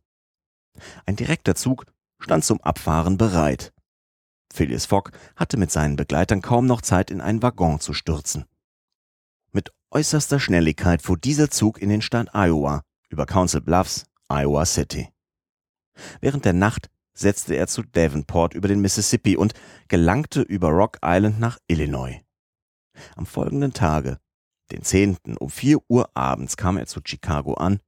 Ein 1.07 1.17
direkter 1.17 1.55
Zug 1.55 1.87
stand 2.19 2.45
zum 2.45 2.61
Abfahren 2.61 3.19
bereit. 3.19 3.73
Phileas 4.53 4.87
Fogg 4.87 5.11
hatte 5.37 5.57
mit 5.57 5.71
seinen 5.71 5.97
Begleitern 5.97 6.43
kaum 6.43 6.67
noch 6.67 6.83
Zeit, 6.83 7.11
in 7.11 7.21
einen 7.21 7.43
Waggon 7.43 7.81
zu 7.81 7.95
stürzen. 7.95 8.45
Mit 9.51 9.73
äußerster 9.91 10.41
Schnelligkeit 10.41 11.03
fuhr 11.03 11.17
dieser 11.17 11.51
Zug 11.51 11.81
in 11.81 11.89
den 11.89 12.03
Staat 12.03 12.35
Iowa 12.35 12.83
über 13.09 13.27
Council 13.27 13.61
Bluffs, 13.61 14.05
Iowa 14.29 14.65
City. 14.65 15.09
Während 16.21 16.45
der 16.45 16.55
Nacht 16.55 16.89
setzte 17.15 17.55
er 17.55 17.67
zu 17.67 17.83
Davenport 17.83 18.55
über 18.55 18.69
den 18.69 18.81
Mississippi 18.81 19.37
und 19.37 19.53
gelangte 19.89 20.41
über 20.41 20.69
Rock 20.69 20.99
Island 21.03 21.39
nach 21.41 21.59
Illinois. 21.67 22.21
Am 23.17 23.27
folgenden 23.27 23.73
Tage, 23.73 24.19
den 24.73 24.83
10. 24.83 25.19
um 25.39 25.51
4 25.51 25.79
Uhr 25.89 26.11
abends, 26.15 26.57
kam 26.57 26.77
er 26.77 26.87
zu 26.87 27.01
Chicago 27.05 27.55
an, 27.55 27.81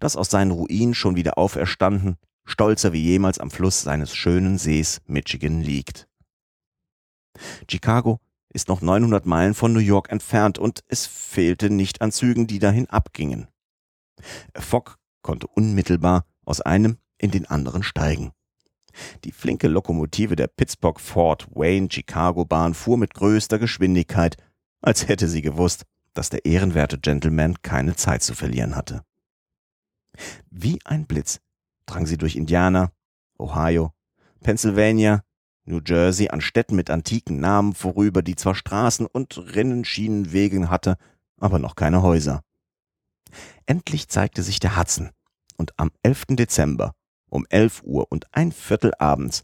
das 0.00 0.16
aus 0.16 0.30
seinen 0.30 0.50
Ruinen 0.50 0.94
schon 0.94 1.16
wieder 1.16 1.38
auferstanden, 1.38 2.16
stolzer 2.44 2.92
wie 2.92 3.02
jemals 3.02 3.38
am 3.38 3.50
Fluss 3.50 3.82
seines 3.82 4.14
schönen 4.14 4.58
Sees 4.58 5.00
Michigan 5.06 5.62
liegt. 5.62 6.08
Chicago 7.70 8.20
ist 8.52 8.68
noch 8.68 8.80
900 8.80 9.26
Meilen 9.26 9.54
von 9.54 9.72
New 9.72 9.80
York 9.80 10.10
entfernt 10.10 10.58
und 10.58 10.84
es 10.88 11.06
fehlte 11.06 11.70
nicht 11.70 12.02
an 12.02 12.12
Zügen, 12.12 12.46
die 12.46 12.58
dahin 12.58 12.88
abgingen. 12.88 13.48
Fogg 14.56 14.96
konnte 15.22 15.46
unmittelbar 15.48 16.24
aus 16.44 16.60
einem 16.60 16.98
in 17.18 17.30
den 17.30 17.46
anderen 17.46 17.82
steigen. 17.82 18.32
Die 19.24 19.32
flinke 19.32 19.66
Lokomotive 19.66 20.36
der 20.36 20.46
Pittsburgh 20.46 21.00
Fort 21.00 21.48
Wayne 21.52 21.88
Chicago 21.90 22.44
Bahn 22.44 22.74
fuhr 22.74 22.96
mit 22.96 23.14
größter 23.14 23.58
Geschwindigkeit, 23.58 24.36
als 24.82 25.08
hätte 25.08 25.26
sie 25.26 25.42
gewusst, 25.42 25.84
dass 26.14 26.30
der 26.30 26.44
ehrenwerte 26.44 26.98
Gentleman 26.98 27.60
keine 27.62 27.96
Zeit 27.96 28.22
zu 28.22 28.34
verlieren 28.34 28.76
hatte. 28.76 29.04
Wie 30.50 30.78
ein 30.84 31.06
Blitz 31.06 31.40
drang 31.86 32.06
sie 32.06 32.16
durch 32.16 32.36
Indiana, 32.36 32.92
Ohio, 33.38 33.92
Pennsylvania, 34.40 35.22
New 35.64 35.80
Jersey 35.84 36.28
an 36.28 36.40
Städten 36.40 36.76
mit 36.76 36.90
antiken 36.90 37.40
Namen 37.40 37.74
vorüber, 37.74 38.22
die 38.22 38.36
zwar 38.36 38.54
Straßen 38.54 39.06
und 39.06 39.38
Rinnenschienenwegen 39.38 40.70
hatte, 40.70 40.96
aber 41.38 41.58
noch 41.58 41.74
keine 41.74 42.02
Häuser. 42.02 42.42
Endlich 43.66 44.08
zeigte 44.08 44.42
sich 44.42 44.60
der 44.60 44.76
Hudson, 44.76 45.10
und 45.56 45.78
am 45.78 45.90
11. 46.02 46.24
Dezember 46.30 46.94
um 47.28 47.46
11 47.48 47.82
Uhr 47.84 48.10
und 48.10 48.26
ein 48.32 48.52
Viertel 48.52 48.92
abends 48.98 49.42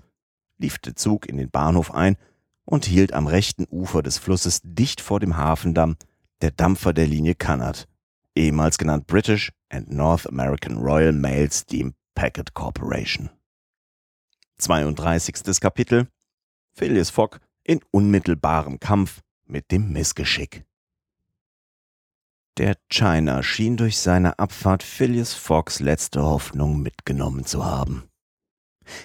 lief 0.58 0.78
der 0.78 0.94
Zug 0.94 1.26
in 1.26 1.38
den 1.38 1.50
Bahnhof 1.50 1.92
ein 1.92 2.16
und 2.64 2.84
hielt 2.84 3.12
am 3.12 3.26
rechten 3.26 3.66
Ufer 3.70 4.02
des 4.02 4.18
Flusses 4.18 4.60
dicht 4.62 5.00
vor 5.00 5.18
dem 5.18 5.36
Hafendamm 5.36 5.96
der 6.40 6.50
Dampfer 6.50 6.92
der 6.92 7.06
Linie 7.06 7.34
Cunard, 7.34 7.86
ehemals 8.34 8.78
genannt 8.78 9.06
British 9.06 9.52
and 9.68 9.90
North 9.90 10.26
American 10.26 10.78
Royal 10.78 11.12
Mail 11.12 11.50
Steam 11.50 11.94
Packet 12.14 12.54
Corporation. 12.54 13.30
32. 14.58 15.60
Kapitel 15.60 16.08
Phileas 16.72 17.10
Fogg 17.10 17.38
in 17.64 17.80
unmittelbarem 17.90 18.78
Kampf 18.78 19.20
mit 19.46 19.70
dem 19.70 19.92
Missgeschick. 19.92 20.64
Der 22.58 22.76
China 22.90 23.42
schien 23.42 23.76
durch 23.76 23.98
seine 23.98 24.38
Abfahrt 24.38 24.82
Phileas 24.82 25.32
Foggs 25.32 25.80
letzte 25.80 26.22
Hoffnung 26.22 26.82
mitgenommen 26.82 27.46
zu 27.46 27.64
haben. 27.64 28.04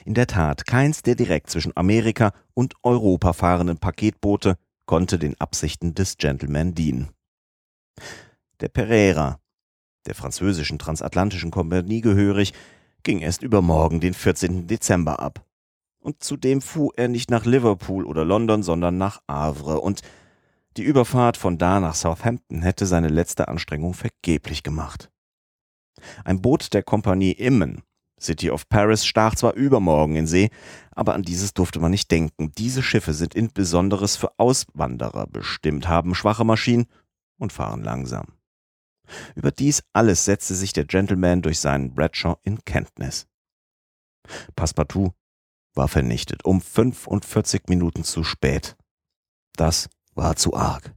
In 0.03 0.13
der 0.13 0.27
Tat, 0.27 0.65
keins 0.65 1.03
der 1.03 1.15
direkt 1.15 1.49
zwischen 1.49 1.75
Amerika 1.75 2.33
und 2.53 2.73
Europa 2.83 3.33
fahrenden 3.33 3.77
Paketboote 3.77 4.57
konnte 4.85 5.19
den 5.19 5.39
Absichten 5.39 5.93
des 5.93 6.17
Gentleman 6.17 6.73
dienen. 6.73 7.14
Der 8.61 8.69
Pereira, 8.69 9.39
der 10.05 10.15
französischen 10.15 10.79
transatlantischen 10.79 11.51
Kompanie 11.51 12.01
gehörig, 12.01 12.53
ging 13.03 13.19
erst 13.19 13.43
übermorgen, 13.43 13.99
den 13.99 14.13
14. 14.13 14.67
Dezember, 14.67 15.19
ab. 15.19 15.45
Und 15.99 16.23
zudem 16.23 16.61
fuhr 16.61 16.93
er 16.97 17.07
nicht 17.07 17.31
nach 17.31 17.45
Liverpool 17.45 18.05
oder 18.05 18.25
London, 18.25 18.63
sondern 18.63 18.97
nach 18.97 19.21
Havre, 19.27 19.79
und 19.79 20.01
die 20.77 20.83
Überfahrt 20.83 21.37
von 21.37 21.57
da 21.57 21.79
nach 21.79 21.95
Southampton 21.95 22.61
hätte 22.61 22.85
seine 22.85 23.07
letzte 23.07 23.47
Anstrengung 23.47 23.93
vergeblich 23.93 24.61
gemacht. 24.61 25.09
Ein 26.25 26.41
Boot 26.41 26.73
der 26.73 26.83
Kompanie 26.83 27.31
Immen, 27.31 27.81
City 28.19 28.49
of 28.49 28.67
Paris, 28.67 29.05
stach 29.05 29.35
zwar 29.35 29.53
übermorgen 29.53 30.15
in 30.15 30.27
See, 30.27 30.49
aber 30.91 31.13
an 31.13 31.23
dieses 31.23 31.53
durfte 31.53 31.79
man 31.79 31.91
nicht 31.91 32.11
denken. 32.11 32.51
Diese 32.57 32.83
Schiffe 32.83 33.13
sind 33.13 33.35
insbesondere 33.35 34.07
für 34.07 34.37
Auswanderer 34.37 35.27
bestimmt, 35.27 35.87
haben 35.87 36.13
schwache 36.13 36.43
Maschinen 36.43 36.87
und 37.37 37.53
fahren 37.53 37.83
langsam. 37.83 38.33
Über 39.35 39.51
dies 39.51 39.83
alles 39.93 40.25
setzte 40.25 40.55
sich 40.55 40.73
der 40.73 40.85
Gentleman 40.85 41.41
durch 41.41 41.59
seinen 41.59 41.93
Bradshaw 41.93 42.37
in 42.43 42.63
Kenntnis. 42.65 43.27
Passepartout 44.55 45.13
war 45.75 45.87
vernichtet, 45.87 46.43
um 46.45 46.61
45 46.61 47.63
Minuten 47.67 48.03
zu 48.03 48.23
spät. 48.23 48.75
Das 49.55 49.89
war 50.15 50.35
zu 50.35 50.55
arg. 50.55 50.95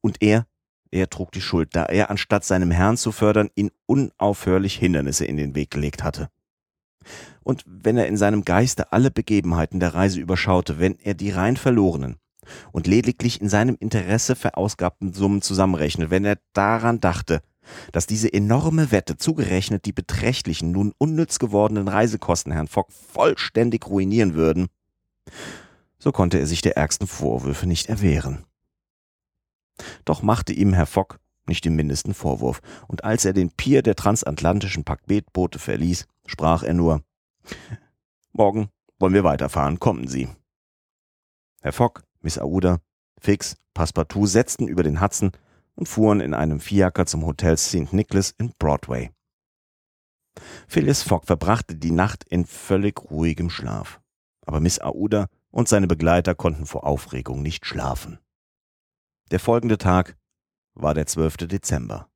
Und 0.00 0.22
er, 0.22 0.46
er 0.90 1.10
trug 1.10 1.32
die 1.32 1.40
Schuld, 1.40 1.74
da 1.76 1.84
er, 1.84 2.10
anstatt 2.10 2.44
seinem 2.44 2.70
Herrn 2.70 2.96
zu 2.96 3.12
fördern, 3.12 3.50
ihn 3.54 3.70
unaufhörlich 3.86 4.76
Hindernisse 4.76 5.24
in 5.24 5.36
den 5.36 5.54
Weg 5.54 5.70
gelegt 5.70 6.02
hatte. 6.02 6.30
Und 7.42 7.62
wenn 7.66 7.96
er 7.96 8.08
in 8.08 8.16
seinem 8.16 8.44
Geiste 8.44 8.92
alle 8.92 9.10
Begebenheiten 9.10 9.78
der 9.78 9.94
Reise 9.94 10.20
überschaute, 10.20 10.80
wenn 10.80 10.98
er 10.98 11.14
die 11.14 11.30
rein 11.30 11.56
verlorenen 11.56 12.18
und 12.72 12.86
lediglich 12.86 13.40
in 13.40 13.48
seinem 13.48 13.76
Interesse 13.78 14.36
verausgabten 14.36 15.12
Summen 15.12 15.42
zusammenrechnet, 15.42 16.10
wenn 16.10 16.24
er 16.24 16.38
daran 16.52 17.00
dachte, 17.00 17.42
dass 17.92 18.06
diese 18.06 18.32
enorme 18.32 18.92
Wette 18.92 19.16
zugerechnet 19.16 19.84
die 19.84 19.92
beträchtlichen, 19.92 20.70
nun 20.70 20.92
unnütz 20.98 21.38
gewordenen 21.38 21.88
Reisekosten 21.88 22.52
Herrn 22.52 22.68
Fogg 22.68 22.92
vollständig 22.92 23.86
ruinieren 23.86 24.34
würden, 24.34 24.68
so 25.98 26.12
konnte 26.12 26.38
er 26.38 26.46
sich 26.46 26.62
der 26.62 26.76
ärgsten 26.76 27.06
Vorwürfe 27.06 27.66
nicht 27.66 27.88
erwehren. 27.88 28.44
Doch 30.04 30.22
machte 30.22 30.52
ihm 30.52 30.72
Herr 30.72 30.86
Fogg 30.86 31.18
nicht 31.48 31.64
den 31.64 31.76
mindesten 31.76 32.14
Vorwurf, 32.14 32.60
und 32.88 33.04
als 33.04 33.24
er 33.24 33.32
den 33.32 33.50
Pier 33.50 33.82
der 33.82 33.94
transatlantischen 33.94 34.84
Paketboote 34.84 35.58
verließ, 35.58 36.06
sprach 36.26 36.62
er 36.62 36.74
nur 36.74 37.02
Morgen 38.32 38.68
wollen 38.98 39.14
wir 39.14 39.24
weiterfahren, 39.24 39.78
kommen 39.78 40.08
Sie. 40.08 40.28
Herr 41.60 41.72
Fogg, 41.72 42.02
Miss 42.26 42.40
Aouda, 42.40 42.80
Fix, 43.20 43.54
Passepartout 43.72 44.26
setzten 44.26 44.66
über 44.66 44.82
den 44.82 45.00
Hudson 45.00 45.30
und 45.76 45.86
fuhren 45.86 46.18
in 46.18 46.34
einem 46.34 46.58
Fiaker 46.58 47.06
zum 47.06 47.24
Hotel 47.24 47.56
St. 47.56 47.92
Nicholas 47.92 48.32
in 48.36 48.52
Broadway. 48.58 49.12
Phileas 50.66 51.04
Fogg 51.04 51.24
verbrachte 51.24 51.76
die 51.76 51.92
Nacht 51.92 52.24
in 52.24 52.44
völlig 52.44 53.00
ruhigem 53.12 53.48
Schlaf, 53.48 54.00
aber 54.44 54.58
Miss 54.58 54.80
Aouda 54.80 55.28
und 55.52 55.68
seine 55.68 55.86
Begleiter 55.86 56.34
konnten 56.34 56.66
vor 56.66 56.84
Aufregung 56.84 57.42
nicht 57.42 57.64
schlafen. 57.64 58.18
Der 59.30 59.38
folgende 59.38 59.78
Tag 59.78 60.16
war 60.74 60.94
der 60.94 61.06
12. 61.06 61.46
Dezember. 61.46 62.08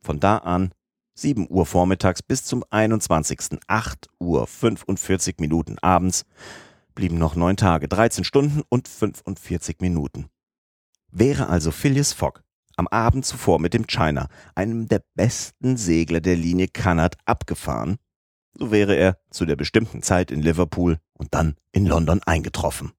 Von 0.00 0.20
da 0.20 0.38
an 0.38 0.72
7 1.18 1.48
Uhr 1.50 1.66
vormittags 1.66 2.22
bis 2.22 2.46
zum 2.46 2.64
21. 2.70 3.60
8 3.66 4.08
Uhr 4.20 4.46
45 4.46 5.38
Minuten 5.38 5.76
abends 5.80 6.24
blieben 6.94 7.18
noch 7.18 7.36
neun 7.36 7.56
Tage, 7.56 7.88
13 7.88 8.24
Stunden 8.24 8.62
und 8.68 8.88
45 8.88 9.80
Minuten. 9.80 10.28
Wäre 11.10 11.48
also 11.48 11.70
Phileas 11.70 12.12
Fogg 12.12 12.42
am 12.76 12.88
Abend 12.88 13.26
zuvor 13.26 13.58
mit 13.58 13.74
dem 13.74 13.86
China, 13.86 14.28
einem 14.54 14.88
der 14.88 15.02
besten 15.14 15.76
Segler 15.76 16.20
der 16.20 16.36
Linie 16.36 16.68
Cunard, 16.68 17.16
abgefahren, 17.26 17.98
so 18.54 18.70
wäre 18.70 18.94
er 18.94 19.18
zu 19.30 19.44
der 19.44 19.56
bestimmten 19.56 20.02
Zeit 20.02 20.30
in 20.30 20.42
Liverpool 20.42 20.98
und 21.12 21.34
dann 21.34 21.56
in 21.72 21.86
London 21.86 22.20
eingetroffen. 22.24 22.92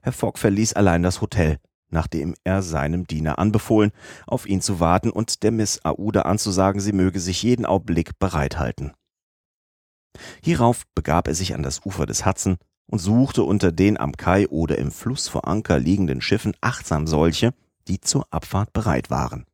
Herr 0.00 0.12
Fogg 0.12 0.38
verließ 0.38 0.74
allein 0.74 1.02
das 1.02 1.20
Hotel, 1.20 1.58
nachdem 1.88 2.34
er 2.44 2.62
seinem 2.62 3.06
Diener 3.06 3.38
anbefohlen, 3.38 3.92
auf 4.26 4.46
ihn 4.46 4.60
zu 4.60 4.80
warten 4.80 5.10
und 5.10 5.42
der 5.42 5.50
Miss 5.50 5.84
Aouda 5.84 6.22
anzusagen, 6.22 6.80
sie 6.80 6.92
möge 6.92 7.20
sich 7.20 7.42
jeden 7.42 7.66
Augenblick 7.66 8.18
bereithalten. 8.18 8.92
Hierauf 10.42 10.82
begab 10.94 11.28
er 11.28 11.34
sich 11.34 11.54
an 11.54 11.62
das 11.62 11.84
Ufer 11.84 12.06
des 12.06 12.26
Hudson 12.26 12.56
und 12.86 12.98
suchte 12.98 13.42
unter 13.42 13.72
den 13.72 13.98
am 13.98 14.12
Kai 14.12 14.48
oder 14.48 14.78
im 14.78 14.90
Fluss 14.90 15.28
vor 15.28 15.48
Anker 15.48 15.78
liegenden 15.78 16.20
Schiffen 16.20 16.54
achtsam 16.60 17.06
solche, 17.06 17.54
die 17.88 18.00
zur 18.00 18.26
Abfahrt 18.30 18.72
bereit 18.72 19.10
waren. 19.10 19.46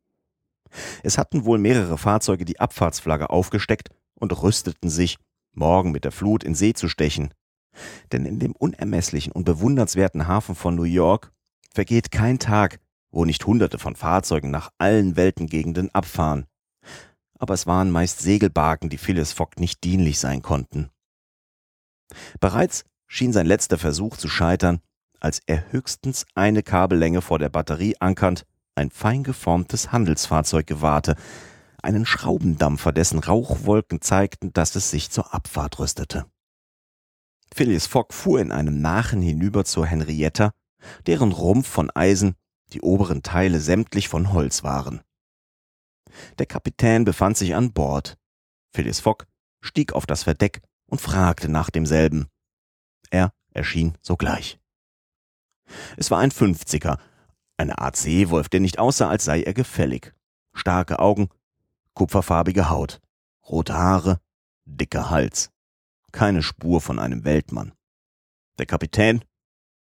Es 1.02 1.18
hatten 1.18 1.44
wohl 1.44 1.58
mehrere 1.58 1.98
Fahrzeuge 1.98 2.44
die 2.44 2.60
Abfahrtsflagge 2.60 3.30
aufgesteckt 3.30 3.90
und 4.14 4.42
rüsteten 4.42 4.90
sich, 4.90 5.16
morgen 5.52 5.92
mit 5.92 6.04
der 6.04 6.12
Flut 6.12 6.44
in 6.44 6.54
See 6.54 6.74
zu 6.74 6.88
stechen. 6.88 7.32
Denn 8.12 8.24
in 8.24 8.38
dem 8.38 8.52
unermesslichen 8.52 9.32
und 9.32 9.44
bewundernswerten 9.44 10.26
Hafen 10.26 10.54
von 10.54 10.74
New 10.74 10.82
York 10.82 11.32
vergeht 11.72 12.10
kein 12.10 12.38
Tag, 12.38 12.80
wo 13.10 13.24
nicht 13.24 13.46
Hunderte 13.46 13.78
von 13.78 13.96
Fahrzeugen 13.96 14.50
nach 14.50 14.70
allen 14.78 15.16
Weltengegenden 15.16 15.94
abfahren. 15.94 16.46
Aber 17.38 17.54
es 17.54 17.66
waren 17.66 17.90
meist 17.90 18.20
Segelbarken, 18.20 18.90
die 18.90 18.98
Phyllis 18.98 19.32
Fogg 19.32 19.60
nicht 19.60 19.84
dienlich 19.84 20.18
sein 20.18 20.42
konnten. 20.42 20.90
Bereits 22.40 22.84
schien 23.06 23.32
sein 23.32 23.46
letzter 23.46 23.78
Versuch 23.78 24.16
zu 24.16 24.28
scheitern, 24.28 24.80
als 25.20 25.40
er 25.46 25.72
höchstens 25.72 26.26
eine 26.34 26.62
Kabellänge 26.62 27.22
vor 27.22 27.38
der 27.38 27.48
Batterie 27.48 27.96
ankernd 28.00 28.44
ein 28.74 28.90
fein 28.90 29.24
geformtes 29.24 29.90
Handelsfahrzeug 29.90 30.66
gewahrte, 30.66 31.16
einen 31.82 32.06
Schraubendampfer, 32.06 32.92
dessen 32.92 33.18
Rauchwolken 33.18 34.00
zeigten, 34.00 34.52
dass 34.52 34.76
es 34.76 34.90
sich 34.90 35.10
zur 35.10 35.34
Abfahrt 35.34 35.78
rüstete. 35.78 36.26
Phileas 37.54 37.86
Fogg 37.86 38.12
fuhr 38.12 38.40
in 38.40 38.52
einem 38.52 38.80
Nachen 38.80 39.20
hinüber 39.20 39.64
zur 39.64 39.86
Henrietta, 39.86 40.52
deren 41.06 41.32
Rumpf 41.32 41.68
von 41.68 41.90
Eisen, 41.90 42.34
die 42.72 42.82
oberen 42.82 43.22
Teile 43.22 43.60
sämtlich 43.60 44.08
von 44.08 44.32
Holz 44.32 44.62
waren. 44.62 45.00
Der 46.38 46.46
Kapitän 46.46 47.04
befand 47.04 47.36
sich 47.36 47.54
an 47.54 47.72
Bord. 47.72 48.16
Phileas 48.74 49.00
Fogg 49.00 49.26
stieg 49.60 49.92
auf 49.92 50.06
das 50.06 50.24
Verdeck 50.24 50.62
und 50.86 51.00
fragte 51.00 51.48
nach 51.48 51.70
demselben. 51.70 52.28
Er 53.10 53.32
erschien 53.52 53.96
sogleich. 54.02 54.58
Es 55.96 56.10
war 56.10 56.20
ein 56.20 56.30
Fünfziger, 56.30 56.98
eine 57.56 57.78
Art 57.78 57.96
Seewolf, 57.96 58.48
der 58.48 58.60
nicht 58.60 58.78
aussah, 58.78 59.08
als 59.08 59.24
sei 59.24 59.42
er 59.42 59.54
gefällig. 59.54 60.14
Starke 60.54 60.98
Augen, 60.98 61.28
kupferfarbige 61.94 62.70
Haut, 62.70 63.00
rote 63.48 63.74
Haare, 63.74 64.20
dicker 64.64 65.10
Hals. 65.10 65.50
Keine 66.12 66.42
Spur 66.42 66.80
von 66.80 66.98
einem 66.98 67.24
Weltmann. 67.24 67.72
Der 68.58 68.66
Kapitän? 68.66 69.24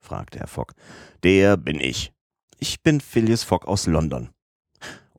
fragte 0.01 0.39
Herr 0.39 0.47
Fogg. 0.47 0.75
Der 1.23 1.57
bin 1.57 1.81
ich. 1.81 2.13
Ich 2.59 2.83
bin 2.83 3.01
Phileas 3.01 3.43
Fogg 3.43 3.67
aus 3.67 3.87
London. 3.87 4.31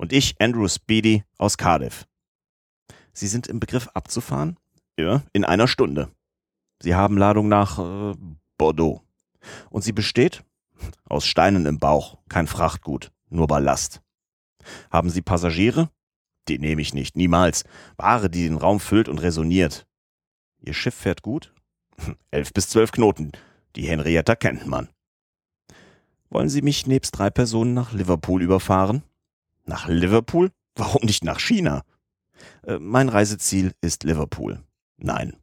Und 0.04 0.12
ich 0.12 0.36
Andrew 0.42 0.68
Speedy 0.68 1.24
aus 1.38 1.58
Cardiff. 1.58 2.06
Sie 3.14 3.28
sind 3.28 3.48
im 3.48 3.62
Begriff 3.62 3.88
abzufahren? 3.94 4.60
Ja, 5.00 5.24
in 5.32 5.46
einer 5.46 5.66
Stunde. 5.66 6.12
Sie 6.82 6.94
haben 6.94 7.18
Ladung 7.18 7.48
nach 7.48 7.80
äh, 7.80 8.14
Bordeaux. 8.58 9.02
Und 9.70 9.86
sie 9.86 9.94
besteht? 9.94 10.44
Aus 11.06 11.26
Steinen 11.26 11.66
im 11.66 11.80
Bauch, 11.80 12.18
kein 12.28 12.48
Frachtgut, 12.48 13.14
nur 13.30 13.48
Ballast. 13.48 14.02
Haben 14.92 15.10
Sie 15.10 15.22
Passagiere? 15.22 15.90
Die 16.50 16.60
nehme 16.60 16.82
ich 16.82 16.94
nicht, 16.94 17.16
niemals. 17.16 17.64
Ware, 17.96 18.30
die 18.30 18.44
den 18.44 18.58
Raum 18.58 18.82
füllt 18.82 19.08
und 19.08 19.20
resoniert. 19.20 19.88
Ihr 20.60 20.74
Schiff 20.74 20.96
fährt 20.96 21.22
gut? 21.22 21.54
Elf 22.30 22.52
bis 22.52 22.68
zwölf 22.68 22.92
Knoten. 22.92 23.32
Die 23.78 23.88
Henrietta 23.88 24.36
kennt 24.36 24.68
man. 24.68 24.90
Wollen 26.30 26.50
Sie 26.50 26.62
mich 26.62 26.88
nebst 26.88 27.18
drei 27.18 27.30
Personen 27.30 27.74
nach 27.74 27.94
Liverpool 27.94 28.42
überfahren? 28.42 29.02
Nach 29.66 29.88
Liverpool? 29.88 30.52
Warum 30.76 31.04
nicht 31.04 31.24
nach 31.24 31.40
China? 31.40 31.84
Äh, 32.66 32.80
mein 32.80 33.10
Reiseziel 33.10 33.74
ist 33.82 34.04
Liverpool. 34.04 34.64
Nein. 34.98 35.38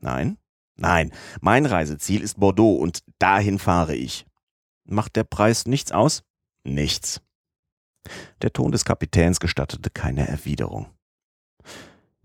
Nein? 0.00 0.38
Nein, 0.80 1.12
mein 1.40 1.66
Reiseziel 1.66 2.22
ist 2.22 2.38
Bordeaux 2.38 2.76
und 2.76 3.02
dahin 3.18 3.58
fahre 3.58 3.96
ich. 3.96 4.26
Macht 4.84 5.16
der 5.16 5.24
Preis 5.24 5.66
nichts 5.66 5.90
aus? 5.90 6.22
Nichts. 6.62 7.20
Der 8.42 8.52
Ton 8.52 8.70
des 8.70 8.84
Kapitäns 8.84 9.40
gestattete 9.40 9.90
keine 9.90 10.28
Erwiderung. 10.28 10.86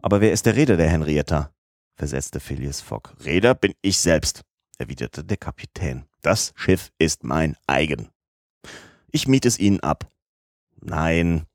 Aber 0.02 0.22
wer 0.22 0.32
ist 0.32 0.46
der 0.46 0.56
Reeder 0.56 0.78
der 0.78 0.90
Henrietta? 0.90 1.52
versetzte 1.96 2.40
Phileas 2.40 2.82
Fogg. 2.82 3.16
Reeder 3.24 3.56
bin 3.56 3.74
ich 3.82 3.98
selbst, 3.98 4.42
erwiderte 4.78 5.24
der 5.24 5.38
Kapitän. 5.38 6.06
Das 6.22 6.54
Schiff 6.56 6.92
ist 7.00 7.24
mein 7.24 7.56
eigen. 7.68 8.10
Ich 9.12 9.28
miete 9.28 9.48
es 9.48 9.60
Ihnen 9.60 9.80
ab. 9.80 10.10
Nein. 10.84 11.46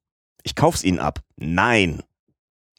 Ich 0.42 0.54
kauf's 0.54 0.84
Ihnen 0.84 0.98
ab. 0.98 1.20
Nein. 1.36 2.02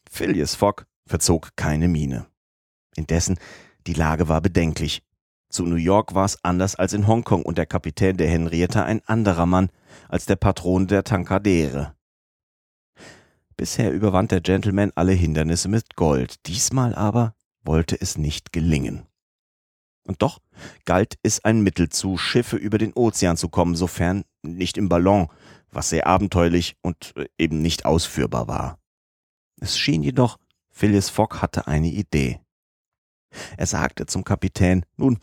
Phileas 0.10 0.56
Fogg 0.56 0.86
verzog 1.06 1.56
keine 1.56 1.88
Miene. 1.88 2.26
Indessen, 2.96 3.38
die 3.86 3.94
Lage 3.94 4.28
war 4.28 4.42
bedenklich. 4.42 5.04
Zu 5.50 5.66
New 5.66 5.76
York 5.76 6.14
war 6.14 6.26
es 6.26 6.44
anders 6.44 6.76
als 6.76 6.94
in 6.94 7.08
Hongkong 7.08 7.44
und 7.44 7.58
der 7.58 7.66
Kapitän 7.66 8.18
der 8.18 8.30
Henrietta 8.30 8.84
ein 8.84 9.02
anderer 9.06 9.46
Mann 9.46 9.70
als 10.08 10.26
der 10.26 10.36
Patron 10.36 10.88
der 10.88 11.04
Tankadere. 11.04 11.96
Bisher 13.58 13.92
überwand 13.92 14.32
der 14.32 14.42
Gentleman 14.42 14.92
alle 14.96 15.12
Hindernisse 15.12 15.68
mit 15.68 15.96
Gold, 15.96 16.46
diesmal 16.48 16.96
aber 16.96 17.36
wollte 17.64 18.00
es 18.00 18.18
nicht 18.18 18.54
gelingen. 18.54 19.06
Und 20.08 20.22
doch 20.22 20.40
galt 20.86 21.18
es 21.24 21.44
ein 21.44 21.62
Mittel 21.62 21.90
zu, 21.90 22.18
Schiffe 22.18 22.58
über 22.58 22.78
den 22.78 22.94
Ozean 22.94 23.38
zu 23.38 23.50
kommen, 23.50 23.76
sofern 23.76 24.24
nicht 24.42 24.78
im 24.78 24.90
Ballon, 24.90 25.28
was 25.72 25.90
sehr 25.90 26.08
abenteuerlich 26.08 26.76
und 26.82 27.14
äh, 27.16 27.28
eben 27.38 27.62
nicht 27.62 27.86
ausführbar 27.86 28.48
war. 28.48 28.80
Es 29.60 29.78
schien 29.78 30.04
jedoch, 30.04 30.38
Phileas 30.70 31.10
Fogg 31.10 31.42
hatte 31.42 31.68
eine 31.68 31.90
Idee. 31.90 32.40
Er 33.58 33.68
sagte 33.68 34.06
zum 34.06 34.24
Kapitän, 34.24 34.86
nun, 34.98 35.20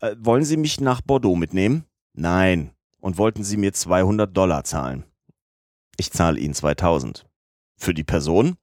äh, 0.00 0.14
wollen 0.18 0.44
Sie 0.44 0.56
mich 0.56 0.80
nach 0.80 1.00
Bordeaux 1.00 1.36
mitnehmen? 1.36 1.84
Nein. 2.14 2.72
Und 3.00 3.18
wollten 3.18 3.42
Sie 3.42 3.56
mir 3.56 3.72
200 3.72 4.34
Dollar 4.36 4.64
zahlen? 4.64 5.04
Ich 5.96 6.12
zahle 6.12 6.38
Ihnen 6.38 6.54
2000. 6.54 7.26
Für 7.76 7.94
die 7.94 8.04
Person? 8.04 8.56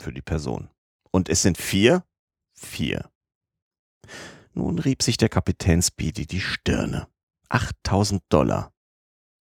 Für 0.00 0.12
die 0.12 0.22
Person. 0.22 0.68
Und 1.10 1.28
es 1.28 1.42
sind 1.42 1.56
vier? 1.56 2.04
Vier. 2.52 3.10
Nun 4.52 4.78
rieb 4.78 5.02
sich 5.02 5.16
der 5.16 5.28
Kapitän 5.28 5.82
Speedy 5.82 6.26
die 6.26 6.40
Stirne. 6.40 7.08
8000 7.48 8.22
Dollar. 8.28 8.72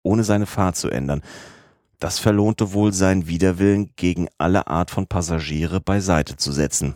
Ohne 0.03 0.23
seine 0.23 0.45
Fahrt 0.45 0.75
zu 0.75 0.89
ändern. 0.89 1.21
Das 1.99 2.19
verlohnte 2.19 2.73
wohl 2.73 2.93
seinen 2.93 3.27
Widerwillen, 3.27 3.91
gegen 3.95 4.27
alle 4.37 4.67
Art 4.67 4.91
von 4.91 5.07
Passagiere 5.07 5.79
beiseite 5.79 6.35
zu 6.35 6.51
setzen. 6.51 6.95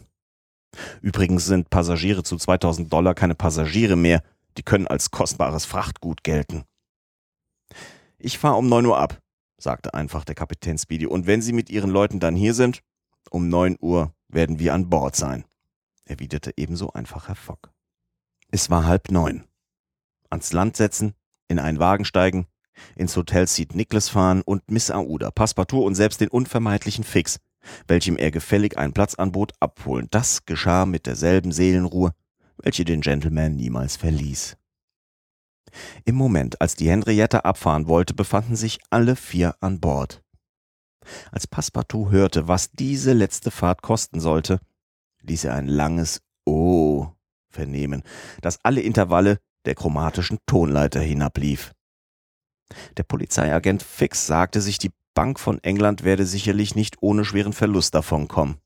Übrigens 1.02 1.46
sind 1.46 1.70
Passagiere 1.70 2.24
zu 2.24 2.36
2000 2.38 2.92
Dollar 2.92 3.16
keine 3.16 3.36
Passagiere 3.36 3.96
mehr, 3.96 4.22
die 4.58 4.64
können 4.64 4.88
als 4.88 5.12
kostbares 5.12 5.66
Frachtgut 5.66 6.24
gelten. 6.24 6.64
Ich 8.18 8.38
fahre 8.38 8.58
um 8.58 8.68
9 8.68 8.86
Uhr 8.86 8.98
ab, 8.98 9.20
sagte 9.58 9.94
einfach 9.94 10.26
der 10.26 10.36
Kapitän 10.36 10.78
Speedy, 10.78 11.06
und 11.06 11.28
wenn 11.28 11.42
Sie 11.42 11.54
mit 11.54 11.70
Ihren 11.70 11.90
Leuten 11.90 12.20
dann 12.20 12.36
hier 12.36 12.54
sind, 12.54 12.82
um 13.30 13.48
9 13.50 13.78
Uhr 13.80 14.14
werden 14.28 14.60
wir 14.60 14.74
an 14.74 14.90
Bord 14.90 15.16
sein, 15.16 15.46
erwiderte 16.06 16.54
ebenso 16.58 16.92
einfach 16.94 17.28
Herr 17.28 17.36
Fogg. 17.36 17.70
Es 18.50 18.70
war 18.70 18.86
halb 18.86 19.12
neun. 19.12 19.44
Ans 20.30 20.52
Land 20.54 20.78
setzen, 20.78 21.14
in 21.48 21.60
einen 21.60 21.80
Wagen 21.80 22.06
steigen, 22.06 22.48
ins 22.96 23.16
Hotel 23.16 23.48
St. 23.48 23.76
Nicholas 23.76 24.10
fahren 24.10 24.42
und 24.44 24.70
Miss 24.70 24.92
Aouda, 24.92 25.32
Passepartout 25.32 25.84
und 25.84 25.96
selbst 25.96 26.22
den 26.22 26.30
unvermeidlichen 26.30 27.04
Fix 27.04 27.40
welchem 27.88 28.18
er 28.18 28.32
gefällig 28.32 28.78
einen 28.78 28.94
Platz 28.94 29.16
anbot, 29.16 29.54
abholen. 29.60 30.08
Das 30.12 30.46
geschah 30.46 30.86
mit 30.86 31.06
derselben 31.06 31.52
Seelenruhe, 31.52 32.14
welche 32.58 32.86
den 32.86 33.02
Gentleman 33.02 33.56
niemals 33.56 33.98
verließ. 33.98 34.58
Im 36.06 36.16
Moment, 36.16 36.62
als 36.62 36.76
die 36.76 36.90
Henrietta 36.90 37.40
abfahren 37.40 37.88
wollte, 37.88 38.14
befanden 38.14 38.56
sich 38.56 38.80
alle 38.90 39.16
vier 39.16 39.56
an 39.60 39.80
Bord. 39.80 40.24
Als 41.32 41.48
Passepartout 41.48 42.10
hörte, 42.12 42.48
was 42.48 42.72
diese 42.72 43.14
letzte 43.14 43.52
Fahrt 43.52 43.82
kosten 43.82 44.20
sollte, 44.20 44.60
ließ 45.22 45.46
er 45.46 45.56
ein 45.56 45.68
langes 45.68 46.22
Oh 46.46 47.08
vernehmen, 47.50 48.04
das 48.42 48.60
alle 48.64 48.82
Intervalle 48.82 49.40
der 49.66 49.76
chromatischen 49.76 50.40
Tonleiter 50.46 51.02
hinablief. 51.02 51.74
Der 52.98 53.04
Polizeiagent 53.04 53.84
Fix 53.84 54.28
sagte 54.28 54.62
sich, 54.62 54.78
die 54.78 54.92
Bank 55.14 55.40
von 55.40 55.64
England 55.64 56.04
werde 56.04 56.26
sicherlich 56.26 56.76
nicht 56.76 56.98
ohne 57.02 57.26
schweren 57.26 57.54
Verlust 57.54 57.96
davonkommen. 57.96 58.58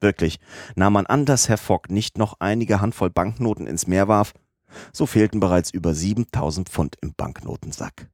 Wirklich, 0.00 0.40
nahm 0.74 0.94
man 0.94 1.06
an, 1.06 1.26
dass 1.26 1.48
Herr 1.48 1.58
Fogg 1.58 1.90
nicht 1.90 2.18
noch 2.18 2.36
einige 2.40 2.80
Handvoll 2.80 3.10
Banknoten 3.10 3.66
ins 3.66 3.86
Meer 3.86 4.08
warf, 4.08 4.34
so 4.92 5.06
fehlten 5.06 5.38
bereits 5.38 5.70
über 5.70 5.94
7000 5.94 6.68
Pfund 6.68 6.96
im 7.02 7.14
Banknotensack. 7.14 8.10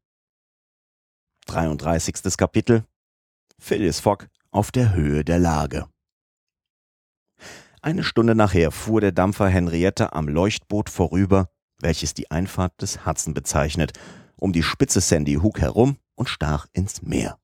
33. 1.46 2.36
Kapitel 2.36 2.84
Phileas 3.58 4.00
Fogg 4.00 4.26
auf 4.50 4.70
der 4.70 4.92
Höhe 4.92 5.24
der 5.24 5.38
Lage. 5.38 5.86
Eine 7.80 8.02
Stunde 8.02 8.34
nachher 8.34 8.70
fuhr 8.70 9.00
der 9.00 9.12
Dampfer 9.12 9.48
Henriette 9.48 10.12
am 10.12 10.28
Leuchtboot 10.28 10.90
vorüber, 10.90 11.48
welches 11.80 12.12
die 12.12 12.30
Einfahrt 12.30 12.82
des 12.82 13.06
Hudson 13.06 13.34
bezeichnet, 13.34 13.92
um 14.38 14.52
die 14.52 14.62
Spitze 14.62 15.00
Sandy 15.00 15.34
Hook 15.34 15.60
herum 15.60 15.98
und 16.14 16.28
stach 16.28 16.66
ins 16.72 17.02
Meer. 17.02 17.38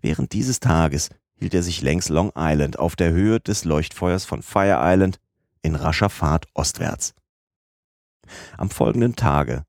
Während 0.00 0.32
dieses 0.32 0.60
Tages 0.60 1.10
hielt 1.34 1.54
er 1.54 1.62
sich 1.62 1.82
längs 1.82 2.08
Long 2.08 2.32
Island 2.36 2.78
auf 2.78 2.96
der 2.96 3.12
Höhe 3.12 3.40
des 3.40 3.64
Leuchtfeuers 3.64 4.24
von 4.24 4.42
Fire 4.42 4.78
Island 4.80 5.20
in 5.62 5.74
rascher 5.74 6.10
Fahrt 6.10 6.46
ostwärts. 6.54 7.14
Am 8.56 8.70
folgenden 8.70 9.16
Tage, 9.16 9.64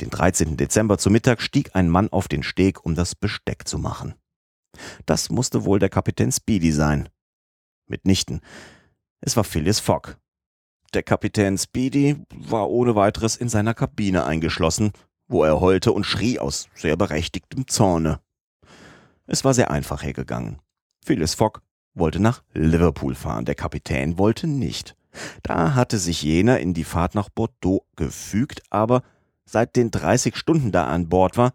den 0.00 0.10
13. 0.10 0.56
Dezember 0.56 0.98
zu 0.98 1.10
Mittag, 1.10 1.42
stieg 1.42 1.74
ein 1.74 1.88
Mann 1.88 2.08
auf 2.10 2.28
den 2.28 2.42
Steg, 2.42 2.84
um 2.84 2.94
das 2.94 3.14
Besteck 3.14 3.66
zu 3.66 3.78
machen. 3.78 4.14
Das 5.06 5.30
musste 5.30 5.64
wohl 5.64 5.78
der 5.78 5.88
Kapitän 5.88 6.32
Speedy 6.32 6.72
sein. 6.72 7.08
Mitnichten. 7.86 8.40
Es 9.20 9.36
war 9.36 9.44
Phileas 9.44 9.80
Fogg. 9.80 10.16
Der 10.94 11.02
Kapitän 11.02 11.58
Speedy 11.58 12.16
war 12.34 12.70
ohne 12.70 12.94
weiteres 12.94 13.36
in 13.36 13.48
seiner 13.48 13.74
Kabine 13.74 14.24
eingeschlossen, 14.24 14.92
wo 15.30 15.44
er 15.44 15.60
heulte 15.60 15.92
und 15.92 16.04
schrie 16.04 16.38
aus 16.38 16.68
sehr 16.74 16.96
berechtigtem 16.96 17.68
Zorne. 17.68 18.20
Es 19.26 19.44
war 19.44 19.54
sehr 19.54 19.70
einfach 19.70 20.02
hergegangen. 20.02 20.58
Phileas 21.04 21.34
Fogg 21.34 21.60
wollte 21.94 22.20
nach 22.20 22.42
Liverpool 22.52 23.14
fahren, 23.14 23.44
der 23.44 23.54
Kapitän 23.54 24.18
wollte 24.18 24.48
nicht. 24.48 24.96
Da 25.42 25.74
hatte 25.74 25.98
sich 25.98 26.22
jener 26.22 26.58
in 26.58 26.74
die 26.74 26.84
Fahrt 26.84 27.14
nach 27.14 27.28
Bordeaux 27.28 27.86
gefügt, 27.94 28.62
aber 28.70 29.02
seit 29.44 29.76
den 29.76 29.92
30 29.92 30.36
Stunden 30.36 30.72
da 30.72 30.86
an 30.86 31.08
Bord 31.08 31.36
war, 31.36 31.52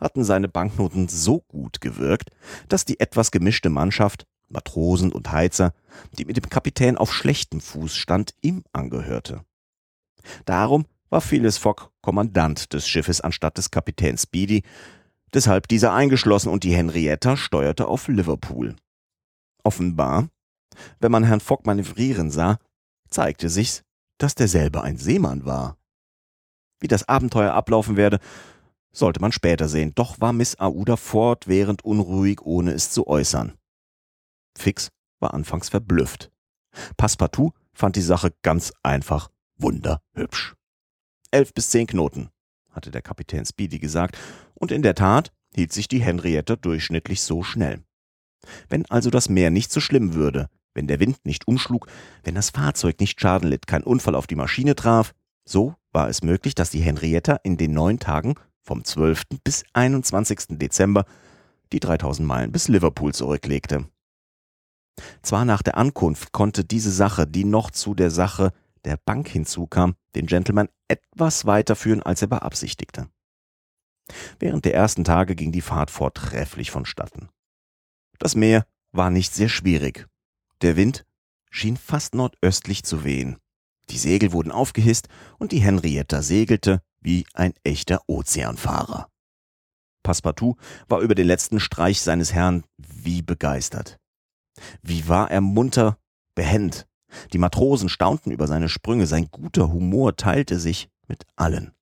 hatten 0.00 0.24
seine 0.24 0.48
Banknoten 0.48 1.08
so 1.08 1.40
gut 1.48 1.80
gewirkt, 1.80 2.30
dass 2.68 2.86
die 2.86 2.98
etwas 2.98 3.30
gemischte 3.30 3.68
Mannschaft, 3.68 4.26
Matrosen 4.48 5.12
und 5.12 5.30
Heizer, 5.30 5.74
die 6.16 6.24
mit 6.24 6.36
dem 6.36 6.48
Kapitän 6.48 6.96
auf 6.96 7.12
schlechtem 7.12 7.60
Fuß 7.60 7.94
stand, 7.94 8.34
ihm 8.40 8.64
angehörte. 8.72 9.44
Darum 10.46 10.86
war 11.10 11.20
Phileas 11.20 11.58
Fogg 11.58 11.90
Kommandant 12.02 12.72
des 12.72 12.88
Schiffes 12.88 13.20
anstatt 13.20 13.58
des 13.58 13.70
Kapitäns 13.70 14.22
Speedy, 14.22 14.62
deshalb 15.32 15.68
dieser 15.68 15.92
eingeschlossen 15.92 16.50
und 16.50 16.64
die 16.64 16.74
Henrietta 16.74 17.36
steuerte 17.36 17.86
auf 17.86 18.08
Liverpool. 18.08 18.76
Offenbar, 19.64 20.28
wenn 21.00 21.12
man 21.12 21.24
Herrn 21.24 21.40
Fogg 21.40 21.66
manövrieren 21.66 22.30
sah, 22.30 22.58
zeigte 23.10 23.48
sich's, 23.48 23.82
dass 24.18 24.34
derselbe 24.34 24.82
ein 24.82 24.96
Seemann 24.96 25.44
war. 25.44 25.76
Wie 26.80 26.88
das 26.88 27.08
Abenteuer 27.08 27.54
ablaufen 27.54 27.96
werde, 27.96 28.18
sollte 28.92 29.20
man 29.20 29.32
später 29.32 29.68
sehen, 29.68 29.94
doch 29.94 30.20
war 30.20 30.32
Miss 30.32 30.58
Aouda 30.58 30.96
fortwährend 30.96 31.84
unruhig, 31.84 32.40
ohne 32.42 32.72
es 32.72 32.90
zu 32.90 33.06
äußern. 33.06 33.56
Fix 34.56 34.90
war 35.20 35.34
anfangs 35.34 35.68
verblüfft. 35.68 36.30
Passepartout 36.96 37.52
fand 37.72 37.96
die 37.96 38.02
Sache 38.02 38.34
ganz 38.42 38.72
einfach 38.82 39.30
wunderhübsch. 39.56 40.57
Elf 41.30 41.52
bis 41.52 41.70
zehn 41.70 41.86
Knoten, 41.86 42.30
hatte 42.70 42.90
der 42.90 43.02
Kapitän 43.02 43.44
Speedy 43.44 43.78
gesagt, 43.78 44.16
und 44.54 44.72
in 44.72 44.82
der 44.82 44.94
Tat 44.94 45.32
hielt 45.54 45.72
sich 45.72 45.88
die 45.88 46.00
Henriette 46.00 46.56
durchschnittlich 46.56 47.22
so 47.22 47.42
schnell. 47.42 47.82
Wenn 48.68 48.86
also 48.86 49.10
das 49.10 49.28
Meer 49.28 49.50
nicht 49.50 49.72
so 49.72 49.80
schlimm 49.80 50.14
würde, 50.14 50.48
wenn 50.74 50.86
der 50.86 51.00
Wind 51.00 51.24
nicht 51.24 51.48
umschlug, 51.48 51.88
wenn 52.24 52.34
das 52.34 52.50
Fahrzeug 52.50 53.00
nicht 53.00 53.20
Schaden 53.20 53.48
litt, 53.48 53.66
kein 53.66 53.82
Unfall 53.82 54.14
auf 54.14 54.26
die 54.26 54.36
Maschine 54.36 54.74
traf, 54.74 55.12
so 55.44 55.74
war 55.92 56.08
es 56.08 56.22
möglich, 56.22 56.54
dass 56.54 56.70
die 56.70 56.80
Henrietta 56.80 57.40
in 57.42 57.56
den 57.56 57.72
neun 57.72 57.98
Tagen 57.98 58.34
vom 58.62 58.84
12. 58.84 59.24
bis 59.44 59.64
21. 59.72 60.58
Dezember 60.58 61.04
die 61.72 61.80
3000 61.80 62.26
Meilen 62.26 62.52
bis 62.52 62.68
Liverpool 62.68 63.12
zurücklegte. 63.14 63.86
Zwar 65.22 65.44
nach 65.44 65.62
der 65.62 65.76
Ankunft 65.76 66.32
konnte 66.32 66.64
diese 66.64 66.90
Sache, 66.90 67.26
die 67.26 67.44
noch 67.44 67.70
zu 67.70 67.94
der 67.94 68.10
Sache 68.10 68.52
der 68.84 68.96
Bank 68.96 69.28
hinzukam, 69.28 69.94
den 70.18 70.26
Gentleman 70.26 70.68
etwas 70.88 71.46
weiterführen, 71.46 72.02
als 72.02 72.20
er 72.20 72.28
beabsichtigte. 72.28 73.08
Während 74.38 74.64
der 74.64 74.74
ersten 74.74 75.04
Tage 75.04 75.34
ging 75.34 75.52
die 75.52 75.60
Fahrt 75.60 75.90
vortrefflich 75.90 76.70
vonstatten. 76.70 77.28
Das 78.18 78.34
Meer 78.34 78.66
war 78.92 79.10
nicht 79.10 79.32
sehr 79.32 79.48
schwierig. 79.48 80.08
Der 80.60 80.76
Wind 80.76 81.06
schien 81.50 81.76
fast 81.76 82.14
nordöstlich 82.14 82.82
zu 82.82 83.04
wehen. 83.04 83.38
Die 83.90 83.98
Segel 83.98 84.32
wurden 84.32 84.50
aufgehisst 84.50 85.08
und 85.38 85.52
die 85.52 85.60
Henrietta 85.60 86.22
segelte 86.22 86.82
wie 87.00 87.26
ein 87.32 87.54
echter 87.62 88.02
Ozeanfahrer. 88.06 89.08
Passepartout 90.02 90.56
war 90.88 91.00
über 91.00 91.14
den 91.14 91.26
letzten 91.26 91.60
Streich 91.60 92.00
seines 92.00 92.32
Herrn 92.32 92.64
wie 92.76 93.22
begeistert. 93.22 93.98
Wie 94.82 95.06
war 95.06 95.30
er 95.30 95.40
munter, 95.40 95.98
behend. 96.34 96.87
Die 97.32 97.38
Matrosen 97.38 97.88
staunten 97.88 98.30
über 98.30 98.46
seine 98.46 98.68
Sprünge, 98.68 99.06
sein 99.06 99.28
guter 99.30 99.72
Humor 99.72 100.16
teilte 100.16 100.58
sich 100.58 100.88
mit 101.06 101.24
allen. 101.36 101.72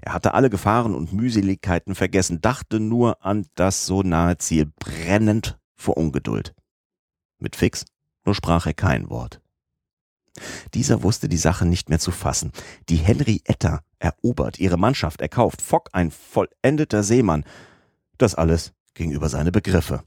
Er 0.00 0.12
hatte 0.12 0.34
alle 0.34 0.50
Gefahren 0.50 0.94
und 0.94 1.12
Mühseligkeiten 1.12 1.94
vergessen, 1.94 2.40
dachte 2.40 2.80
nur 2.80 3.24
an 3.24 3.46
das 3.54 3.86
so 3.86 4.02
nahe 4.02 4.36
Ziel, 4.38 4.70
brennend 4.78 5.58
vor 5.76 5.96
Ungeduld. 5.96 6.54
Mit 7.38 7.54
Fix 7.54 7.84
nur 8.24 8.34
sprach 8.34 8.66
er 8.66 8.74
kein 8.74 9.08
Wort. 9.08 9.40
Dieser 10.74 11.02
wusste 11.02 11.28
die 11.28 11.36
Sache 11.36 11.66
nicht 11.66 11.88
mehr 11.88 11.98
zu 11.98 12.10
fassen. 12.10 12.52
Die 12.88 12.96
Henrietta 12.96 13.80
erobert, 13.98 14.58
ihre 14.58 14.76
Mannschaft 14.76 15.20
erkauft, 15.20 15.62
Fock 15.62 15.88
ein 15.92 16.10
vollendeter 16.10 17.02
Seemann. 17.02 17.44
Das 18.18 18.34
alles 18.34 18.72
ging 18.94 19.10
über 19.12 19.28
seine 19.28 19.52
Begriffe. 19.52 20.02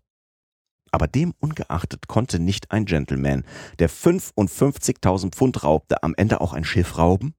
Aber 0.92 1.08
dem 1.08 1.34
ungeachtet 1.40 2.08
konnte 2.08 2.40
nicht 2.40 2.72
ein 2.72 2.86
Gentleman, 2.86 3.46
der 3.80 3.90
55.000 3.90 5.32
Pfund 5.32 5.64
raubte, 5.64 6.04
am 6.04 6.14
Ende 6.16 6.42
auch 6.42 6.54
ein 6.54 6.66
Schiff 6.66 6.98
rauben? 6.98 7.34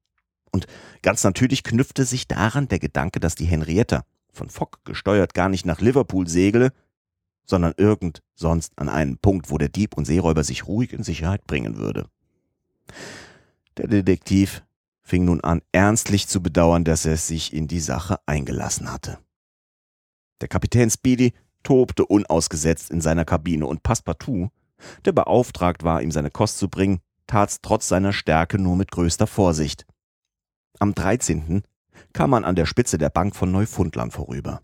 Und 0.50 0.66
ganz 1.02 1.24
natürlich 1.24 1.62
knüpfte 1.62 2.04
sich 2.04 2.28
daran 2.28 2.68
der 2.68 2.78
Gedanke, 2.78 3.20
dass 3.20 3.34
die 3.34 3.46
Henrietta, 3.46 4.04
von 4.32 4.48
Fock 4.48 4.78
gesteuert, 4.84 5.34
gar 5.34 5.48
nicht 5.48 5.66
nach 5.66 5.80
Liverpool 5.80 6.26
segle, 6.26 6.72
sondern 7.44 7.74
irgend 7.76 8.22
sonst 8.34 8.72
an 8.76 8.88
einen 8.88 9.18
Punkt, 9.18 9.50
wo 9.50 9.58
der 9.58 9.68
Dieb 9.68 9.96
und 9.96 10.06
Seeräuber 10.06 10.44
sich 10.44 10.66
ruhig 10.66 10.92
in 10.92 11.02
Sicherheit 11.02 11.46
bringen 11.46 11.76
würde. 11.76 12.08
Der 13.76 13.88
Detektiv 13.88 14.62
fing 15.02 15.24
nun 15.24 15.40
an, 15.40 15.62
ernstlich 15.72 16.28
zu 16.28 16.42
bedauern, 16.42 16.84
dass 16.84 17.04
er 17.04 17.16
sich 17.16 17.52
in 17.52 17.68
die 17.68 17.80
Sache 17.80 18.18
eingelassen 18.26 18.92
hatte. 18.92 19.18
Der 20.40 20.48
Kapitän 20.48 20.90
Speedy 20.90 21.34
tobte 21.62 22.04
unausgesetzt 22.06 22.90
in 22.90 23.00
seiner 23.00 23.24
Kabine 23.24 23.66
und 23.66 23.82
Passepartout, 23.82 24.50
der 25.04 25.12
beauftragt 25.12 25.84
war, 25.84 26.02
ihm 26.02 26.10
seine 26.10 26.30
Kost 26.30 26.58
zu 26.58 26.68
bringen, 26.68 27.00
tat's 27.26 27.60
trotz 27.62 27.88
seiner 27.88 28.12
Stärke 28.12 28.58
nur 28.58 28.76
mit 28.76 28.90
größter 28.90 29.26
Vorsicht. 29.26 29.86
Am 30.78 30.94
13. 30.94 31.62
kam 32.12 32.30
man 32.30 32.44
an 32.44 32.56
der 32.56 32.66
Spitze 32.66 32.98
der 32.98 33.10
Bank 33.10 33.36
von 33.36 33.50
Neufundland 33.52 34.12
vorüber. 34.12 34.62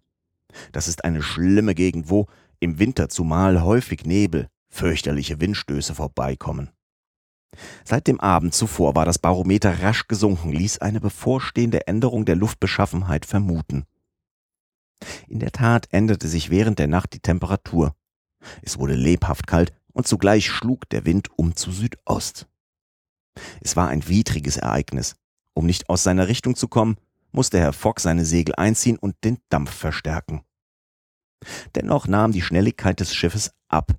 Das 0.72 0.88
ist 0.88 1.05
eine 1.05 1.22
schlimme 1.22 1.74
Gegend, 1.74 2.11
wo 2.11 2.26
im 2.61 2.78
Winter 2.78 3.09
zumal 3.09 3.62
häufig 3.62 4.05
Nebel, 4.05 4.49
fürchterliche 4.68 5.40
Windstöße 5.40 5.94
vorbeikommen. 5.94 6.70
Seit 7.84 8.07
dem 8.07 8.20
Abend 8.20 8.55
zuvor 8.55 8.94
war 8.94 9.05
das 9.05 9.18
Barometer 9.18 9.82
rasch 9.82 10.07
gesunken, 10.07 10.53
ließ 10.53 10.78
eine 10.78 11.01
bevorstehende 11.01 11.86
Änderung 11.86 12.24
der 12.24 12.36
Luftbeschaffenheit 12.36 13.24
vermuten. 13.24 13.84
In 15.28 15.38
der 15.38 15.53
Tat 15.53 15.86
änderte 15.90 16.28
sich 16.28 16.51
während 16.51 16.78
der 16.78 16.88
Nacht 16.88 17.12
die 17.12 17.20
Temperatur. 17.20 17.94
Es 18.62 18.78
wurde 18.78 18.94
lebhaft 18.94 19.46
kalt 19.46 19.72
und 19.92 20.07
zugleich 20.07 20.51
schlug 20.51 20.88
der 20.88 21.05
Wind 21.05 21.28
um 21.36 21.57
zu 21.57 21.72
Südost. 21.72 22.46
Es 23.61 23.76
war 23.76 23.88
ein 23.88 24.09
widriges 24.09 24.57
Ereignis. 24.57 25.16
Um 25.55 25.66
nicht 25.66 25.88
aus 25.88 26.03
seiner 26.03 26.28
Richtung 26.28 26.57
zu 26.57 26.68
kommen, 26.68 26.96
musste 27.32 27.59
Herr 27.59 27.72
Fogg 27.72 28.01
seine 28.01 28.24
Segel 28.24 28.55
einziehen 28.55 28.99
und 28.99 29.16
den 29.24 29.38
Dampf 29.49 29.72
verstärken. 29.72 30.42
Dennoch 31.74 32.09
nahm 32.09 32.32
die 32.32 32.42
Schnelligkeit 32.42 33.01
des 33.01 33.14
Schiffes 33.14 33.53
ab, 33.68 33.92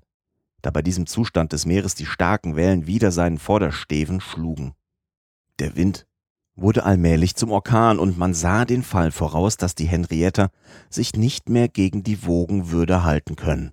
da 0.62 0.70
bei 0.70 0.82
diesem 0.82 1.06
Zustand 1.06 1.52
des 1.52 1.64
Meeres 1.64 1.94
die 1.94 2.06
starken 2.06 2.56
Wellen 2.56 2.86
wieder 2.86 3.12
seinen 3.12 3.38
Vordersteven 3.38 4.20
schlugen. 4.20 4.74
Der 5.58 5.76
Wind 5.76 6.06
wurde 6.60 6.84
allmählich 6.84 7.36
zum 7.36 7.50
Orkan 7.50 7.98
und 7.98 8.18
man 8.18 8.34
sah 8.34 8.64
den 8.64 8.82
Fall 8.82 9.12
voraus, 9.12 9.56
dass 9.56 9.74
die 9.74 9.86
Henrietta 9.86 10.50
sich 10.90 11.14
nicht 11.14 11.48
mehr 11.48 11.68
gegen 11.68 12.02
die 12.02 12.24
Wogen 12.26 12.70
würde 12.70 13.02
halten 13.02 13.36
können. 13.36 13.72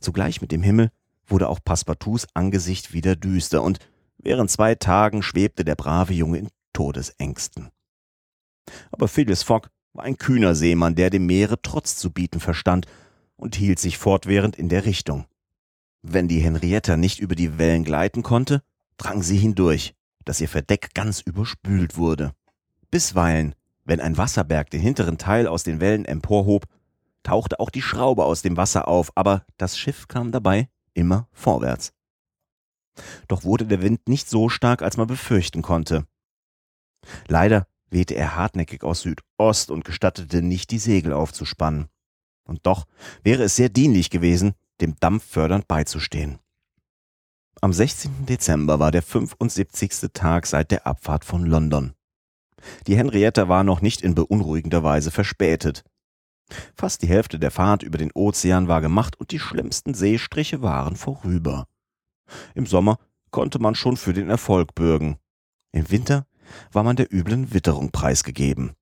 Zugleich 0.00 0.40
mit 0.40 0.50
dem 0.50 0.62
Himmel 0.62 0.90
wurde 1.26 1.48
auch 1.48 1.60
Passepartouts 1.62 2.26
Angesicht 2.34 2.92
wieder 2.92 3.16
düster 3.16 3.62
und 3.62 3.78
während 4.16 4.50
zwei 4.50 4.74
Tagen 4.74 5.22
schwebte 5.22 5.64
der 5.64 5.74
brave 5.74 6.14
Junge 6.14 6.38
in 6.38 6.48
Todesängsten. 6.72 7.68
Aber 8.90 9.08
Phileas 9.08 9.42
Fogg 9.42 9.68
war 9.92 10.04
ein 10.04 10.16
kühner 10.16 10.54
Seemann, 10.54 10.94
der 10.94 11.10
dem 11.10 11.26
Meere 11.26 11.60
Trotz 11.60 11.96
zu 11.96 12.10
bieten 12.10 12.40
verstand 12.40 12.86
und 13.36 13.56
hielt 13.56 13.78
sich 13.78 13.98
fortwährend 13.98 14.56
in 14.56 14.68
der 14.68 14.84
Richtung. 14.84 15.26
Wenn 16.02 16.28
die 16.28 16.40
Henrietta 16.40 16.96
nicht 16.96 17.20
über 17.20 17.34
die 17.34 17.58
Wellen 17.58 17.84
gleiten 17.84 18.22
konnte, 18.22 18.62
drang 18.96 19.22
sie 19.22 19.36
hindurch, 19.36 19.94
dass 20.28 20.42
ihr 20.42 20.48
Verdeck 20.48 20.92
ganz 20.92 21.22
überspült 21.22 21.96
wurde. 21.96 22.34
Bisweilen, 22.90 23.54
wenn 23.84 23.98
ein 23.98 24.18
Wasserberg 24.18 24.68
den 24.68 24.82
hinteren 24.82 25.16
Teil 25.16 25.46
aus 25.46 25.62
den 25.62 25.80
Wellen 25.80 26.04
emporhob, 26.04 26.66
tauchte 27.22 27.58
auch 27.58 27.70
die 27.70 27.80
Schraube 27.80 28.24
aus 28.24 28.42
dem 28.42 28.58
Wasser 28.58 28.88
auf, 28.88 29.10
aber 29.14 29.46
das 29.56 29.78
Schiff 29.78 30.06
kam 30.06 30.30
dabei 30.30 30.68
immer 30.92 31.28
vorwärts. 31.32 31.94
Doch 33.26 33.44
wurde 33.44 33.64
der 33.64 33.80
Wind 33.80 34.06
nicht 34.06 34.28
so 34.28 34.50
stark, 34.50 34.82
als 34.82 34.98
man 34.98 35.06
befürchten 35.06 35.62
konnte. 35.62 36.06
Leider 37.26 37.66
wehte 37.88 38.14
er 38.14 38.36
hartnäckig 38.36 38.84
aus 38.84 39.00
Südost 39.00 39.70
und 39.70 39.86
gestattete 39.86 40.42
nicht, 40.42 40.70
die 40.70 40.78
Segel 40.78 41.14
aufzuspannen. 41.14 41.88
Und 42.44 42.66
doch 42.66 42.84
wäre 43.22 43.44
es 43.44 43.56
sehr 43.56 43.70
dienlich 43.70 44.10
gewesen, 44.10 44.52
dem 44.82 44.94
Dampf 45.00 45.24
fördernd 45.24 45.68
beizustehen. 45.68 46.38
Am 47.60 47.72
16. 47.72 48.26
Dezember 48.26 48.78
war 48.78 48.92
der 48.92 49.02
75. 49.02 50.12
Tag 50.12 50.46
seit 50.46 50.70
der 50.70 50.86
Abfahrt 50.86 51.24
von 51.24 51.44
London. 51.44 51.92
Die 52.86 52.96
Henrietta 52.96 53.48
war 53.48 53.64
noch 53.64 53.80
nicht 53.80 54.00
in 54.00 54.14
beunruhigender 54.14 54.84
Weise 54.84 55.10
verspätet. 55.10 55.82
Fast 56.76 57.02
die 57.02 57.08
Hälfte 57.08 57.40
der 57.40 57.50
Fahrt 57.50 57.82
über 57.82 57.98
den 57.98 58.12
Ozean 58.12 58.68
war 58.68 58.80
gemacht 58.80 59.18
und 59.18 59.32
die 59.32 59.40
schlimmsten 59.40 59.94
Seestriche 59.94 60.62
waren 60.62 60.94
vorüber. 60.94 61.66
Im 62.54 62.66
Sommer 62.66 62.98
konnte 63.32 63.58
man 63.58 63.74
schon 63.74 63.96
für 63.96 64.12
den 64.12 64.30
Erfolg 64.30 64.76
bürgen. 64.76 65.18
Im 65.72 65.90
Winter 65.90 66.26
war 66.70 66.84
man 66.84 66.94
der 66.94 67.12
üblen 67.12 67.52
Witterung 67.52 67.90
preisgegeben. 67.90 68.74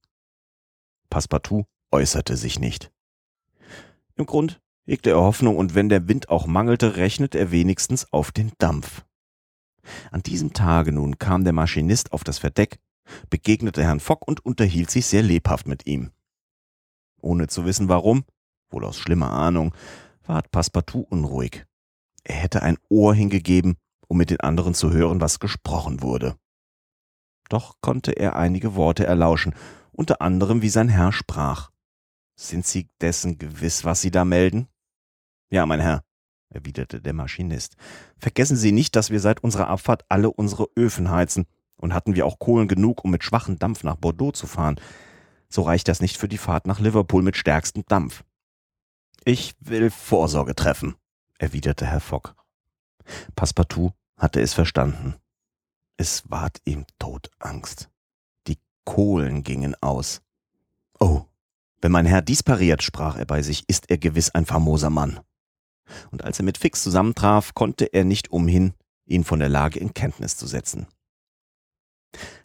Passepartout 1.09 1.65
äußerte 1.91 2.37
sich 2.37 2.59
nicht. 2.59 2.93
Im 4.17 4.27
Grund 4.27 4.61
hegte 4.87 5.11
er 5.11 5.21
Hoffnung, 5.21 5.57
und 5.57 5.75
wenn 5.75 5.89
der 5.89 6.09
Wind 6.09 6.29
auch 6.29 6.47
mangelte, 6.47 6.97
rechnete 6.97 7.39
er 7.39 7.51
wenigstens 7.51 8.13
auf 8.13 8.33
den 8.33 8.53
Dampf. 8.59 9.05
An 10.11 10.23
diesem 10.23 10.53
Tage 10.53 10.93
nun 10.93 11.19
kam 11.19 11.45
der 11.45 11.53
Maschinist 11.53 12.13
auf 12.13 12.25
das 12.25 12.39
Verdeck, 12.39 12.79
begegnete 13.31 13.83
Herrn 13.83 14.01
Fock 14.01 14.27
und 14.27 14.45
unterhielt 14.45 14.91
sich 14.91 15.07
sehr 15.07 15.23
lebhaft 15.23 15.67
mit 15.67 15.87
ihm. 15.87 16.11
Ohne 17.21 17.47
zu 17.47 17.65
wissen 17.65 17.89
warum, 17.89 18.25
wohl 18.71 18.85
aus 18.85 18.99
schlimmer 18.99 19.31
Ahnung, 19.31 19.75
ward 20.25 20.51
Passepartout 20.51 21.07
unruhig. 21.09 21.67
Er 22.25 22.37
hätte 22.37 22.63
ein 22.63 22.79
Ohr 22.89 23.15
hingegeben, 23.15 23.77
um 24.09 24.19
mit 24.19 24.31
den 24.31 24.41
anderen 24.41 24.75
zu 24.75 24.93
hören, 24.93 25.21
was 25.21 25.39
gesprochen 25.39 26.03
wurde. 26.03 26.37
Doch 27.49 27.77
konnte 27.81 28.13
er 28.13 28.37
einige 28.37 28.75
Worte 28.75 29.07
erlauschen, 29.07 29.55
unter 29.93 30.21
anderem 30.21 30.63
wie 30.63 30.69
sein 30.69 30.89
Herr 30.89 31.13
sprach. 31.13 31.71
Sind 32.35 32.67
Sie 32.67 32.89
dessen 33.01 33.39
gewiss, 33.39 33.85
was 33.85 34.03
Sie 34.03 34.11
da 34.11 34.25
melden? 34.25 34.69
Ja, 35.51 35.65
mein 35.67 35.81
Herr, 35.81 36.03
erwiderte 36.51 37.01
der 37.01 37.13
Maschinist. 37.13 37.77
Vergessen 38.19 38.57
Sie 38.57 38.73
nicht, 38.73 38.97
dass 38.97 39.11
wir 39.11 39.21
seit 39.21 39.43
unserer 39.43 39.69
Abfahrt 39.69 40.05
alle 40.09 40.31
unsere 40.31 40.69
Öfen 40.77 41.11
heizen, 41.11 41.47
und 41.79 41.93
hatten 41.93 42.15
wir 42.15 42.27
auch 42.27 42.39
Kohlen 42.39 42.69
genug, 42.69 43.05
um 43.05 43.11
mit 43.11 43.25
schwachem 43.25 43.59
Dampf 43.59 43.85
nach 43.85 43.97
Bordeaux 43.97 44.33
zu 44.33 44.47
fahren, 44.47 44.81
so 45.49 45.63
reicht 45.63 45.89
das 45.89 46.01
nicht 46.01 46.17
für 46.17 46.29
die 46.29 46.39
Fahrt 46.39 46.67
nach 46.67 46.81
Liverpool 46.81 47.23
mit 47.23 47.37
stärkstem 47.37 47.85
Dampf. 47.87 48.25
Ich 49.25 49.55
will 49.61 49.91
Vorsorge 49.91 50.55
treffen, 50.55 50.95
erwiderte 51.39 51.87
Herr 51.87 52.01
Fogg. 52.01 52.35
Passepartout 53.35 53.93
hatte 54.17 54.41
es 54.41 54.55
verstanden. 54.55 55.15
Es 55.97 56.29
ward 56.31 56.61
ihm 56.65 56.85
Todangst. 56.99 57.91
Die 58.47 58.59
Kohlen 58.85 59.43
gingen 59.43 59.75
aus. 59.81 60.23
Oh, 60.99 61.25
wenn 61.81 61.93
mein 61.93 62.07
Herr 62.07 62.23
dies 62.23 62.43
pariert, 62.43 62.83
sprach 62.83 63.17
er 63.17 63.27
bei 63.27 63.43
sich, 63.43 63.65
ist 63.69 63.91
er 63.91 63.99
gewiss 63.99 64.31
ein 64.35 64.47
famoser 64.47 64.91
Mann 64.91 65.21
und 66.11 66.25
als 66.25 66.39
er 66.39 66.45
mit 66.45 66.59
Fix 66.59 66.83
zusammentraf, 66.83 67.55
konnte 67.55 67.87
er 67.87 68.05
nicht 68.05 68.31
umhin, 68.31 68.75
ihn 69.07 69.25
von 69.25 69.39
der 69.39 69.49
Lage 69.49 69.79
in 69.79 69.95
Kenntnis 69.95 70.37
zu 70.37 70.47
setzen. 70.47 70.87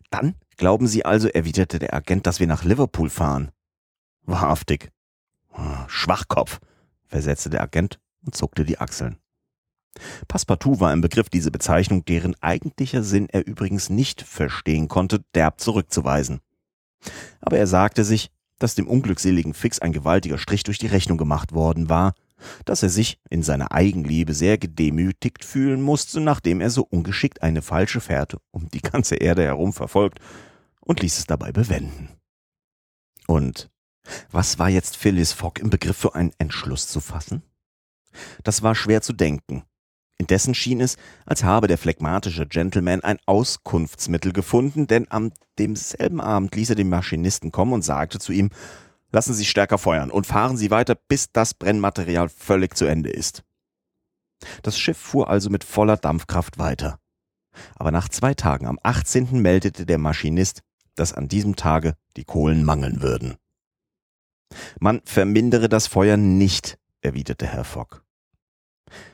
Dann 0.10 0.36
glauben 0.58 0.88
Sie 0.88 1.06
also, 1.06 1.28
erwiderte 1.28 1.80
der 1.80 1.94
Agent, 1.94 2.28
dass 2.28 2.40
wir 2.40 2.48
nach 2.48 2.64
Liverpool 2.64 3.10
fahren. 3.10 3.52
Wahrhaftig. 4.24 4.92
Ah, 5.52 5.86
Schwachkopf, 5.88 6.60
versetzte 7.08 7.50
der 7.50 7.62
Agent 7.62 8.00
und 8.24 8.36
zuckte 8.36 8.66
die 8.66 8.80
Achseln. 8.80 9.18
Passepartout 10.28 10.80
war 10.80 10.94
im 10.94 11.02
Begriff, 11.02 11.30
diese 11.30 11.52
Bezeichnung, 11.52 12.06
deren 12.06 12.36
eigentlicher 12.42 13.04
Sinn 13.04 13.28
er 13.30 13.46
übrigens 13.46 13.90
nicht 13.90 14.22
verstehen 14.22 14.88
konnte, 14.88 15.24
derb 15.36 15.60
zurückzuweisen. 15.60 16.40
Aber 17.42 17.58
er 17.58 17.68
sagte 17.68 18.06
sich, 18.06 18.32
dass 18.60 18.76
dem 18.76 18.88
unglückseligen 18.88 19.54
Fix 19.54 19.80
ein 19.80 19.92
gewaltiger 19.92 20.38
Strich 20.38 20.64
durch 20.64 20.78
die 20.78 20.88
Rechnung 20.88 21.18
gemacht 21.18 21.52
worden 21.52 21.90
war 21.90 22.14
dass 22.66 22.84
er 22.84 22.90
sich 22.90 23.20
in 23.30 23.44
seiner 23.44 23.72
Eigenliebe 23.72 24.34
sehr 24.34 24.58
gedemütigt 24.58 25.46
fühlen 25.46 25.82
musste, 25.82 26.20
nachdem 26.20 26.62
er 26.62 26.70
so 26.70 26.84
ungeschickt 26.84 27.42
eine 27.42 27.62
falsche 27.62 28.02
Fährte 28.02 28.40
um 28.52 28.70
die 28.70 28.82
ganze 28.82 29.16
Erde 29.16 29.44
herum 29.44 29.74
verfolgt 29.74 30.20
und 30.82 31.02
ließ 31.02 31.20
es 31.20 31.26
dabei 31.26 31.52
bewenden. 31.52 32.10
Und 33.28 33.70
was 34.32 34.60
war 34.60 34.70
jetzt 34.70 34.98
Phyllis 34.98 35.32
Fogg 35.32 35.62
im 35.62 35.70
Begriff 35.70 35.98
für 35.98 36.16
einen 36.16 36.34
Entschluss 36.38 36.88
zu 36.88 37.00
fassen? 37.00 37.44
Das 38.44 38.62
war 38.64 38.76
schwer 38.76 39.02
zu 39.02 39.14
denken. 39.14 39.64
Indessen 40.18 40.54
schien 40.54 40.82
es, 40.82 40.98
als 41.26 41.44
habe 41.44 41.68
der 41.68 41.80
phlegmatische 41.80 42.46
Gentleman 42.46 43.02
ein 43.02 43.18
Auskunftsmittel 43.26 44.34
gefunden, 44.34 44.86
denn 44.86 45.08
am 45.10 45.32
demselben 45.58 46.22
Abend 46.22 46.56
ließ 46.56 46.70
er 46.70 46.76
den 46.76 46.90
Maschinisten 46.90 47.52
kommen 47.52 47.74
und 47.74 47.82
sagte 47.84 48.20
zu 48.20 48.32
ihm, 48.32 48.52
Lassen 49.12 49.34
Sie 49.34 49.46
stärker 49.46 49.78
feuern 49.78 50.10
und 50.10 50.26
fahren 50.26 50.58
Sie 50.58 50.72
weiter, 50.72 50.96
bis 50.96 51.32
das 51.32 51.54
Brennmaterial 51.54 52.30
völlig 52.30 52.76
zu 52.76 52.86
Ende 52.86 53.10
ist. 53.10 53.44
Das 54.64 54.80
Schiff 54.80 54.98
fuhr 54.98 55.30
also 55.30 55.50
mit 55.50 55.64
voller 55.64 55.98
Dampfkraft 55.98 56.58
weiter. 56.58 57.00
Aber 57.76 57.92
nach 57.92 58.10
zwei 58.10 58.34
Tagen, 58.34 58.68
am 58.68 58.80
18. 58.82 59.42
meldete 59.42 59.86
der 59.86 59.98
Maschinist, 59.98 60.62
dass 60.96 61.14
an 61.14 61.28
diesem 61.28 61.56
Tage 61.56 61.96
die 62.16 62.24
Kohlen 62.24 62.64
mangeln 62.64 63.02
würden. 63.02 63.36
Man 64.80 65.02
vermindere 65.06 65.70
das 65.70 65.88
Feuer 65.88 66.18
nicht, 66.18 66.78
erwiderte 67.02 67.48
Herr 67.48 67.64
Fogg. 67.64 68.02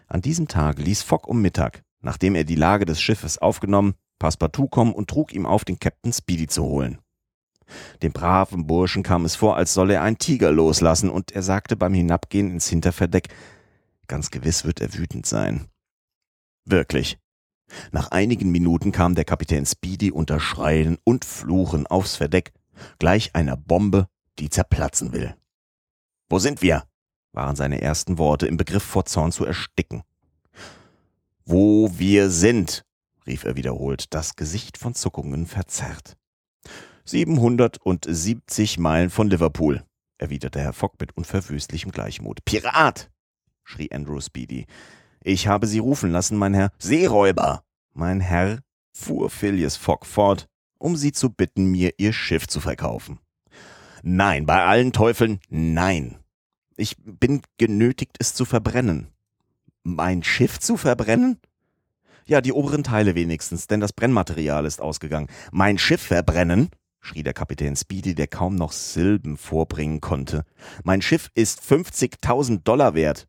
An 0.07 0.21
diesem 0.21 0.47
Tag 0.47 0.79
ließ 0.79 1.03
Fogg 1.03 1.27
um 1.27 1.41
Mittag, 1.41 1.83
nachdem 2.01 2.35
er 2.35 2.43
die 2.43 2.55
Lage 2.55 2.85
des 2.85 3.01
Schiffes 3.01 3.37
aufgenommen, 3.37 3.95
Passepartout 4.19 4.69
kommen 4.69 4.93
und 4.93 5.09
trug 5.09 5.33
ihm 5.33 5.45
auf, 5.45 5.65
den 5.65 5.79
Captain 5.79 6.11
Speedy 6.11 6.47
zu 6.47 6.63
holen. 6.63 6.99
Dem 8.01 8.11
braven 8.11 8.67
Burschen 8.67 9.03
kam 9.03 9.25
es 9.25 9.35
vor, 9.35 9.57
als 9.57 9.73
solle 9.73 9.95
er 9.95 10.03
einen 10.03 10.17
Tiger 10.17 10.51
loslassen, 10.51 11.09
und 11.09 11.31
er 11.31 11.43
sagte 11.43 11.75
beim 11.75 11.93
Hinabgehen 11.93 12.51
ins 12.51 12.67
Hinterverdeck, 12.67 13.29
ganz 14.07 14.31
gewiss 14.31 14.63
wird 14.63 14.81
er 14.81 14.93
wütend 14.93 15.25
sein. 15.25 15.67
Wirklich. 16.65 17.17
Nach 17.91 18.11
einigen 18.11 18.51
Minuten 18.51 18.91
kam 18.91 19.15
der 19.15 19.25
Kapitän 19.25 19.65
Speedy 19.65 20.11
unter 20.11 20.39
Schreien 20.39 20.97
und 21.03 21.25
Fluchen 21.25 21.85
aufs 21.87 22.15
Verdeck, 22.15 22.53
gleich 22.99 23.35
einer 23.35 23.57
Bombe, 23.57 24.07
die 24.39 24.49
zerplatzen 24.49 25.11
will. 25.11 25.35
Wo 26.29 26.39
sind 26.39 26.61
wir? 26.61 26.83
waren 27.33 27.55
seine 27.55 27.81
ersten 27.81 28.17
Worte, 28.17 28.47
im 28.47 28.57
Begriff 28.57 28.83
vor 28.83 29.05
Zorn 29.05 29.31
zu 29.31 29.45
ersticken. 29.45 30.03
Wo 31.45 31.91
wir 31.97 32.29
sind, 32.29 32.83
rief 33.27 33.43
er 33.43 33.55
wiederholt, 33.55 34.13
das 34.13 34.35
Gesicht 34.35 34.77
von 34.77 34.95
Zuckungen 34.95 35.45
verzerrt. 35.45 36.17
770 37.07 38.79
Meilen 38.79 39.09
von 39.09 39.29
Liverpool, 39.29 39.85
erwiderte 40.17 40.59
Herr 40.59 40.73
Fogg 40.73 40.95
mit 40.99 41.15
unverwüstlichem 41.15 41.91
Gleichmut. 41.91 42.43
Pirat! 42.43 43.09
schrie 43.63 43.89
Andrew 43.93 44.19
Speedy. 44.19 44.65
Ich 45.23 45.47
habe 45.47 45.67
Sie 45.67 45.79
rufen 45.79 46.11
lassen, 46.11 46.37
mein 46.37 46.53
Herr. 46.53 46.71
Seeräuber! 46.79 47.63
Mein 47.93 48.19
Herr, 48.19 48.59
fuhr 48.91 49.29
Phileas 49.29 49.77
Fogg 49.77 50.05
fort, 50.05 50.47
um 50.79 50.97
Sie 50.97 51.13
zu 51.13 51.29
bitten, 51.29 51.71
mir 51.71 51.93
Ihr 51.97 52.11
Schiff 52.11 52.45
zu 52.45 52.59
verkaufen. 52.59 53.19
Nein, 54.03 54.45
bei 54.45 54.65
allen 54.65 54.91
Teufeln, 54.91 55.39
nein. 55.49 56.17
Ich 56.75 56.97
bin 56.97 57.41
genötigt, 57.57 58.17
es 58.19 58.33
zu 58.33 58.43
verbrennen. 58.43 59.07
Mein 59.83 60.23
Schiff 60.23 60.59
zu 60.59 60.75
verbrennen? 60.75 61.39
Ja, 62.25 62.41
die 62.41 62.51
oberen 62.51 62.83
Teile 62.83 63.15
wenigstens, 63.15 63.67
denn 63.67 63.79
das 63.79 63.93
Brennmaterial 63.93 64.65
ist 64.65 64.81
ausgegangen. 64.81 65.29
Mein 65.51 65.77
Schiff 65.77 66.01
verbrennen? 66.01 66.69
Schrie 66.99 67.23
der 67.23 67.33
Kapitän 67.33 67.75
Speedy, 67.75 68.15
der 68.15 68.27
kaum 68.27 68.55
noch 68.55 68.71
Silben 68.71 69.37
vorbringen 69.37 70.01
konnte. 70.01 70.45
Mein 70.83 71.01
Schiff 71.01 71.29
ist 71.35 71.61
50.000 71.61 72.63
Dollar 72.63 72.93
wert. 72.93 73.27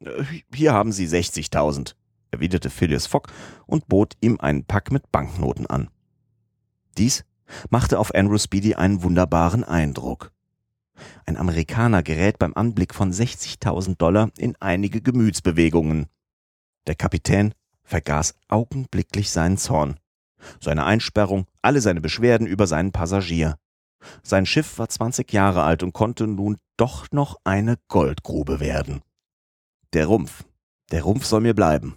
Äh, 0.00 0.24
hier 0.54 0.72
haben 0.72 0.92
Sie 0.92 1.06
60.000, 1.06 1.94
erwiderte 2.30 2.70
Phileas 2.70 3.06
Fogg 3.06 3.30
und 3.66 3.88
bot 3.88 4.14
ihm 4.20 4.38
einen 4.40 4.64
Pack 4.64 4.90
mit 4.90 5.10
Banknoten 5.12 5.66
an. 5.66 5.90
Dies 6.96 7.24
machte 7.70 7.98
auf 7.98 8.14
Andrew 8.14 8.38
Speedy 8.38 8.74
einen 8.74 9.02
wunderbaren 9.02 9.64
Eindruck. 9.64 10.32
Ein 11.26 11.36
Amerikaner 11.36 12.02
gerät 12.02 12.38
beim 12.38 12.54
Anblick 12.54 12.94
von 12.94 13.12
60.000 13.12 13.96
Dollar 13.96 14.30
in 14.36 14.56
einige 14.60 15.00
Gemütsbewegungen. 15.00 16.06
Der 16.86 16.96
Kapitän 16.96 17.54
vergaß 17.84 18.34
augenblicklich 18.48 19.30
seinen 19.30 19.58
Zorn, 19.58 19.98
seine 20.60 20.84
Einsperrung, 20.84 21.46
alle 21.62 21.80
seine 21.80 22.00
Beschwerden 22.00 22.46
über 22.46 22.66
seinen 22.66 22.92
Passagier. 22.92 23.56
Sein 24.22 24.46
Schiff 24.46 24.78
war 24.78 24.88
20 24.88 25.32
Jahre 25.32 25.62
alt 25.62 25.82
und 25.82 25.92
konnte 25.92 26.26
nun 26.26 26.58
doch 26.76 27.10
noch 27.10 27.36
eine 27.44 27.76
Goldgrube 27.88 28.60
werden. 28.60 29.02
Der 29.92 30.06
Rumpf, 30.06 30.44
der 30.90 31.02
Rumpf 31.02 31.24
soll 31.24 31.40
mir 31.40 31.54
bleiben, 31.54 31.96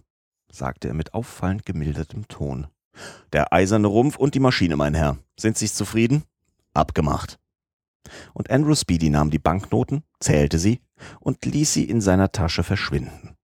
sagte 0.51 0.87
er 0.87 0.93
mit 0.93 1.13
auffallend 1.13 1.65
gemildertem 1.65 2.27
Ton. 2.27 2.67
Der 3.31 3.53
eiserne 3.53 3.87
Rumpf 3.87 4.17
und 4.17 4.35
die 4.35 4.39
Maschine, 4.39 4.75
mein 4.75 4.93
Herr. 4.93 5.17
Sind 5.39 5.57
Sie 5.57 5.71
zufrieden? 5.71 6.23
Abgemacht. 6.73 7.39
Und 8.33 8.49
Andrew 8.49 8.75
Speedy 8.75 9.09
nahm 9.09 9.29
die 9.29 9.39
Banknoten, 9.39 10.03
zählte 10.19 10.59
sie 10.59 10.81
und 11.19 11.45
ließ 11.45 11.73
sie 11.73 11.83
in 11.83 12.01
seiner 12.01 12.31
Tasche 12.31 12.63
verschwinden. 12.63 13.35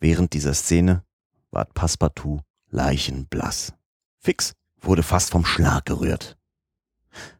Während 0.00 0.32
dieser 0.32 0.54
Szene 0.54 1.04
ward 1.50 1.74
Passepartout 1.74 2.40
leichenblass. 2.70 3.72
Fix 4.18 4.54
wurde 4.80 5.02
fast 5.02 5.30
vom 5.30 5.44
Schlag 5.44 5.86
gerührt. 5.86 6.36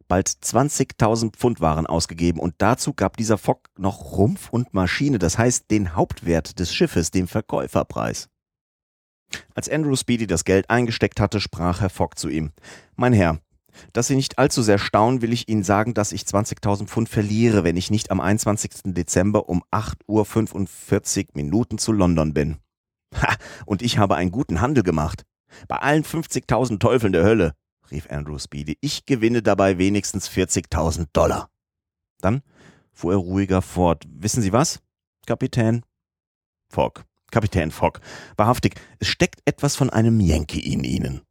Bald 0.09 0.29
20.000 0.29 1.37
Pfund 1.37 1.61
waren 1.61 1.87
ausgegeben 1.87 2.41
und 2.41 2.55
dazu 2.59 2.95
gab 2.95 3.19
dieser 3.19 3.37
Fock 3.37 3.69
noch 3.77 4.17
Rumpf 4.17 4.49
und 4.49 4.73
Maschine, 4.73 5.19
das 5.19 5.37
heißt 5.37 5.71
den 5.71 5.95
Hauptwert 5.95 6.59
des 6.59 6.75
Schiffes, 6.75 7.11
dem 7.11 7.29
Verkäuferpreis. 7.29 8.29
Als 9.55 9.69
Andrew 9.69 9.95
Speedy 9.95 10.27
das 10.27 10.45
Geld 10.45 10.71
eingesteckt 10.71 11.21
hatte, 11.21 11.41
sprach 11.41 11.83
Herr 11.83 11.91
Fogg 11.91 12.17
zu 12.17 12.31
ihm. 12.31 12.53
Mein 12.97 13.13
Herr, 13.13 13.39
dass 13.93 14.07
Sie 14.07 14.17
nicht 14.17 14.39
allzu 14.39 14.63
sehr 14.63 14.79
staunen, 14.79 15.21
will 15.21 15.33
ich 15.33 15.49
Ihnen 15.49 15.63
sagen, 15.63 15.93
dass 15.93 16.13
ich 16.13 16.23
20.000 16.23 16.87
Pfund 16.87 17.09
verliere, 17.11 17.63
wenn 17.63 17.77
ich 17.77 17.91
nicht 17.91 18.11
am 18.11 18.21
21. 18.21 18.95
Dezember 18.95 19.49
um 19.51 19.63
8.45 19.71 21.19
Uhr 21.19 21.27
Minuten 21.35 21.77
zu 21.77 21.93
London 21.93 22.33
bin. 22.33 22.57
Ha, 23.15 23.37
und 23.67 23.83
ich 23.83 23.99
habe 23.99 24.17
einen 24.17 24.31
guten 24.31 24.61
Handel 24.61 24.83
gemacht. 24.83 25.25
Bei 25.67 25.77
allen 25.77 26.05
50.000 26.05 26.79
Teufeln 26.79 27.13
der 27.13 27.25
Hölle, 27.25 27.55
rief 27.91 28.11
Andrew 28.11 28.39
Speedy, 28.39 28.77
ich 28.81 29.07
gewinne 29.07 29.43
dabei 29.43 29.79
wenigstens 29.79 30.29
40.000 30.29 31.07
Dollar. 31.13 31.51
Dann 32.21 32.43
fuhr 32.93 33.13
er 33.13 33.19
ruhiger 33.19 33.63
fort. 33.63 34.05
Wissen 34.09 34.43
Sie 34.43 34.53
was, 34.53 34.81
Kapitän? 35.27 35.85
Fogg, 36.71 37.05
Kapitän 37.31 37.71
Fogg, 37.71 38.01
wahrhaftig, 38.37 38.75
es 38.99 39.09
steckt 39.09 39.41
etwas 39.47 39.77
von 39.77 39.91
einem 39.91 40.21
Yankee 40.21 40.61
in 40.61 40.85
Ihnen. 40.85 41.23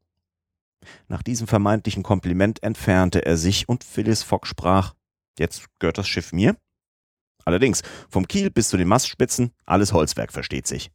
Nach 1.08 1.22
diesem 1.22 1.48
vermeintlichen 1.48 2.04
Kompliment 2.04 2.64
entfernte 2.64 3.26
er 3.26 3.38
sich 3.38 3.68
und 3.68 3.84
Phyllis 3.84 4.24
Fogg 4.24 4.48
sprach, 4.48 4.94
jetzt 5.38 5.66
gehört 5.80 5.98
das 5.98 6.08
Schiff 6.08 6.34
mir? 6.34 6.56
Allerdings, 7.46 7.82
vom 8.10 8.28
Kiel 8.28 8.50
bis 8.50 8.70
zu 8.70 8.78
den 8.78 8.88
Mastspitzen, 8.88 9.52
alles 9.66 9.94
Holzwerk 9.94 10.34
versteht 10.34 10.68
sich. 10.68 10.92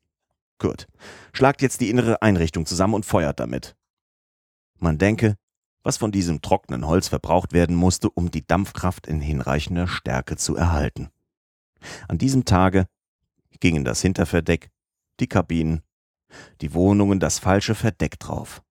Gut, 0.63 0.87
schlagt 1.33 1.61
jetzt 1.61 1.81
die 1.81 1.91
innere 1.91 2.23
Einrichtung 2.23 2.67
zusammen 2.67 2.95
und 2.95 3.05
feuert 3.05 3.41
damit. 3.41 3.75
Man 4.79 4.97
denke, 4.97 5.37
was 5.83 5.97
von 5.97 6.13
diesem 6.13 6.41
trockenen 6.41 6.87
Holz 6.87 7.09
verbraucht 7.09 7.53
werden 7.53 7.75
musste, 7.75 8.09
um 8.09 8.31
die 8.31 8.47
Dampfkraft 8.47 9.09
in 9.09 9.21
hinreichender 9.21 9.89
Stärke 9.89 10.37
zu 10.37 10.55
erhalten. 10.55 11.11
An 12.07 12.17
diesem 12.17 12.45
Tage 12.45 12.87
gingen 13.59 13.85
das 13.85 14.03
Hinterverdeck, 14.03 14.71
die 15.19 15.27
Kabinen, 15.27 15.83
die 16.61 16.75
Wohnungen 16.75 17.19
das 17.19 17.41
falsche 17.41 17.75
Verdeck 17.75 18.21
drauf. 18.21 18.63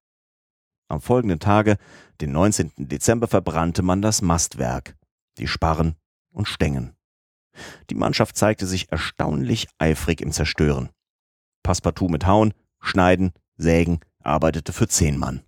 Am 0.88 1.02
folgenden 1.02 1.42
Tage, 1.42 1.76
den 2.22 2.32
19. 2.32 2.72
Dezember, 2.78 3.28
verbrannte 3.28 3.82
man 3.82 4.02
das 4.02 4.22
Mastwerk, 4.22 4.96
die 5.38 5.48
Sparren 5.48 5.98
und 6.32 6.48
Stängen. 6.48 6.96
Die 7.90 7.96
Mannschaft 7.96 8.38
zeigte 8.38 8.66
sich 8.66 8.90
erstaunlich 8.94 9.68
eifrig 9.78 10.22
im 10.22 10.32
Zerstören. 10.32 10.90
Passepartout 11.64 12.10
mit 12.10 12.26
Hauen, 12.26 12.54
Schneiden, 12.80 13.34
Sägen 13.58 14.00
arbeitete 14.24 14.74
für 14.74 14.88
zehn 14.88 15.18
Mann. 15.18 15.42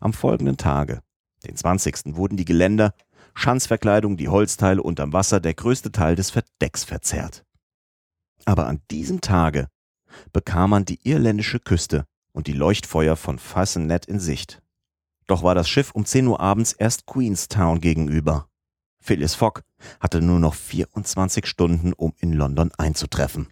Am 0.00 0.12
folgenden 0.12 0.56
Tage, 0.56 1.02
den 1.46 1.56
20. 1.56 2.16
wurden 2.16 2.36
die 2.36 2.44
Geländer, 2.44 2.94
Schanzverkleidung, 3.34 4.16
die 4.16 4.28
Holzteile 4.28 4.82
unterm 4.82 5.12
Wasser, 5.12 5.40
der 5.40 5.54
größte 5.54 5.92
Teil 5.92 6.16
des 6.16 6.30
Verdecks 6.30 6.84
verzerrt. 6.84 7.44
Aber 8.44 8.66
an 8.66 8.80
diesem 8.90 9.20
Tage 9.20 9.68
bekam 10.32 10.70
man 10.70 10.84
die 10.84 11.00
irländische 11.02 11.60
Küste 11.60 12.06
und 12.32 12.46
die 12.46 12.52
Leuchtfeuer 12.52 13.16
von 13.16 13.38
Fassenet 13.38 14.06
in 14.06 14.20
Sicht. 14.20 14.62
Doch 15.26 15.42
war 15.42 15.54
das 15.54 15.68
Schiff 15.68 15.90
um 15.92 16.04
10 16.04 16.26
Uhr 16.26 16.40
abends 16.40 16.72
erst 16.72 17.06
Queenstown 17.06 17.80
gegenüber. 17.80 18.48
Phileas 19.00 19.34
Fogg 19.34 19.62
hatte 20.00 20.20
nur 20.20 20.40
noch 20.40 20.54
24 20.54 21.46
Stunden, 21.46 21.92
um 21.92 22.14
in 22.18 22.32
London 22.32 22.72
einzutreffen. 22.76 23.48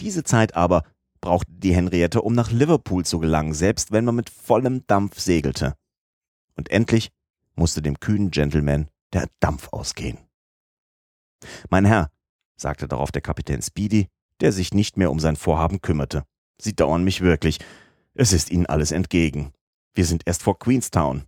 Diese 0.00 0.24
Zeit 0.24 0.54
aber 0.54 0.84
brauchte 1.20 1.52
die 1.52 1.74
Henriette, 1.74 2.22
um 2.22 2.34
nach 2.34 2.50
Liverpool 2.50 3.04
zu 3.04 3.18
gelangen, 3.18 3.54
selbst 3.54 3.92
wenn 3.92 4.04
man 4.04 4.14
mit 4.14 4.30
vollem 4.30 4.86
Dampf 4.86 5.18
segelte. 5.18 5.74
Und 6.56 6.70
endlich 6.70 7.10
musste 7.54 7.82
dem 7.82 7.98
kühnen 8.00 8.30
Gentleman 8.30 8.88
der 9.12 9.28
Dampf 9.40 9.68
ausgehen. 9.72 10.18
Mein 11.70 11.84
Herr, 11.84 12.10
sagte 12.56 12.88
darauf 12.88 13.12
der 13.12 13.22
Kapitän 13.22 13.62
Speedy, 13.62 14.08
der 14.40 14.52
sich 14.52 14.74
nicht 14.74 14.96
mehr 14.96 15.10
um 15.10 15.20
sein 15.20 15.36
Vorhaben 15.36 15.80
kümmerte. 15.80 16.24
Sie 16.60 16.74
dauern 16.74 17.04
mich 17.04 17.20
wirklich. 17.20 17.58
Es 18.14 18.32
ist 18.32 18.50
Ihnen 18.50 18.66
alles 18.66 18.92
entgegen. 18.92 19.52
Wir 19.94 20.04
sind 20.04 20.22
erst 20.26 20.42
vor 20.42 20.58
Queenstown. 20.58 21.24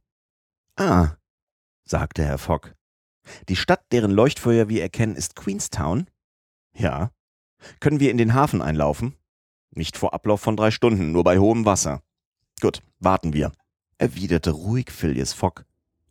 Ah, 0.76 1.16
sagte 1.84 2.24
Herr 2.24 2.38
Fogg. 2.38 2.74
Die 3.48 3.56
Stadt, 3.56 3.84
deren 3.92 4.10
Leuchtfeuer 4.10 4.68
wir 4.68 4.82
erkennen, 4.82 5.16
ist 5.16 5.36
Queenstown? 5.36 6.08
Ja. 6.74 7.12
Können 7.80 8.00
wir 8.00 8.10
in 8.10 8.18
den 8.18 8.34
Hafen 8.34 8.62
einlaufen? 8.62 9.14
Nicht 9.72 9.96
vor 9.96 10.14
Ablauf 10.14 10.40
von 10.40 10.56
drei 10.56 10.70
Stunden, 10.70 11.12
nur 11.12 11.24
bei 11.24 11.38
hohem 11.38 11.64
Wasser. 11.64 12.02
Gut, 12.60 12.82
warten 12.98 13.32
wir, 13.32 13.52
erwiderte 13.98 14.50
ruhig 14.50 14.90
Phileas 14.90 15.32
Fogg, 15.32 15.64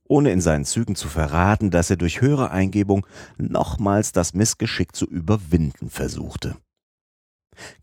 ohne 0.05 0.31
in 0.31 0.41
seinen 0.41 0.65
Zügen 0.65 0.95
zu 0.95 1.07
verraten, 1.07 1.69
dass 1.71 1.89
er 1.89 1.97
durch 1.97 2.21
höhere 2.21 2.51
Eingebung 2.51 3.05
nochmals 3.37 4.11
das 4.11 4.33
Missgeschick 4.33 4.95
zu 4.95 5.05
überwinden 5.05 5.89
versuchte. 5.89 6.55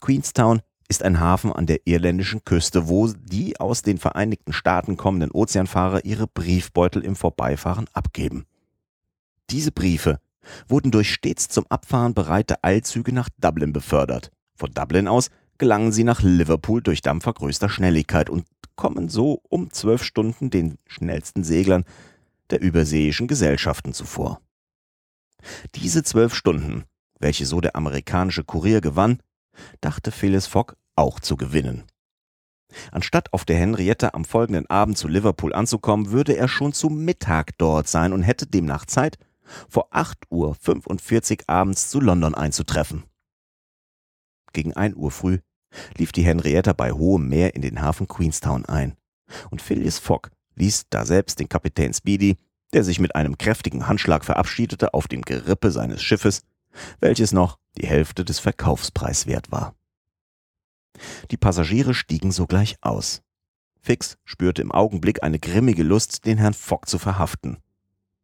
Queenstown 0.00 0.62
ist 0.88 1.02
ein 1.02 1.20
Hafen 1.20 1.52
an 1.52 1.66
der 1.66 1.86
irländischen 1.86 2.44
Küste, 2.44 2.88
wo 2.88 3.08
die 3.08 3.58
aus 3.60 3.82
den 3.82 3.98
Vereinigten 3.98 4.52
Staaten 4.52 4.96
kommenden 4.96 5.30
Ozeanfahrer 5.30 6.04
ihre 6.04 6.26
Briefbeutel 6.26 7.04
im 7.04 7.16
Vorbeifahren 7.16 7.86
abgeben. 7.92 8.46
Diese 9.50 9.72
Briefe 9.72 10.20
wurden 10.68 10.90
durch 10.90 11.12
stets 11.12 11.48
zum 11.48 11.66
Abfahren 11.68 12.14
bereite 12.14 12.62
Eilzüge 12.62 13.12
nach 13.12 13.28
Dublin 13.38 13.72
befördert. 13.72 14.30
Von 14.54 14.72
Dublin 14.72 15.08
aus 15.08 15.30
gelangen 15.58 15.92
sie 15.92 16.04
nach 16.04 16.22
Liverpool 16.22 16.82
durch 16.82 17.02
Dampfer 17.02 17.32
größter 17.32 17.68
Schnelligkeit 17.68 18.30
und 18.30 18.46
kommen 18.76 19.08
so 19.08 19.40
um 19.48 19.70
zwölf 19.70 20.02
Stunden 20.02 20.50
den 20.50 20.78
schnellsten 20.86 21.44
Seglern 21.44 21.84
der 22.50 22.60
überseeischen 22.60 23.26
Gesellschaften 23.26 23.92
zuvor. 23.92 24.40
Diese 25.74 26.02
zwölf 26.02 26.34
Stunden, 26.34 26.84
welche 27.18 27.46
so 27.46 27.60
der 27.60 27.76
amerikanische 27.76 28.44
Kurier 28.44 28.80
gewann, 28.80 29.20
dachte 29.80 30.12
Phyllis 30.12 30.46
Fogg 30.46 30.74
auch 30.94 31.20
zu 31.20 31.36
gewinnen. 31.36 31.84
Anstatt 32.90 33.32
auf 33.32 33.44
der 33.44 33.56
Henriette 33.56 34.14
am 34.14 34.24
folgenden 34.24 34.68
Abend 34.68 34.98
zu 34.98 35.08
Liverpool 35.08 35.54
anzukommen, 35.54 36.10
würde 36.10 36.36
er 36.36 36.48
schon 36.48 36.72
zu 36.72 36.90
Mittag 36.90 37.56
dort 37.58 37.88
sein 37.88 38.12
und 38.12 38.22
hätte 38.22 38.46
demnach 38.46 38.86
Zeit, 38.86 39.18
vor 39.68 39.92
8.45 39.92 41.40
Uhr 41.40 41.44
abends 41.48 41.90
zu 41.90 42.00
London 42.00 42.34
einzutreffen. 42.34 43.04
Gegen 44.52 44.72
1 44.74 44.96
Uhr 44.96 45.10
früh 45.10 45.38
lief 45.96 46.12
die 46.12 46.22
Henrietta 46.22 46.72
bei 46.72 46.92
hohem 46.92 47.28
Meer 47.28 47.54
in 47.54 47.62
den 47.62 47.80
Hafen 47.80 48.08
Queenstown 48.08 48.64
ein. 48.64 48.96
Und 49.50 49.60
Phileas 49.60 49.98
Fogg 49.98 50.30
ließ 50.54 50.88
daselbst 50.88 51.38
den 51.38 51.48
Kapitän 51.48 51.92
Speedy, 51.92 52.36
der 52.72 52.84
sich 52.84 52.98
mit 52.98 53.14
einem 53.14 53.38
kräftigen 53.38 53.86
Handschlag 53.86 54.24
verabschiedete, 54.24 54.94
auf 54.94 55.08
dem 55.08 55.22
Gerippe 55.22 55.70
seines 55.70 56.02
Schiffes, 56.02 56.42
welches 57.00 57.32
noch 57.32 57.58
die 57.76 57.86
Hälfte 57.86 58.24
des 58.24 58.38
Verkaufspreis 58.38 59.26
wert 59.26 59.50
war. 59.50 59.74
Die 61.30 61.36
Passagiere 61.36 61.94
stiegen 61.94 62.32
sogleich 62.32 62.76
aus. 62.80 63.22
Fix 63.80 64.18
spürte 64.24 64.62
im 64.62 64.72
Augenblick 64.72 65.22
eine 65.22 65.38
grimmige 65.38 65.82
Lust, 65.82 66.24
den 66.26 66.38
Herrn 66.38 66.54
Fogg 66.54 66.86
zu 66.88 66.98
verhaften. 66.98 67.58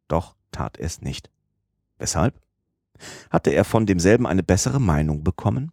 Doch 0.07 0.35
tat 0.53 0.77
er 0.77 0.85
es 0.85 1.01
nicht. 1.01 1.29
Weshalb? 1.97 2.35
Hatte 3.29 3.51
er 3.51 3.65
von 3.65 3.85
demselben 3.85 4.25
eine 4.25 4.43
bessere 4.43 4.79
Meinung 4.79 5.23
bekommen? 5.23 5.71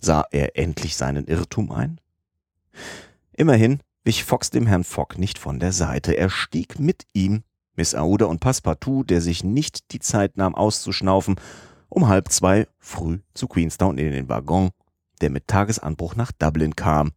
Sah 0.00 0.24
er 0.30 0.56
endlich 0.56 0.96
seinen 0.96 1.26
Irrtum 1.26 1.70
ein? 1.70 2.00
Immerhin 3.32 3.80
wich 4.04 4.24
Fox 4.24 4.50
dem 4.50 4.66
Herrn 4.66 4.84
Fogg 4.84 5.18
nicht 5.18 5.38
von 5.38 5.60
der 5.60 5.72
Seite. 5.72 6.16
Er 6.16 6.30
stieg 6.30 6.78
mit 6.78 7.06
ihm, 7.12 7.42
Miss 7.74 7.94
Aouda 7.94 8.26
und 8.26 8.40
Passepartout, 8.40 9.04
der 9.04 9.20
sich 9.20 9.44
nicht 9.44 9.92
die 9.92 10.00
Zeit 10.00 10.36
nahm 10.36 10.54
auszuschnaufen, 10.54 11.36
um 11.88 12.08
halb 12.08 12.30
zwei 12.30 12.66
früh 12.78 13.20
zu 13.34 13.46
Queenstown 13.46 13.98
in 13.98 14.12
den 14.12 14.28
Waggon, 14.28 14.70
der 15.20 15.30
mit 15.30 15.46
Tagesanbruch 15.46 16.16
nach 16.16 16.32
Dublin 16.32 16.76
kam, 16.76 17.12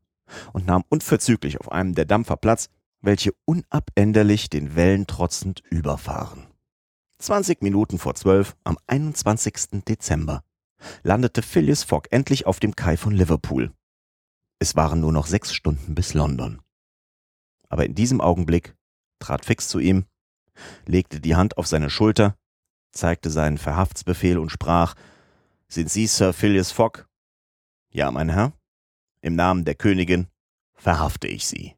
und 0.53 0.66
nahm 0.66 0.84
unverzüglich 0.89 1.60
auf 1.60 1.72
einem 1.72 1.95
der 1.95 2.06
Dampfer 2.06 2.38
Platz, 2.38 2.70
welche 3.01 3.32
unabänderlich 3.45 4.49
den 4.49 4.76
Wellen 4.76 5.08
trotzend 5.08 5.62
überfahren. 5.70 6.47
Zwanzig 7.18 7.61
Minuten 7.61 7.97
vor 7.97 8.16
zwölf 8.16 8.55
am 8.63 8.78
21. 8.88 9.84
Dezember 9.88 10.43
landete 11.03 11.41
Phileas 11.41 11.84
Fogg 11.84 12.07
endlich 12.11 12.45
auf 12.45 12.59
dem 12.59 12.76
Kai 12.76 12.97
von 12.97 13.13
Liverpool. 13.13 13.74
Es 14.59 14.76
waren 14.76 14.99
nur 14.99 15.11
noch 15.11 15.26
sechs 15.26 15.53
Stunden 15.53 15.95
bis 15.95 16.13
London. 16.13 16.61
Aber 17.70 17.86
in 17.86 17.95
diesem 17.95 18.22
Augenblick 18.22 18.76
trat 19.20 19.45
Fix 19.45 19.70
zu 19.70 19.80
ihm, 19.80 20.05
legte 20.86 21.20
die 21.20 21.36
Hand 21.36 21.57
auf 21.57 21.68
seine 21.68 21.89
Schulter, 21.89 22.38
zeigte 22.91 23.30
seinen 23.30 23.57
Verhaftsbefehl 23.57 24.38
und 24.38 24.51
sprach 24.51 24.95
Sind 25.68 25.89
Sie 25.89 26.07
Sir 26.07 26.34
Phileas 26.34 26.72
Fogg? 26.72 27.07
Ja, 27.91 28.11
mein 28.11 28.30
Herr. 28.30 28.53
Im 29.22 29.36
Namen 29.36 29.66
der 29.66 29.76
Königin 29.76 30.28
verhafte 30.74 31.28
ich 31.28 31.47
Sie. 31.47 31.74